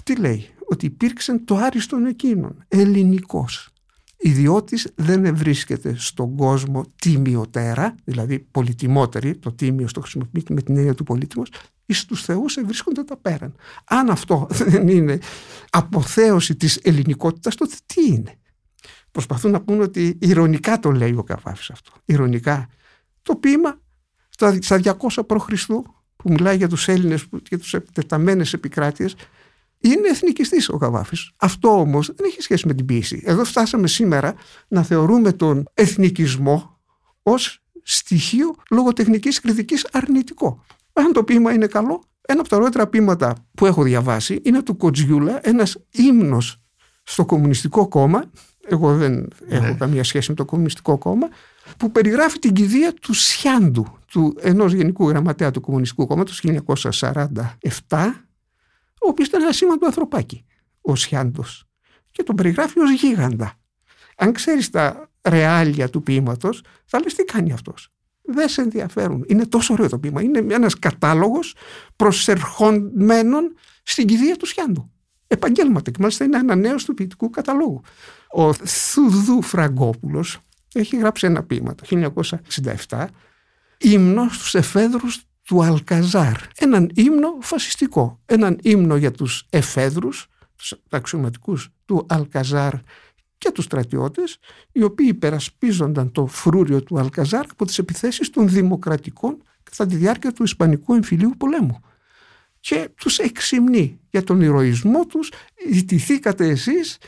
Τι 0.06 0.16
λέει, 0.16 0.48
ότι 0.68 0.86
υπήρξε 0.86 1.38
το 1.38 1.56
άριστον 1.56 2.06
εκείνον, 2.06 2.64
ελληνικός. 2.68 3.70
Ιδιώτης 4.16 4.92
δεν 4.94 5.36
βρίσκεται 5.36 5.94
στον 5.96 6.36
κόσμο 6.36 6.84
τίμιοτέρα, 6.96 7.94
δηλαδή 8.04 8.38
πολυτιμότερη, 8.38 9.36
το 9.36 9.52
τίμιο 9.52 9.88
στο 9.88 10.00
χρησιμοποιείται 10.00 10.54
με 10.54 10.62
την 10.62 10.76
έννοια 10.76 10.94
του 10.94 11.04
πολύτιμος, 11.04 11.48
εις 11.86 12.04
τους 12.04 12.24
θεούς 12.24 12.58
βρίσκονται 12.64 13.04
τα 13.04 13.16
πέραν. 13.16 13.54
Αν 13.84 14.10
αυτό 14.10 14.46
δεν 14.70 14.88
είναι 14.88 15.18
αποθέωση 15.70 16.56
της 16.56 16.76
ελληνικότητας, 16.82 17.54
τότε 17.54 17.74
τι 17.86 18.06
είναι; 18.06 18.38
Προσπαθούν 19.10 19.50
να 19.50 19.60
πούνε 19.60 19.82
ότι 19.82 20.18
ηρωνικά 20.20 20.78
το 20.78 20.90
λέει 20.90 21.14
ο 21.16 21.22
Καβάφης 21.22 21.70
αυτό. 21.70 21.92
Ηρωνικά. 22.04 22.68
Το 23.22 23.36
ποίημα 23.36 23.80
στα 24.28 24.58
200 24.68 24.94
π.Χ. 25.26 25.66
που 26.16 26.32
μιλάει 26.32 26.56
για 26.56 26.68
τους 26.68 26.88
Έλληνες, 26.88 27.26
για 27.48 27.58
τους 27.58 27.74
τεταμένες 27.92 28.52
επικράτειες, 28.52 29.14
είναι 29.88 30.08
εθνικιστής 30.08 30.68
ο 30.68 30.76
Καβάφης. 30.76 31.30
Αυτό 31.36 31.80
όμως 31.80 32.06
δεν 32.06 32.26
έχει 32.26 32.42
σχέση 32.42 32.66
με 32.66 32.74
την 32.74 32.86
ποιήση. 32.86 33.22
Εδώ 33.24 33.44
φτάσαμε 33.44 33.86
σήμερα 33.86 34.34
να 34.68 34.82
θεωρούμε 34.82 35.32
τον 35.32 35.68
εθνικισμό 35.74 36.78
ως 37.22 37.62
στοιχείο 37.82 38.54
λογοτεχνικής 38.70 39.40
κριτικής 39.40 39.86
αρνητικό. 39.92 40.64
Αν 40.92 41.12
το 41.12 41.24
ποίημα 41.24 41.52
είναι 41.52 41.66
καλό, 41.66 42.02
ένα 42.26 42.40
από 42.40 42.48
τα 42.48 42.56
ωραιότερα 42.56 42.86
ποίηματα 42.86 43.34
που 43.54 43.66
έχω 43.66 43.82
διαβάσει 43.82 44.40
είναι 44.42 44.62
του 44.62 44.76
Κοτζιούλα, 44.76 45.40
ένας 45.42 45.78
ύμνος 45.90 46.60
στο 47.02 47.24
Κομμουνιστικό 47.24 47.88
Κόμμα, 47.88 48.30
εγώ 48.68 48.96
δεν 48.96 49.28
έχω 49.48 49.66
ναι. 49.66 49.72
καμία 49.72 50.04
σχέση 50.04 50.30
με 50.30 50.36
το 50.36 50.44
Κομμουνιστικό 50.44 50.98
Κόμμα, 50.98 51.28
που 51.76 51.90
περιγράφει 51.90 52.38
την 52.38 52.52
κηδεία 52.52 52.92
του 52.92 53.12
Σιάντου, 53.14 53.86
του 54.06 54.36
ενός 54.40 54.72
Γενικού 54.72 55.08
Γραμματέα 55.08 55.50
του 55.50 55.60
Κομμουνιστικού 55.60 56.06
Κόμματος 56.06 56.44
1947, 57.00 58.25
ο 59.00 59.08
οποίος 59.08 59.28
ήταν 59.28 59.42
ένα 59.42 59.52
σήμα 59.52 59.78
του 59.78 59.86
ανθρωπάκι, 59.86 60.44
ο 60.80 60.96
Σιάντος, 60.96 61.64
και 62.10 62.22
τον 62.22 62.34
περιγράφει 62.34 62.80
ως 62.80 62.90
γίγαντα. 62.90 63.54
Αν 64.16 64.32
ξέρεις 64.32 64.70
τα 64.70 65.10
ρεάλια 65.28 65.88
του 65.88 66.02
ποίηματος, 66.02 66.62
θα 66.84 67.00
λες 67.00 67.14
τι 67.14 67.24
κάνει 67.24 67.52
αυτός 67.52 67.90
δεν 68.26 68.48
σε 68.48 68.60
ενδιαφέρουν. 68.60 69.24
Είναι 69.28 69.46
τόσο 69.46 69.72
ωραίο 69.72 69.88
το 69.88 69.98
ποίημα. 69.98 70.22
Είναι 70.22 70.54
ένας 70.54 70.78
κατάλογος 70.78 71.54
προσερχομένων 71.96 73.54
στην 73.82 74.06
κηδεία 74.06 74.36
του 74.36 74.46
Σιάντου. 74.46 74.90
Επαγγέλματα 75.26 75.90
και 75.90 75.96
μάλιστα 76.00 76.24
είναι 76.24 76.36
ανανέωση 76.36 76.86
του 76.86 76.94
ποιητικού 76.94 77.30
καταλόγου. 77.30 77.80
Ο 78.28 78.52
Θουδού 78.54 79.42
Φραγκόπουλος 79.42 80.38
έχει 80.74 80.96
γράψει 80.96 81.26
ένα 81.26 81.42
ποίημα 81.42 81.74
το 81.74 82.12
1967 82.88 83.06
ύμνος 83.78 84.34
στους 84.34 84.54
εφέδρους 84.54 85.22
του 85.46 85.62
Αλκαζάρ. 85.62 86.36
Έναν 86.56 86.90
ύμνο 86.94 87.38
φασιστικό. 87.40 88.20
Έναν 88.26 88.58
ύμνο 88.62 88.96
για 88.96 89.10
τους 89.10 89.46
εφέδρους, 89.50 90.26
τους 90.56 90.74
αξιωματικούς 90.90 91.68
του 91.84 92.06
Αλκαζάρ 92.08 92.72
και 93.38 93.50
τους 93.50 93.64
στρατιώτες 93.64 94.38
οι 94.72 94.82
οποίοι 94.82 95.06
υπερασπίζονταν 95.10 96.12
το 96.12 96.26
φρούριο 96.26 96.82
του 96.82 96.98
Αλκαζάρ 96.98 97.44
από 97.50 97.64
τις 97.64 97.78
επιθέσεις 97.78 98.30
των 98.30 98.48
δημοκρατικών 98.48 99.42
κατά 99.62 99.86
τη 99.86 99.96
διάρκεια 99.96 100.32
του 100.32 100.42
Ισπανικού 100.42 100.94
εμφυλίου 100.94 101.32
πολέμου. 101.38 101.80
Και 102.60 102.88
τους 102.96 103.18
εξυμνεί 103.18 104.00
για 104.10 104.24
τον 104.24 104.40
ηρωισμό 104.40 105.06
τους, 105.06 105.32
ιτηθήκατε 105.70 106.48
εσείς 106.48 106.98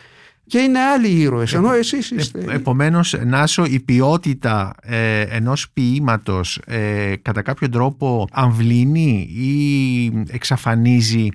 και 0.49 0.59
είναι 0.59 0.79
άλλοι 0.79 1.09
ήρωες, 1.09 1.53
ενώ 1.53 1.73
εσείς 1.73 2.11
είστε... 2.11 2.39
Ε, 2.41 2.55
επομένως, 2.55 3.17
Νάσο, 3.25 3.65
η 3.65 3.81
ποιότητα 3.81 4.75
ε, 4.83 5.21
ενός 5.21 5.71
ποίηματος 5.71 6.61
ε, 6.67 7.17
κατά 7.23 7.43
κάποιο 7.43 7.69
τρόπο 7.69 8.27
αμβλύνει 8.31 9.29
ή 9.31 10.25
εξαφανίζει 10.29 11.29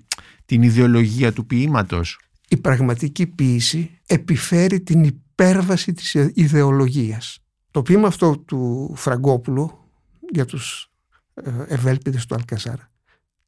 την 0.45 0.61
ιδεολογία 0.61 1.33
του 1.33 1.45
ποίηματος; 1.45 2.19
Η 2.47 2.57
πραγματική 2.57 3.27
ποίηση 3.27 3.99
επιφέρει 4.07 4.81
την 4.81 5.03
υπέρβαση 5.03 5.93
της 5.93 6.13
ιδεολογίας. 6.33 7.37
Το 7.71 7.81
ποίημα 7.81 8.07
αυτό 8.07 8.37
του 8.37 8.93
Φραγκόπουλου 8.95 9.71
για 10.31 10.45
τους 10.45 10.91
ε, 11.33 11.51
ευέλπιδες 11.67 12.25
του 12.25 12.35
Αλκαζάρ 12.35 12.77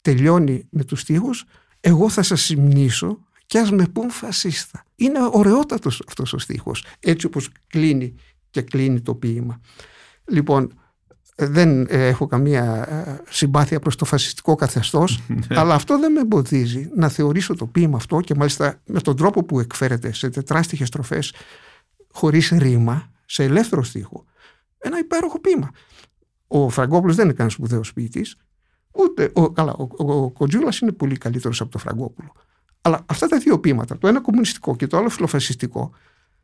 τελειώνει 0.06 0.68
με 0.70 0.84
τους 0.84 1.00
στίχους 1.00 1.46
«Εγώ 1.80 2.10
θα 2.10 2.24
σας 2.24 2.42
συμνήσω 2.42 3.20
και 3.46 3.60
ας 3.60 3.72
με 3.72 3.88
πούν 3.88 4.10
φασίστα». 4.10 4.84
Είναι 4.96 5.20
ωραιότατος 5.32 6.04
αυτός 6.08 6.34
ο 6.34 6.38
στίχος, 6.38 6.86
έτσι 7.00 7.26
όπως 7.26 7.50
κλείνει 7.68 8.16
και 8.50 8.62
κλείνει 8.62 9.02
το 9.02 9.16
ποίημα. 9.16 9.62
Λοιπόν, 10.28 10.80
δεν 11.38 11.88
έχω 11.90 12.28
καμία 12.28 12.90
ε, 12.90 13.22
συμπάθεια 13.30 13.80
προς 13.80 13.96
το 13.96 14.06
φασιστικό 14.06 14.56
καθεστώς 14.56 15.20
ναι. 15.28 15.60
αλλά 15.60 15.74
αυτό 15.74 16.00
δεν 16.00 16.12
με 16.12 16.20
εμποδίζει 16.20 16.90
να 16.96 17.10
θεωρήσω 17.10 17.56
το 17.56 17.66
ποίημα 17.66 17.98
αυτό 17.98 18.20
και 18.22 18.36
μάλιστα 18.36 18.82
με 18.86 19.02
τον 19.02 19.16
τρόπο 19.16 19.44
που 19.44 19.60
εκφέρεται 19.60 20.14
σε 20.14 20.30
τετράστιχες 20.30 20.88
στροφές 20.88 21.34
χωρίς 22.12 22.50
ρήμα, 22.50 23.12
σε 23.26 23.44
ελεύθερο 23.44 23.84
στίχο 23.84 24.26
ένα 24.86 25.00
υπέροχο 25.00 25.40
ποίημα. 25.40 25.70
Ο 26.48 26.70
Φραγκόπουλος 26.70 27.16
δεν 27.16 27.26
είναι 27.26 27.34
κανένας 27.34 27.54
σπουδαίος 27.54 27.94
ποιητής 27.94 28.38
ούτε, 28.92 29.32
ο, 29.34 29.52
καλά, 29.52 29.74
ο, 29.74 29.88
ο, 29.98 30.14
ο 30.14 30.32
Κοντζούλας 30.32 30.80
είναι 30.80 30.92
πολύ 30.92 31.18
καλύτερος 31.18 31.62
από 31.62 31.72
τον 31.72 31.82
Φραγκόπουλο 31.82 32.32
αλλά 32.86 33.04
αυτά 33.06 33.28
τα 33.28 33.38
δύο 33.38 33.60
ποίηματα, 33.60 33.98
το 33.98 34.08
ένα 34.08 34.22
κομμουνιστικό 34.22 34.76
και 34.76 34.88
το 34.88 34.98
άλλο 34.98 35.10
φιλοφασιστικό 35.10 35.92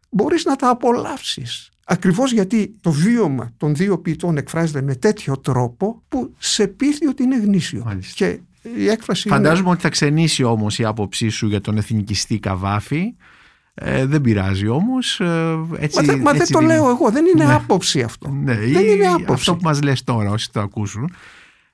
μπορείς 0.10 0.46
να 0.46 0.56
τα 0.56 0.70
απολαύσεις 0.70 1.72
Ακριβώς 1.86 2.32
γιατί 2.32 2.76
το 2.82 2.92
βίωμα 2.92 3.52
των 3.58 3.76
δύο 3.76 4.00
ποιητών 4.00 4.38
εκφράζεται 4.38 4.82
με 4.82 4.96
τέτοιο 4.96 5.38
τρόπο 5.38 6.04
που 6.08 6.34
σε 6.38 6.68
πείθει 6.68 7.08
ότι 7.08 7.24
είναι 7.24 7.38
γνήσιο. 7.38 8.00
Και 8.16 8.40
η 8.78 8.90
έκφραση 8.90 9.28
Φαντάζομαι 9.28 9.70
ότι 9.70 9.82
θα 9.82 9.90
ξενήσει 9.90 10.44
όμως 10.44 10.80
η 10.80 10.86
άποψή 10.86 11.30
σου 11.30 11.48
για 11.48 11.62
τον 11.62 11.78
εθνικιστή 11.78 12.40
Καβάφη. 12.40 13.16
Ε, 13.74 14.06
δεν 14.06 14.22
πειράζει 14.22 14.68
όμως. 14.68 15.20
Ε, 15.20 15.60
έτσι, 15.78 16.06
μα, 16.06 16.16
μα 16.16 16.32
δεν 16.32 16.48
το 16.52 16.60
λέω 16.60 16.90
εγώ, 16.90 17.10
δεν 17.12 17.26
είναι 17.26 17.46
ναι. 17.46 17.54
άποψη 17.54 18.02
αυτό. 18.02 18.30
Ναι, 18.30 18.56
δεν 18.56 18.86
είναι 18.86 19.08
άποψη. 19.08 19.34
Αυτό 19.34 19.56
που 19.56 19.62
μας 19.64 19.82
λες 19.82 20.04
τώρα 20.04 20.30
όσοι 20.30 20.52
το 20.52 20.60
ακούσουν. 20.60 21.14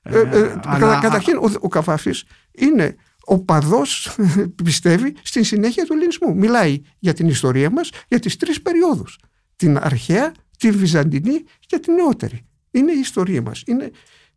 Ε, 0.02 0.18
ε, 0.18 0.60
αλλά... 0.64 0.98
Καταρχήν 0.98 1.36
ο, 1.36 1.50
ο 1.60 1.68
Καβάφης 1.68 2.24
είναι 2.52 2.96
ο 3.28 3.38
παδός 3.38 4.16
πιστεύει 4.64 5.14
στην 5.22 5.44
συνέχεια 5.44 5.84
του 5.84 5.92
ελληνισμού. 5.92 6.34
Μιλάει 6.34 6.80
για 6.98 7.12
την 7.12 7.28
ιστορία 7.28 7.70
μας, 7.70 7.90
για 8.08 8.18
τις 8.18 8.36
τρεις 8.36 8.62
περιόδους 8.62 9.18
την 9.58 9.78
αρχαία, 9.78 10.32
τη 10.58 10.70
βυζαντινή 10.70 11.44
και 11.66 11.78
την 11.78 11.94
νεότερη. 11.94 12.44
Είναι 12.70 12.92
η 12.92 12.98
ιστορία 12.98 13.42
μας. 13.42 13.62
Είναι, 13.66 13.90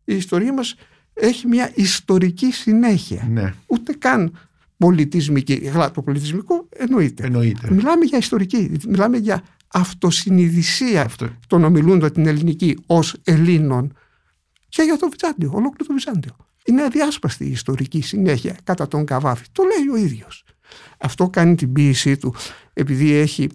η 0.04 0.16
ιστορία 0.16 0.54
μας 0.54 0.76
έχει 1.14 1.48
μια 1.48 1.72
ιστορική 1.76 2.52
συνέχεια. 2.52 3.28
Ναι. 3.30 3.54
Ούτε 3.66 3.94
καν 3.94 4.38
πολιτισμική. 4.78 5.72
Αλλά 5.74 5.92
το 5.92 6.02
πολιτισμικό 6.02 6.68
εννοείται. 6.70 7.26
εννοείται. 7.26 7.72
Μιλάμε 7.72 8.06
για 8.06 8.18
ιστορική. 8.18 8.72
Μιλάμε 8.88 9.18
για 9.18 9.44
αυτοσυνειδησία 9.68 11.02
Αυτό. 11.02 11.30
των 11.48 11.64
ομιλούντων 11.64 12.12
την 12.12 12.26
ελληνική 12.26 12.78
ως 12.86 13.16
Ελλήνων 13.24 13.98
και 14.70 14.82
για 14.82 14.98
το 14.98 15.10
Βυζάντιο, 15.10 15.50
ολόκληρο 15.50 15.86
το 15.88 15.94
Βυζάντιο. 15.94 16.36
Είναι 16.66 16.84
αδιάσπαστη 16.84 17.46
η 17.46 17.52
ιστορική 17.52 18.02
συνέχεια 18.02 18.58
κατά 18.64 18.88
τον 18.88 19.06
Καβάφη. 19.06 19.46
Το 19.52 19.64
λέει 19.64 20.02
ο 20.02 20.06
ίδιος. 20.06 20.44
Αυτό 20.98 21.30
κάνει 21.30 21.56
την 21.56 21.74
ποίησή 21.74 22.18
του 22.18 22.36
επειδή 22.74 23.12
έχει 23.14 23.50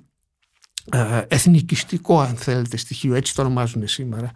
ε, 0.92 1.22
εθνικιστικό 1.28 2.20
αν 2.20 2.36
θέλετε 2.36 2.76
στοιχείο, 2.76 3.14
έτσι 3.14 3.34
το 3.34 3.42
ονομάζουν 3.42 3.88
σήμερα. 3.88 4.30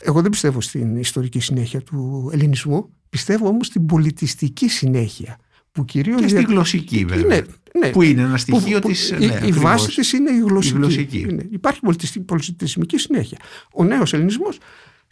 Εγώ 0.00 0.20
δεν 0.20 0.30
πιστεύω 0.30 0.60
στην 0.60 0.96
ιστορική 0.96 1.40
συνέχεια 1.40 1.80
του 1.80 2.30
ελληνισμού, 2.32 2.94
πιστεύω 3.08 3.48
όμως 3.48 3.66
στην 3.66 3.86
πολιτιστική 3.86 4.68
συνέχεια. 4.68 5.38
Που 5.72 5.84
κυρίως 5.84 6.20
και 6.20 6.28
στη 6.28 6.42
γλωσσική 6.42 7.04
βέβαια. 7.04 7.36
Είναι, 7.36 7.46
ναι, 7.78 7.90
που 7.90 8.02
είναι 8.02 8.22
ένα 8.22 8.36
στοιχείο 8.36 8.78
που, 8.78 8.88
της... 8.88 9.10
η, 9.10 9.26
ναι, 9.26 9.40
η 9.44 9.52
βάση 9.52 9.94
της 9.94 10.12
είναι 10.12 10.30
η 10.30 10.38
γλωσσική. 10.38 10.76
Η 10.76 10.78
γλωσσική. 10.78 11.18
Είναι, 11.18 11.46
υπάρχει 11.50 11.80
πολιτισμική 12.26 12.98
συνέχεια. 12.98 13.38
Ο 13.72 13.84
νέος 13.84 14.12
ελληνισμός, 14.12 14.58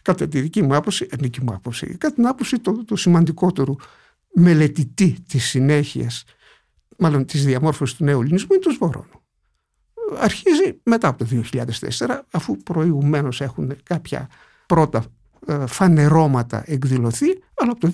κατά 0.03 0.27
τη 0.27 0.41
δική 0.41 0.61
μου 0.61 0.75
άποψη, 0.75 1.07
ε, 1.09 1.15
δική 1.19 1.43
μου 1.43 1.53
άποψη 1.53 1.85
κατά 1.97 2.13
την 2.13 2.27
άποψη 2.27 2.59
του 2.59 2.83
το 2.85 2.95
σημαντικότερου 2.95 3.75
μελετητή 4.33 5.17
της 5.27 5.45
συνέχειας, 5.45 6.23
μάλλον 6.97 7.25
της 7.25 7.45
διαμόρφωσης 7.45 7.95
του 7.95 8.03
νέου 8.03 8.21
ελληνισμού, 8.21 8.53
είναι 8.53 8.61
το 8.61 8.71
Σβορώνου 8.71 9.23
αρχίζει 10.17 10.79
μετά 10.83 11.07
από 11.07 11.17
το 11.17 11.41
2004 11.99 12.19
αφού 12.31 12.57
προηγουμένως 12.57 13.41
έχουν 13.41 13.75
κάποια 13.83 14.29
πρώτα 14.65 15.05
ε, 15.47 15.67
φανερώματα 15.67 16.63
εκδηλωθεί, 16.65 17.29
αλλά 17.53 17.71
από 17.71 17.79
το 17.79 17.91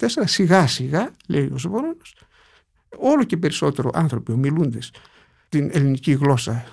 2004 0.00 0.06
σιγά 0.24 0.66
σιγά, 0.66 1.10
λέει 1.26 1.50
ο 1.52 1.58
Ζωπορώνος, 1.58 2.14
όλο 2.98 3.24
και 3.24 3.36
περισσότερο 3.36 3.90
άνθρωποι 3.94 4.32
ομιλούντες 4.32 4.90
την 5.58 5.70
ελληνική 5.72 6.12
γλώσσα 6.12 6.64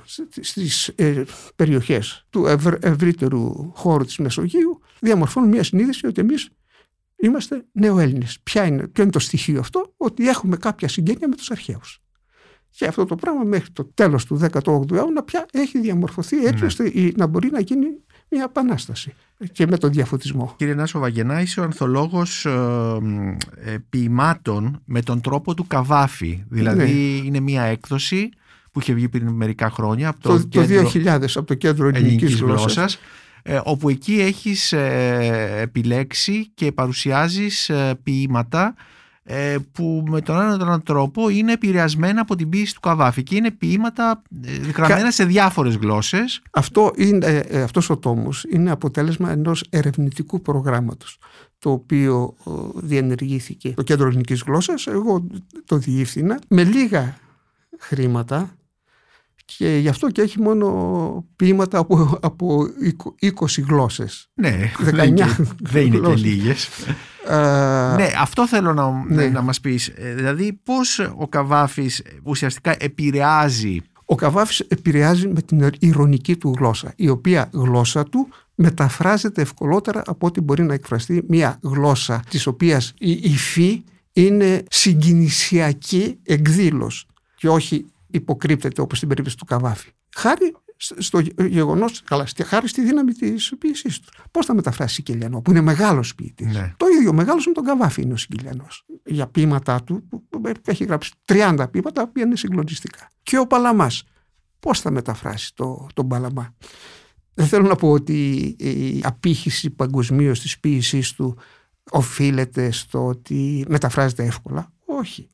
στις 0.42 0.88
ε, 0.88 1.24
περιοχές 1.56 2.26
του 2.30 2.46
ευρύτερου 2.82 3.72
χώρου 3.76 4.04
της 4.04 4.18
Μεσογείου 4.18 4.82
διαμορφώνουν 5.00 5.50
μια 5.50 5.64
συνείδηση 5.64 6.08
ότι 6.08 6.22
εμείς 6.22 6.50
είμαστε 7.16 7.66
νεοέλληνες. 7.72 8.40
Ποια 8.44 8.66
είναι, 8.66 8.88
ποιο 8.88 9.04
είναι 9.04 9.12
το 9.12 9.20
στοιχείο 9.20 9.60
αυτό, 9.60 9.94
ότι 9.98 10.28
έχουμε 10.28 10.58
κάποια 10.58 10.88
συγγένεια 10.88 11.28
με 11.28 11.36
τους 11.36 11.52
αρχαίους. 11.52 12.02
Και 12.70 12.86
αυτό 12.86 13.06
το 13.06 13.16
πράγμα 13.16 13.44
μέχρι 13.44 13.70
το 13.70 13.86
τέλος 13.94 14.26
του 14.26 14.40
18ου 14.52 14.92
αιώνα 14.92 15.24
πια 15.24 15.46
έχει 15.52 15.80
διαμορφωθεί 15.80 16.46
έτσι 16.46 16.60
ναι. 16.60 16.66
ώστε 16.66 16.92
να 17.16 17.28
μπορεί 17.28 17.50
να 17.52 17.60
γίνει 17.60 17.88
μια 18.30 18.44
επανάσταση 18.44 19.14
και 19.52 19.68
με 19.68 19.78
τον 19.78 19.92
διαφωτισμό. 19.92 20.54
Κύριε 20.58 20.74
Νάσο 20.74 21.00
Βαγενά, 21.00 21.42
είσαι 21.42 21.60
ο 21.60 21.64
ανθολόγος 21.64 22.46
ε, 22.46 22.52
ε, 23.56 23.78
ποιημάτων 23.90 24.82
με 24.86 25.02
τον 25.02 25.22
τρόπο 25.22 25.54
του 25.54 25.68
Καβάφη. 25.68 26.44
Δηλαδή 26.50 26.94
ναι. 26.94 27.28
είναι 27.28 27.40
μια 27.40 27.64
έκδοση 27.64 28.30
που 28.72 28.80
είχε 28.80 28.94
βγει 28.94 29.10
πριν 29.10 29.30
μερικά 29.30 29.70
χρόνια 29.70 30.10
από 30.10 30.20
το, 30.20 30.40
το, 30.40 30.48
κέντρο, 30.48 30.92
2000 30.94 31.26
από 31.36 31.44
το 31.46 31.54
κέντρο 31.54 31.88
ελληνικής, 31.88 32.36
γλώσσας, 32.36 33.00
ε, 33.44 33.60
όπου 33.64 33.90
εκεί 33.90 34.14
έχεις 34.14 34.72
ε, 34.72 35.58
επιλέξει 35.62 36.52
και 36.54 36.72
παρουσιάζεις 36.72 37.70
ε, 37.70 38.00
ποίηματα 38.04 38.76
ε, 39.24 39.58
που 39.72 40.04
με 40.08 40.22
τον 40.22 40.62
έναν 40.62 40.84
τρόπο 40.84 41.30
είναι 41.30 41.52
επηρεασμένα 41.52 42.22
από 42.22 42.36
την 42.36 42.50
ποίηση 42.50 42.74
του 42.74 42.80
Καβάφη 42.80 43.24
και 43.24 43.36
είναι 43.36 43.52
ποίηματα 43.52 44.22
γραμμένα 44.76 45.12
σε 45.12 45.26
διάφορες 45.26 45.76
γλώσσες. 45.76 46.42
Αυτό 46.52 46.92
είναι, 46.96 47.46
αυτός 47.64 47.90
ο 47.90 47.98
τόμος 47.98 48.46
είναι 48.50 48.72
αποτέλεσμα 48.72 49.32
ενός 49.32 49.64
ερευνητικού 49.70 50.42
προγράμματος 50.42 51.18
το 51.60 51.72
οποίο 51.72 52.36
διενεργήθηκε. 52.76 53.74
Το 53.76 53.84
Κέντρο 53.84 54.08
Ελληνικής 54.08 54.44
Γλώσσας, 54.48 54.88
εγώ 54.88 55.28
το 55.66 55.78
διεύθυνα 55.78 56.40
με 56.48 56.64
λίγα 56.64 57.18
χρήματα 57.80 58.56
και 59.58 59.78
γι' 59.78 59.88
αυτό 59.88 60.10
και 60.10 60.22
έχει 60.22 60.41
μόνο 60.41 61.26
ποίηματα 61.36 61.78
από, 61.78 62.18
από 62.22 62.68
20 63.22 63.30
γλώσσες. 63.68 64.30
Ναι, 64.34 64.72
19 64.80 64.91
δεν 65.60 65.86
είναι 65.86 65.97
και 65.97 66.16
λίγες. 66.16 66.70
ναι, 67.95 68.10
αυτό 68.20 68.47
θέλω 68.47 68.74
να, 68.74 69.06
ναι. 69.08 69.28
να 69.28 69.41
μας 69.41 69.62
πεις. 69.62 69.88
Ε, 69.88 70.14
δηλαδή 70.14 70.60
πώς 70.64 70.99
ο 71.18 71.28
Καβάφης 71.28 72.02
ουσιαστικά 72.24 72.76
επηρεάζει... 72.80 73.82
Ο 74.06 74.16
Καβάφης 74.16 74.60
επηρεάζει 74.60 75.28
με 75.28 75.41
την 75.41 75.70
ηρωνική 75.80 76.36
του 76.38 76.54
γλώσσα, 76.58 76.93
η 76.95 77.10
οποία 77.10 77.49
γλώσσα 77.54 78.04
του 78.04 78.28
μεταφράζεται 78.56 79.41
ευκολότερα 79.41 80.02
από 80.06 80.28
ό,τι 80.28 80.41
μπορεί 80.41 80.64
να 80.64 80.74
εκφραστεί 80.74 81.24
μια 81.28 81.60
γλώσσα 81.64 82.24
της 82.30 82.47
οποίας 82.47 82.93
η 82.97 83.12
υφή 83.12 83.84
είναι 84.14 84.64
συγκινησιακή 84.70 86.20
εκδήλωση 86.24 87.06
και 87.36 87.49
όχι 87.49 87.86
υποκρύπτεται 88.12 88.82
όπως 88.82 88.97
στην 88.97 89.09
περίπτωση 89.09 89.38
του 89.38 89.45
Καβάφη. 89.45 89.89
Χάρη 90.16 90.55
στο 90.97 91.20
γεγονός, 91.47 92.01
καλά, 92.01 92.28
χάρη 92.45 92.68
στη 92.68 92.82
δύναμη 92.82 93.14
της 93.14 93.53
ποιησής 93.57 93.99
του. 93.99 94.09
Πώς 94.32 94.45
θα 94.45 94.53
μεταφράσει 94.53 94.93
Σικελιανό, 94.93 95.41
που 95.41 95.51
είναι 95.51 95.62
μεγάλος 95.62 96.16
ποιητής; 96.16 96.55
Ναι. 96.55 96.74
Το 96.78 96.86
ίδιο 96.88 97.14
μεγάλος 97.14 97.45
με 97.45 97.53
τον 97.53 97.64
Καβάφη 97.64 98.01
είναι 98.01 98.14
ο 98.14 98.18
Σικελιανό. 98.18 98.68
Για 99.05 99.28
ποίηματά 99.28 99.84
του, 99.84 100.07
που 100.30 100.41
έχει 100.66 100.84
γράψει 100.84 101.12
30 101.26 101.68
ποίηματα, 101.72 102.07
που 102.07 102.20
είναι 102.20 102.36
συγκλονιστικά. 102.36 103.07
Και 103.24 103.38
ο 103.38 103.47
Παλαμάς. 103.47 104.03
Πώς 104.59 104.80
θα 104.80 104.91
μεταφράσει 104.91 105.55
το, 105.55 105.88
τον 105.93 106.07
Παλαμά; 106.07 106.55
Δεν 107.34 107.47
θέλω 107.47 107.68
να 107.68 107.76
πω 107.76 107.91
ότι 107.91 108.38
η 108.59 109.01
απήχηση 109.03 109.70
παγκοσμίως 109.70 110.39
της 110.39 110.59
ποιησής 110.59 111.12
του 111.12 111.38
οφείλεται 111.91 112.72
στο 112.72 113.05
ότι 113.05 113.66
μεταφράζεται 113.68 114.24
εύκολα. 114.24 114.74
Όχι 114.86 115.30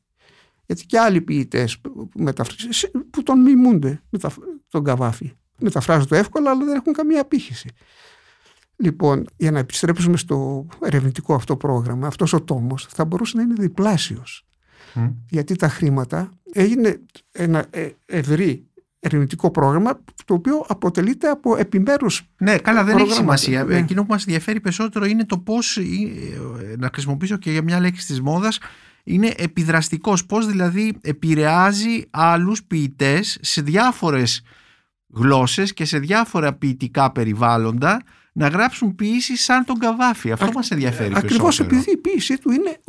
γιατί 0.68 0.86
και 0.86 0.98
άλλοι 0.98 1.20
ποιητές 1.20 1.78
που, 1.78 2.08
που 3.10 3.22
τον 3.22 3.40
μιμούνται 3.40 4.02
τον 4.68 4.84
Καβάφη. 4.84 5.32
Μεταφράζονται 5.58 6.18
εύκολα, 6.18 6.50
αλλά 6.50 6.64
δεν 6.64 6.74
έχουν 6.74 6.92
καμία 6.92 7.20
απήχηση. 7.20 7.68
Λοιπόν, 8.76 9.26
για 9.36 9.50
να 9.50 9.58
επιστρέψουμε 9.58 10.16
στο 10.16 10.66
ερευνητικό 10.80 11.34
αυτό 11.34 11.56
πρόγραμμα, 11.56 12.06
αυτός 12.06 12.32
ο 12.32 12.42
τόμος 12.42 12.86
θα 12.90 13.04
μπορούσε 13.04 13.36
να 13.36 13.42
είναι 13.42 13.54
διπλάσιος. 13.58 14.46
Γιατί 15.30 15.56
τα 15.56 15.68
χρήματα 15.68 16.30
έγινε 16.52 17.00
ένα 17.32 17.66
ε, 17.70 17.88
ευρύ 18.06 18.66
ερευνητικό 19.00 19.50
πρόγραμμα 19.50 20.00
το 20.24 20.34
οποίο 20.34 20.64
αποτελείται 20.68 21.28
από 21.28 21.56
επιμέρους 21.56 22.30
Ναι, 22.38 22.58
καλά 22.58 22.84
δεν 22.84 22.98
έχει 22.98 23.12
σημασία. 23.12 23.64
Ναι. 23.64 23.76
Εκείνο 23.76 24.00
που 24.00 24.10
μας 24.10 24.24
ενδιαφέρει 24.26 24.60
περισσότερο 24.60 25.04
είναι 25.04 25.24
το 25.24 25.38
πώς, 25.38 25.76
ε, 25.76 25.82
να 26.78 26.90
χρησιμοποιήσω 26.92 27.36
και 27.36 27.50
για 27.50 27.62
μια 27.62 27.80
λέξη 27.80 28.06
της 28.06 28.20
μόδας, 28.20 28.58
είναι 29.08 29.34
επιδραστικός, 29.36 30.26
πώς 30.26 30.46
δηλαδή 30.46 30.98
επηρεάζει 31.00 32.02
άλλους 32.10 32.64
ποιητές 32.64 33.38
σε 33.40 33.60
διάφορες 33.60 34.42
γλώσσες 35.14 35.72
και 35.72 35.84
σε 35.84 35.98
διάφορα 35.98 36.52
ποιητικά 36.52 37.12
περιβάλλοντα 37.12 38.02
να 38.32 38.48
γράψουν 38.48 38.94
ποιήση 38.94 39.36
σαν 39.36 39.64
τον 39.64 39.78
Καβάφη. 39.78 40.32
Αυτό 40.32 40.46
Α, 40.46 40.50
μας 40.54 40.70
ενδιαφέρει 40.70 41.12
Ακριβώς 41.16 41.60
επειδή 41.60 41.90
η 41.90 41.96
ποιήση 41.96 42.38
του 42.38 42.50
είναι 42.50 42.80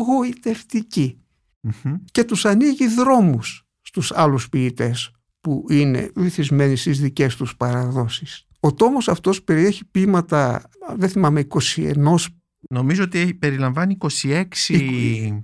και 2.12 2.24
τους 2.24 2.46
ανοίγει 2.46 2.88
δρόμους 2.88 3.68
στους 3.82 4.12
άλλους 4.12 4.50
ποιητές 4.50 5.12
που 5.42 5.66
είναι 5.70 6.12
βυθισμένοι 6.16 6.76
στις 6.76 7.00
δικές 7.02 7.36
τους 7.36 7.56
παραδόσεις. 7.56 8.48
Ο 8.60 8.74
τόμος 8.74 9.08
αυτός 9.08 9.44
περιέχει 9.44 9.86
ποίηματα, 9.86 10.70
δεν 10.96 11.10
θυμάμαι, 11.10 11.40
21 11.40 12.34
Νομίζω 12.70 13.04
ότι 13.04 13.34
περιλαμβάνει 13.34 13.98
26... 14.00 14.44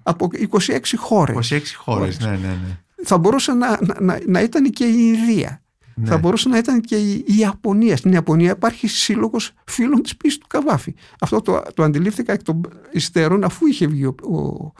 Από 0.04 0.30
26 0.50 0.80
χώρες. 0.96 1.54
26 1.54 1.62
χώρες, 1.76 2.20
ναι, 2.20 2.30
ναι, 2.30 2.38
ναι. 2.38 2.80
Θα 3.04 3.18
μπορούσε 3.18 3.54
να, 3.54 3.80
να, 4.00 4.20
να 4.28 4.42
ήταν 4.42 4.70
και 4.70 4.86
η 4.86 4.96
Ινδία. 4.98 5.64
Ναι. 5.96 6.08
Θα 6.08 6.18
μπορούσε 6.18 6.50
να 6.50 6.58
ήταν 6.58 6.82
και 6.82 6.96
η, 6.96 7.26
Ιαπωνία. 7.26 7.98
Στην 7.98 8.12
Ιαπωνία 8.12 8.52
υπάρχει 8.52 8.88
σύλλογος 8.88 9.52
φίλων 9.66 10.02
της 10.02 10.18
πίστης 10.18 10.38
του 10.38 10.48
Καβάφη. 10.48 10.96
Αυτό 11.20 11.42
το, 11.42 11.64
το 11.74 11.84
αντιλήφθηκα 11.84 12.34
εκ 12.34 12.44
των 12.44 12.62
υστέρων 12.92 13.44
αφού 13.44 13.66
είχε 13.66 13.88
βγει 13.88 14.06
ο, 14.06 14.16
ο, 14.24 14.72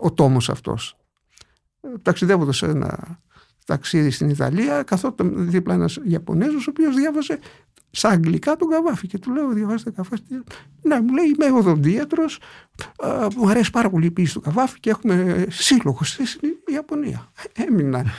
ο 0.00 0.12
τόμος 0.12 0.50
αυτός. 0.50 0.96
Ταξιδεύοντας 2.02 2.56
σε 2.56 2.66
ένα 2.66 3.20
ταξίδι 3.66 4.10
στην 4.10 4.28
Ιταλία, 4.28 4.82
καθόταν 4.82 5.50
δίπλα 5.50 5.74
ένας 5.74 5.98
Ιαπωνέζος 6.04 6.66
ο 6.66 6.70
οποίος 6.70 6.94
διάβαζε 6.94 7.38
στα 7.90 8.08
αγγλικά 8.08 8.56
τον 8.56 8.68
Καβάφη 8.68 9.06
και 9.06 9.18
του 9.18 9.32
λέω 9.32 9.48
διαβάζετε 9.48 9.90
Καβάφη 9.90 10.22
ναι 10.82 11.00
μου 11.00 11.14
λέει 11.14 11.24
είμαι 11.24 11.58
οδοντίατρος 11.58 12.38
μου 13.36 13.48
αρέσει 13.48 13.70
πάρα 13.70 13.90
πολύ 13.90 14.06
η 14.06 14.10
ποιήση 14.10 14.34
του 14.34 14.40
Καβάφη 14.40 14.80
και 14.80 14.90
έχουμε 14.90 15.46
σύλλογο 15.48 16.04
στην 16.04 16.50
Ιαπωνία 16.66 17.30
έμεινα 17.52 18.04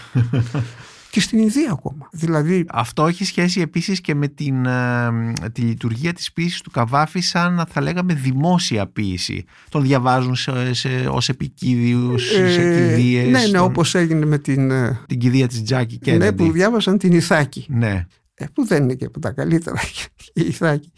και 1.10 1.22
στην 1.22 1.40
Ινδία 1.40 1.72
ακόμα. 1.72 2.10
Δηλαδή... 2.12 2.66
Αυτό 2.70 3.08
έχει 3.08 3.26
σχέση 3.26 3.62
επίσης 3.62 4.02
και 4.02 4.16
με 4.16 4.28
την, 4.28 4.66
ε, 4.66 5.10
τη 5.52 5.62
λειτουργία 5.62 6.14
της 6.14 6.34
ποιήσης 6.34 6.62
του 6.62 6.72
Καβάφη 6.72 7.20
σαν 7.20 7.64
θα 7.70 7.82
λέγαμε 7.82 8.14
δημόσια 8.14 8.88
ποιήση. 8.88 9.46
Τον 9.70 9.82
διαβάζουν 9.82 10.36
σε, 10.36 10.74
σε, 10.74 10.90
ως 11.10 11.30
επικίδιους, 11.30 12.32
ε, 12.32 12.52
σε 12.52 12.62
κηδείες. 12.62 13.30
Ναι, 13.30 13.48
ναι, 13.48 13.60
όπως 13.60 13.96
έγινε 13.96 14.26
με 14.26 14.38
την... 14.38 14.72
Ε, 14.72 15.00
την 15.08 15.20
κηδεία 15.20 15.48
της 15.48 15.64
Τζάκη 15.64 15.98
Κέννεντι. 15.98 16.44
Ναι, 16.44 16.48
που 16.48 16.54
διάβασαν 16.54 16.98
την 16.98 17.14
Ιθάκη. 17.14 17.66
Ναι. 17.70 18.06
Ε, 18.40 18.46
που 18.54 18.66
δεν 18.66 18.84
είναι 18.84 18.94
και 18.94 19.06
από 19.06 19.20
τα 19.20 19.32
καλύτερα 19.32 19.80
η 20.34 20.42
Ιθάκη. 20.42 20.92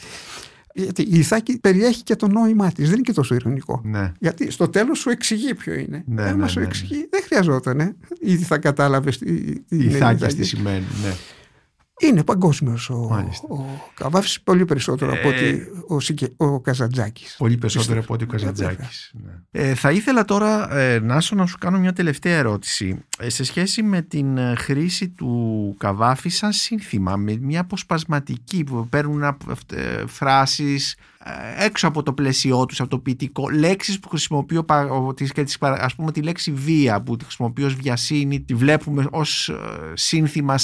Γιατί 0.74 1.02
η 1.02 1.20
Ιθάκη 1.20 1.60
περιέχει 1.60 2.04
και 2.04 2.16
το 2.16 2.28
νόημά 2.28 2.72
της, 2.72 2.86
δεν 2.86 2.94
είναι 2.94 3.02
και 3.02 3.14
τόσο 3.14 3.36
ηρωνικό. 3.36 3.82
Ναι. 3.84 4.12
Γιατί 4.20 4.52
στο 4.52 4.70
τέλος 4.70 5.00
σου 5.00 5.10
εξηγεί 5.10 5.54
ποιο 5.54 5.74
είναι. 5.74 6.04
Ναι, 6.08 6.24
ναι, 6.24 6.32
ναι, 6.32 6.48
σου 6.48 6.60
εξηγεί, 6.60 7.08
δεν 7.10 7.22
χρειαζόταν. 7.24 7.80
Ε. 7.80 7.96
Ήδη 8.20 8.44
θα 8.44 8.58
κατάλαβες 8.58 9.18
τι, 9.18 9.60
τι 9.60 9.78
η 9.78 9.86
Ιθάκη 9.86 10.26
τι 10.26 10.44
σημαίνει. 10.44 10.86
Ναι. 11.04 11.14
Είναι 12.02 12.24
παγκόσμιος 12.24 12.90
ο, 12.90 12.96
ο 13.50 13.66
Καβάφης 13.94 14.42
πολύ 14.42 14.66
περισσότερο 14.66 15.14
από 15.14 15.28
ότι 15.28 15.68
ο, 16.38 16.46
ο 16.46 16.60
Καζαντζάκης. 16.60 17.36
Πολύ 17.38 17.58
περισσότερο 17.58 18.00
από 18.00 18.14
ότι 18.14 18.24
ο 18.24 18.28
Καζαντζάκης. 18.28 19.12
Ναι. 19.14 19.32
Ε, 19.52 19.76
θα 19.76 19.92
ήθελα 19.92 20.26
τώρα, 20.26 20.76
ε, 20.76 21.00
Νάσο, 21.00 21.36
να 21.36 21.46
σου 21.46 21.58
κάνω 21.58 21.80
μια 21.80 21.94
τελευταία 21.94 22.38
ερώτηση. 22.38 23.04
Ε, 23.20 23.30
σε 23.30 23.44
σχέση 23.44 23.84
με 23.84 24.02
την 24.02 24.38
ε, 24.38 24.56
χρήση 24.56 25.10
του 25.10 25.76
Καβάφη 25.78 26.30
σαν 26.30 26.52
σύνθημα, 26.52 27.16
με 27.16 27.38
μια 27.42 27.60
αποσπασματική 27.60 28.64
που 28.64 28.88
παίρνουν 28.90 29.24
ε, 29.24 30.06
φράσεις 30.08 30.96
έξω 31.58 31.88
από 31.88 32.04
το 32.04 32.14
πλαίσιό 32.14 32.66
τους, 32.66 32.82
από 32.82 32.90
το 32.90 33.00
ποιητικό, 33.00 33.50
λέξεις 33.50 34.00
που 34.00 34.10
χρησιμοποιώ, 34.10 34.66
ας 35.60 35.96
πούμε 35.96 36.12
τη 36.12 36.22
λέξη 36.22 36.52
βία 36.52 37.02
που 37.02 37.16
τη 37.16 37.24
χρησιμοποιώ 37.24 37.66
ως 37.66 37.76
βιασύνη, 37.76 38.42
τη 38.42 38.54
βλέπουμε 38.54 39.08
ως 39.12 39.52
σύνθημα 39.94 40.58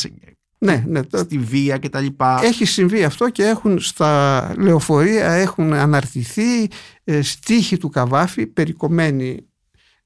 ναι, 0.57 0.83
ναι. 0.87 1.01
Στη 1.13 1.37
βία 1.37 1.77
και 1.77 1.89
τα 1.89 1.99
λοιπά. 1.99 2.39
Έχει 2.43 2.65
συμβεί 2.65 3.03
αυτό 3.03 3.29
και 3.29 3.43
έχουν 3.43 3.79
στα 3.79 4.53
λεωφορεία 4.57 5.31
έχουν 5.31 5.73
αναρτηθεί 5.73 6.67
ε, 7.03 7.21
στίχοι 7.21 7.77
του 7.77 7.89
Καβάφη 7.89 8.47
περικομμένοι 8.47 9.47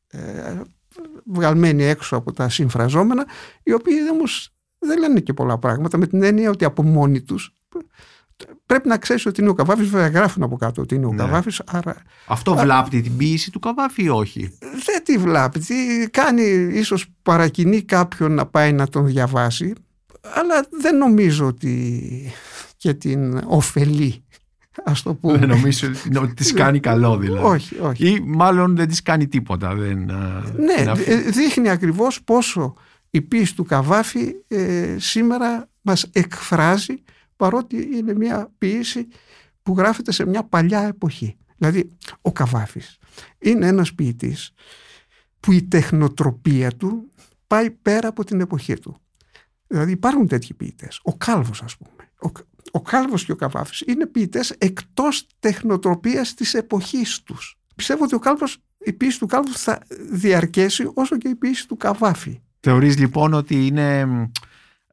ε, 0.07 0.61
βγαλμένοι 1.25 1.83
έξω 1.83 2.15
από 2.15 2.33
τα 2.33 2.49
συμφραζόμενα 2.49 3.25
οι 3.63 3.73
οποίοι 3.73 3.95
όμως 4.11 4.53
δεν 4.79 4.99
λένε 4.99 5.19
και 5.19 5.33
πολλά 5.33 5.57
πράγματα 5.57 5.97
με 5.97 6.07
την 6.07 6.23
έννοια 6.23 6.49
ότι 6.49 6.65
από 6.65 6.83
μόνοι 6.83 7.21
τους 7.21 7.53
Πρέπει 8.65 8.87
να 8.87 8.97
ξέρεις 8.97 9.25
ότι 9.25 9.41
είναι 9.41 9.49
ο 9.49 9.53
Καβάφης, 9.53 9.89
βέβαια 9.89 10.07
γράφουν 10.07 10.43
από 10.43 10.57
κάτω 10.57 10.81
ότι 10.81 10.95
είναι 10.95 11.05
ο 11.05 11.11
Ναι. 11.11 11.15
Καβάφης. 11.15 11.61
Άρα 11.65 11.95
Αυτό 12.27 12.55
βλάπτει 12.55 13.01
την 13.01 13.17
ποίηση 13.17 13.51
του 13.51 13.59
Καβάφη 13.59 14.03
ή 14.03 14.09
όχι; 14.09 14.57
δεν 14.59 15.03
τη 15.03 15.17
βλάπτει. 15.17 16.09
Κάνει, 16.11 16.43
ίσως 16.71 17.05
παρακινεί 17.21 17.81
κάποιον 17.81 18.31
να 18.31 18.45
πάει 18.45 18.73
να 18.73 18.87
τον 18.87 19.05
διαβάσει, 19.05 19.73
αλλά 20.21 20.65
δεν 20.81 20.97
νομίζω 20.97 21.47
ότι 21.47 22.31
και 22.77 22.93
την 22.93 23.41
ωφελεί. 23.45 24.23
Α 24.83 24.91
το 25.03 25.13
πούμε. 25.15 25.37
Δεν 25.37 25.47
νομίζω 25.49 25.87
ότι- 25.87 26.17
ότι 26.17 26.33
της 26.33 26.53
κάνει 26.53 26.79
καλό 26.79 27.17
δηλαδή. 27.17 27.45
όχι, 27.45 27.77
όχι. 27.79 28.07
Ή 28.11 28.19
μάλλον 28.25 28.75
δεν 28.75 28.87
της 28.87 29.01
κάνει 29.01 29.27
τίποτα. 29.27 29.75
Δεν, 29.75 30.11
α, 30.11 30.43
Ναι, 30.57 30.81
είναι 30.81 30.91
αυτό. 30.91 31.11
ε, 31.11 31.15
δείχνει 31.15 31.69
ακριβώς 31.69 32.23
πόσο 32.23 32.73
η 33.09 33.21
ποίηση 33.21 33.55
του 33.55 33.63
Καβάφη 33.63 34.33
ε, 34.47 34.95
σήμερα 34.99 35.69
μας 35.81 36.03
εκφράζει 36.11 37.03
παρότι 37.35 37.89
είναι 37.93 38.13
μια 38.13 38.51
ποίηση 38.57 39.07
που 39.63 39.75
γράφεται 39.77 40.11
σε 40.11 40.25
μια 40.25 40.43
παλιά 40.43 40.81
εποχή. 40.81 41.35
Δηλαδή 41.57 41.91
ο 42.21 42.31
Καβάφης 42.31 42.97
είναι 43.39 43.67
ένας 43.67 43.93
ποιητής 43.93 44.51
που 45.39 45.51
η 45.51 45.63
τεχνοτροπία 45.63 46.71
του 46.71 47.11
πάει 47.47 47.71
πέρα 47.71 48.07
από 48.07 48.23
την 48.23 48.39
εποχή 48.41 48.73
του. 48.79 48.95
Δηλαδή 49.71 49.91
υπάρχουν 49.91 50.27
τέτοιοι 50.27 50.53
ποιητές. 50.53 50.99
Ο 51.03 51.17
Κάλβος 51.17 51.61
ας 51.61 51.77
πούμε. 51.77 52.09
Ο, 52.21 52.29
ο 52.71 52.81
Κάλβος 52.81 53.25
και 53.25 53.31
ο 53.31 53.35
Καβάφης 53.35 53.83
είναι 53.87 54.05
ποιητές 54.05 54.49
εκτός 54.49 55.27
τεχνοτροπίας 55.39 56.33
της 56.33 56.53
εποχής 56.53 57.21
τους. 57.23 57.59
Πιστεύω 57.75 58.03
ότι 58.03 58.15
ο 58.15 58.19
Κάλβος, 58.19 58.57
η 58.77 58.93
ποίηση 58.93 59.19
του 59.19 59.25
Κάλβου 59.25 59.53
θα 59.53 59.79
διαρκέσει 60.11 60.91
όσο 60.93 61.17
και 61.17 61.27
η 61.27 61.35
ποίηση 61.35 61.67
του 61.67 61.77
Καβάφη. 61.77 62.41
Θεωρείς 62.59 62.97
λοιπόν 62.97 63.33
ότι 63.33 63.67
είναι 63.67 64.05
μ, 64.05 64.25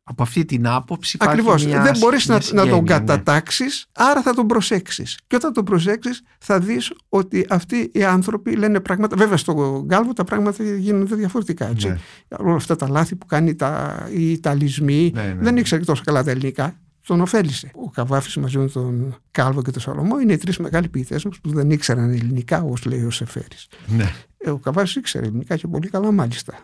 από 0.09 0.23
αυτή 0.23 0.45
την 0.45 0.67
άποψη 0.67 1.17
υπάρχει 1.17 1.35
Ακριβώς. 1.35 1.67
μια, 1.67 1.83
Δεν 1.83 1.99
μπορείς 1.99 2.27
μια 2.27 2.35
να, 2.35 2.55
να 2.55 2.61
τον 2.61 2.79
συγγένεια, 2.79 2.99
ναι. 2.99 3.07
κατατάξεις, 3.07 3.87
άρα 3.93 4.23
θα 4.23 4.35
τον 4.35 4.47
προσέξεις. 4.47 5.19
Και 5.27 5.37
όταν 5.37 5.53
τον 5.53 5.65
προσέξεις 5.65 6.23
θα 6.39 6.59
δεις 6.61 6.93
ότι 7.09 7.47
αυτοί 7.49 7.91
οι 7.95 8.05
άνθρωποι 8.05 8.57
λένε 8.57 8.81
πράγματα. 8.81 9.17
Βέβαια 9.17 9.37
στον 9.37 9.89
Κάλβο 9.89 10.13
τα 10.13 10.25
πράγματα 10.25 10.65
γίνονται 10.65 11.15
διαφορετικά. 11.15 11.69
Έτσι. 11.69 11.89
Ναι. 11.89 11.97
Όλα 12.39 12.55
αυτά 12.55 12.77
τα 12.77 12.89
λάθη 12.89 13.17
που 13.17 13.27
κάνει 13.27 13.55
τα, 13.55 13.97
οι 14.13 14.31
Ιταλισμοί. 14.33 15.11
Ναι, 15.15 15.23
ναι, 15.23 15.35
δεν 15.41 15.55
ναι. 15.55 15.61
ήξερε 15.61 15.85
τόσο 15.85 16.03
καλά 16.05 16.25
τα 16.25 16.31
ελληνικά. 16.31 16.79
Τον 17.07 17.21
ωφέλησε. 17.21 17.71
Ο 17.75 17.91
Καβάφης 17.91 18.37
μαζί 18.37 18.59
με 18.59 18.69
τον 18.69 19.17
Κάλβο 19.31 19.63
και 19.63 19.71
τον 19.71 19.81
Σολομό 19.83 20.21
είναι 20.21 20.33
οι 20.33 20.37
τρεις 20.37 20.59
μεγάλοι 20.59 20.89
ποιητές 20.89 21.25
μας 21.25 21.39
που 21.41 21.51
δεν 21.51 21.71
ήξεραν 21.71 22.11
ελληνικά, 22.11 22.63
όπως 22.63 22.85
λέει 22.85 23.05
ο 23.05 23.11
Σεφέρης. 23.11 23.69
Ναι. 23.87 24.13
Ε, 24.39 24.51
Ο 24.51 24.59
Καβάφης 24.59 24.97
ήξερε 24.97 25.27
ελληνικά 25.27 25.57
και 25.57 25.67
πολύ 25.67 25.89
καλά 25.89 26.13
μάλιστα. 26.13 26.55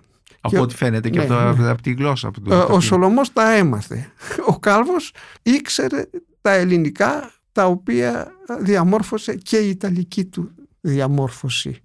Από 0.47 0.55
Και- 0.57 0.61
ό,τι 0.62 0.74
φαίνεται 0.74 1.11
και 1.11 1.18
ναι, 1.18 1.24
από, 1.24 1.34
το- 1.57 1.62
ναι. 1.62 1.68
από 1.68 1.82
τη 1.82 1.92
γλώσσα. 1.92 2.28
Από 2.28 2.40
το, 2.40 2.55
Ε, 2.55 2.61
από 2.61 2.74
Ο 2.74 2.78
τη- 2.78 2.84
Σολομός 2.84 3.32
τα 3.32 3.53
έμαθε. 3.55 4.12
Ο 4.47 4.59
Κάλβος 4.59 5.12
ήξερε 5.42 6.05
τα 6.40 6.51
ελληνικά 6.53 7.30
τα 7.53 7.66
οποία 7.66 8.32
διαμόρφωσε 8.61 9.34
και 9.34 9.57
η 9.57 9.68
ιταλική 9.68 10.24
του 10.24 10.51
διαμόρφωση 10.80 11.76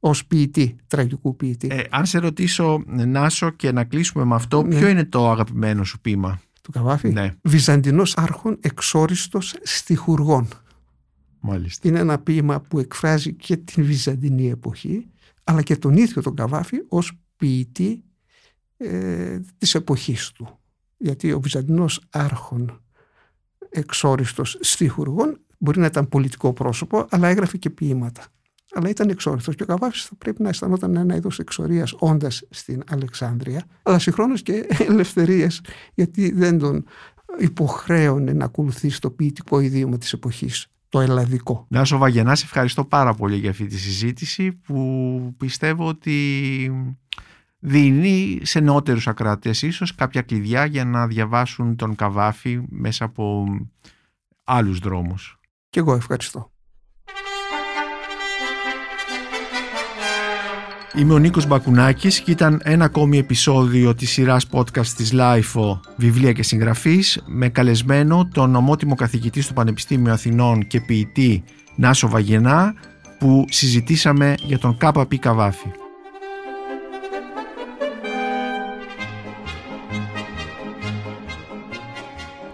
ως 0.00 0.26
ποιητή, 0.26 0.76
τραγικού 0.86 1.36
ποιητή. 1.36 1.68
Ε, 1.70 1.82
αν 1.90 2.06
σε 2.06 2.18
ρωτήσω, 2.18 2.82
Νάσο, 2.86 3.50
και 3.50 3.72
να 3.72 3.84
κλείσουμε 3.84 4.24
με 4.24 4.34
αυτό, 4.34 4.62
Ναι. 4.62 4.76
ποιο 4.78 4.88
είναι 4.88 5.04
το 5.04 5.30
αγαπημένο 5.30 5.84
σου 5.84 6.00
ποίημα; 6.00 6.40
του 6.62 6.72
Καβάφη; 6.72 7.08
Ναι, 7.12 7.30
Βυζαντινός 7.42 8.16
άρχον 8.16 8.56
εξόριστος 8.60 9.54
στιχουργών. 9.62 10.48
μάλιστα. 11.40 11.88
Είναι 11.88 11.98
ένα 11.98 12.18
ποίημα 12.18 12.60
που 12.60 12.78
εκφράζει 12.78 13.32
και 13.34 13.56
την 13.56 13.84
Βυζαντινή 13.84 14.50
εποχή 14.50 15.06
αλλά 15.44 15.62
και 15.62 15.76
τον 15.76 15.96
ίδιο 15.96 16.22
τον 16.22 16.34
Καβάφη 16.34 16.76
ως 16.88 17.12
ποιητή 17.40 18.04
ε, 18.76 19.40
της 19.58 19.74
εποχής 19.74 20.32
του. 20.32 20.58
Γιατί 20.96 21.32
ο 21.32 21.40
Βυζαντινός 21.40 22.00
άρχον 22.10 22.82
εξόριστος 23.70 24.58
στιχουργών 24.60 25.40
μπορεί 25.58 25.80
να 25.80 25.86
ήταν 25.86 26.08
πολιτικό 26.08 26.52
πρόσωπο 26.52 27.06
αλλά 27.10 27.28
έγραφε 27.28 27.56
και 27.56 27.70
ποίηματα. 27.70 28.24
Αλλά 28.72 28.88
ήταν 28.88 29.08
εξόριστος 29.08 29.54
και 29.54 29.62
ο 29.62 29.66
Καβάφης 29.66 30.04
θα 30.04 30.14
πρέπει 30.14 30.42
να 30.42 30.48
αισθανόταν 30.48 30.96
ένα 30.96 31.16
είδος 31.16 31.38
εξορίας 31.38 31.94
όντας 31.98 32.46
στην 32.50 32.82
Αλεξάνδρεια 32.90 33.64
αλλά 33.82 33.98
συγχρόνως 33.98 34.42
και 34.42 34.66
ελευθερίες 34.88 35.60
γιατί 35.94 36.32
δεν 36.32 36.58
τον 36.58 36.84
υποχρέωνε 37.38 38.32
να 38.32 38.44
ακολουθήσει 38.44 39.00
το 39.00 39.10
ποιητικό 39.10 39.60
ιδίωμα 39.60 39.98
της 39.98 40.12
εποχής, 40.12 40.66
το 40.88 41.00
ελλαδικό. 41.00 41.66
Νάσο 41.68 41.98
Βαγενά, 41.98 42.34
σε 42.34 42.44
ευχαριστώ 42.44 42.84
πάρα 42.84 43.14
πολύ 43.14 43.36
για 43.36 43.50
αυτή 43.50 43.66
τη 43.66 43.78
συζήτηση 43.78 44.52
που 44.52 45.34
πιστεύω 45.36 45.86
ότι 45.86 46.16
δίνει 47.60 48.38
σε 48.42 48.60
νεότερους 48.60 49.08
ακροατές 49.08 49.62
ίσως 49.62 49.94
κάποια 49.94 50.22
κλειδιά 50.22 50.64
για 50.64 50.84
να 50.84 51.06
διαβάσουν 51.06 51.76
τον 51.76 51.94
Καβάφη 51.94 52.60
μέσα 52.68 53.04
από 53.04 53.46
άλλους 54.44 54.78
δρόμους. 54.78 55.40
Και 55.70 55.78
εγώ 55.78 55.94
ευχαριστώ. 55.94 56.50
Είμαι 60.94 61.14
ο 61.14 61.18
Νίκος 61.18 61.46
Μπακουνάκης 61.46 62.20
και 62.20 62.30
ήταν 62.30 62.60
ένα 62.64 62.84
ακόμη 62.84 63.18
επεισόδιο 63.18 63.94
της 63.94 64.10
σειράς 64.10 64.46
podcast 64.50 64.86
της 64.86 65.12
LIFO 65.14 65.80
Βιβλία 65.96 66.32
και 66.32 66.42
Συγγραφής 66.42 67.22
με 67.26 67.48
καλεσμένο 67.48 68.28
τον 68.32 68.54
ομότιμο 68.54 68.94
καθηγητή 68.94 69.40
στο 69.40 69.52
Πανεπιστήμιο 69.52 70.12
Αθηνών 70.12 70.66
και 70.66 70.80
ποιητή 70.80 71.44
Νάσο 71.76 72.08
Βαγενά 72.08 72.74
που 73.18 73.44
συζητήσαμε 73.48 74.34
για 74.38 74.58
τον 74.58 74.76
ΚΠ 74.76 75.16
Καβάφη. 75.18 75.89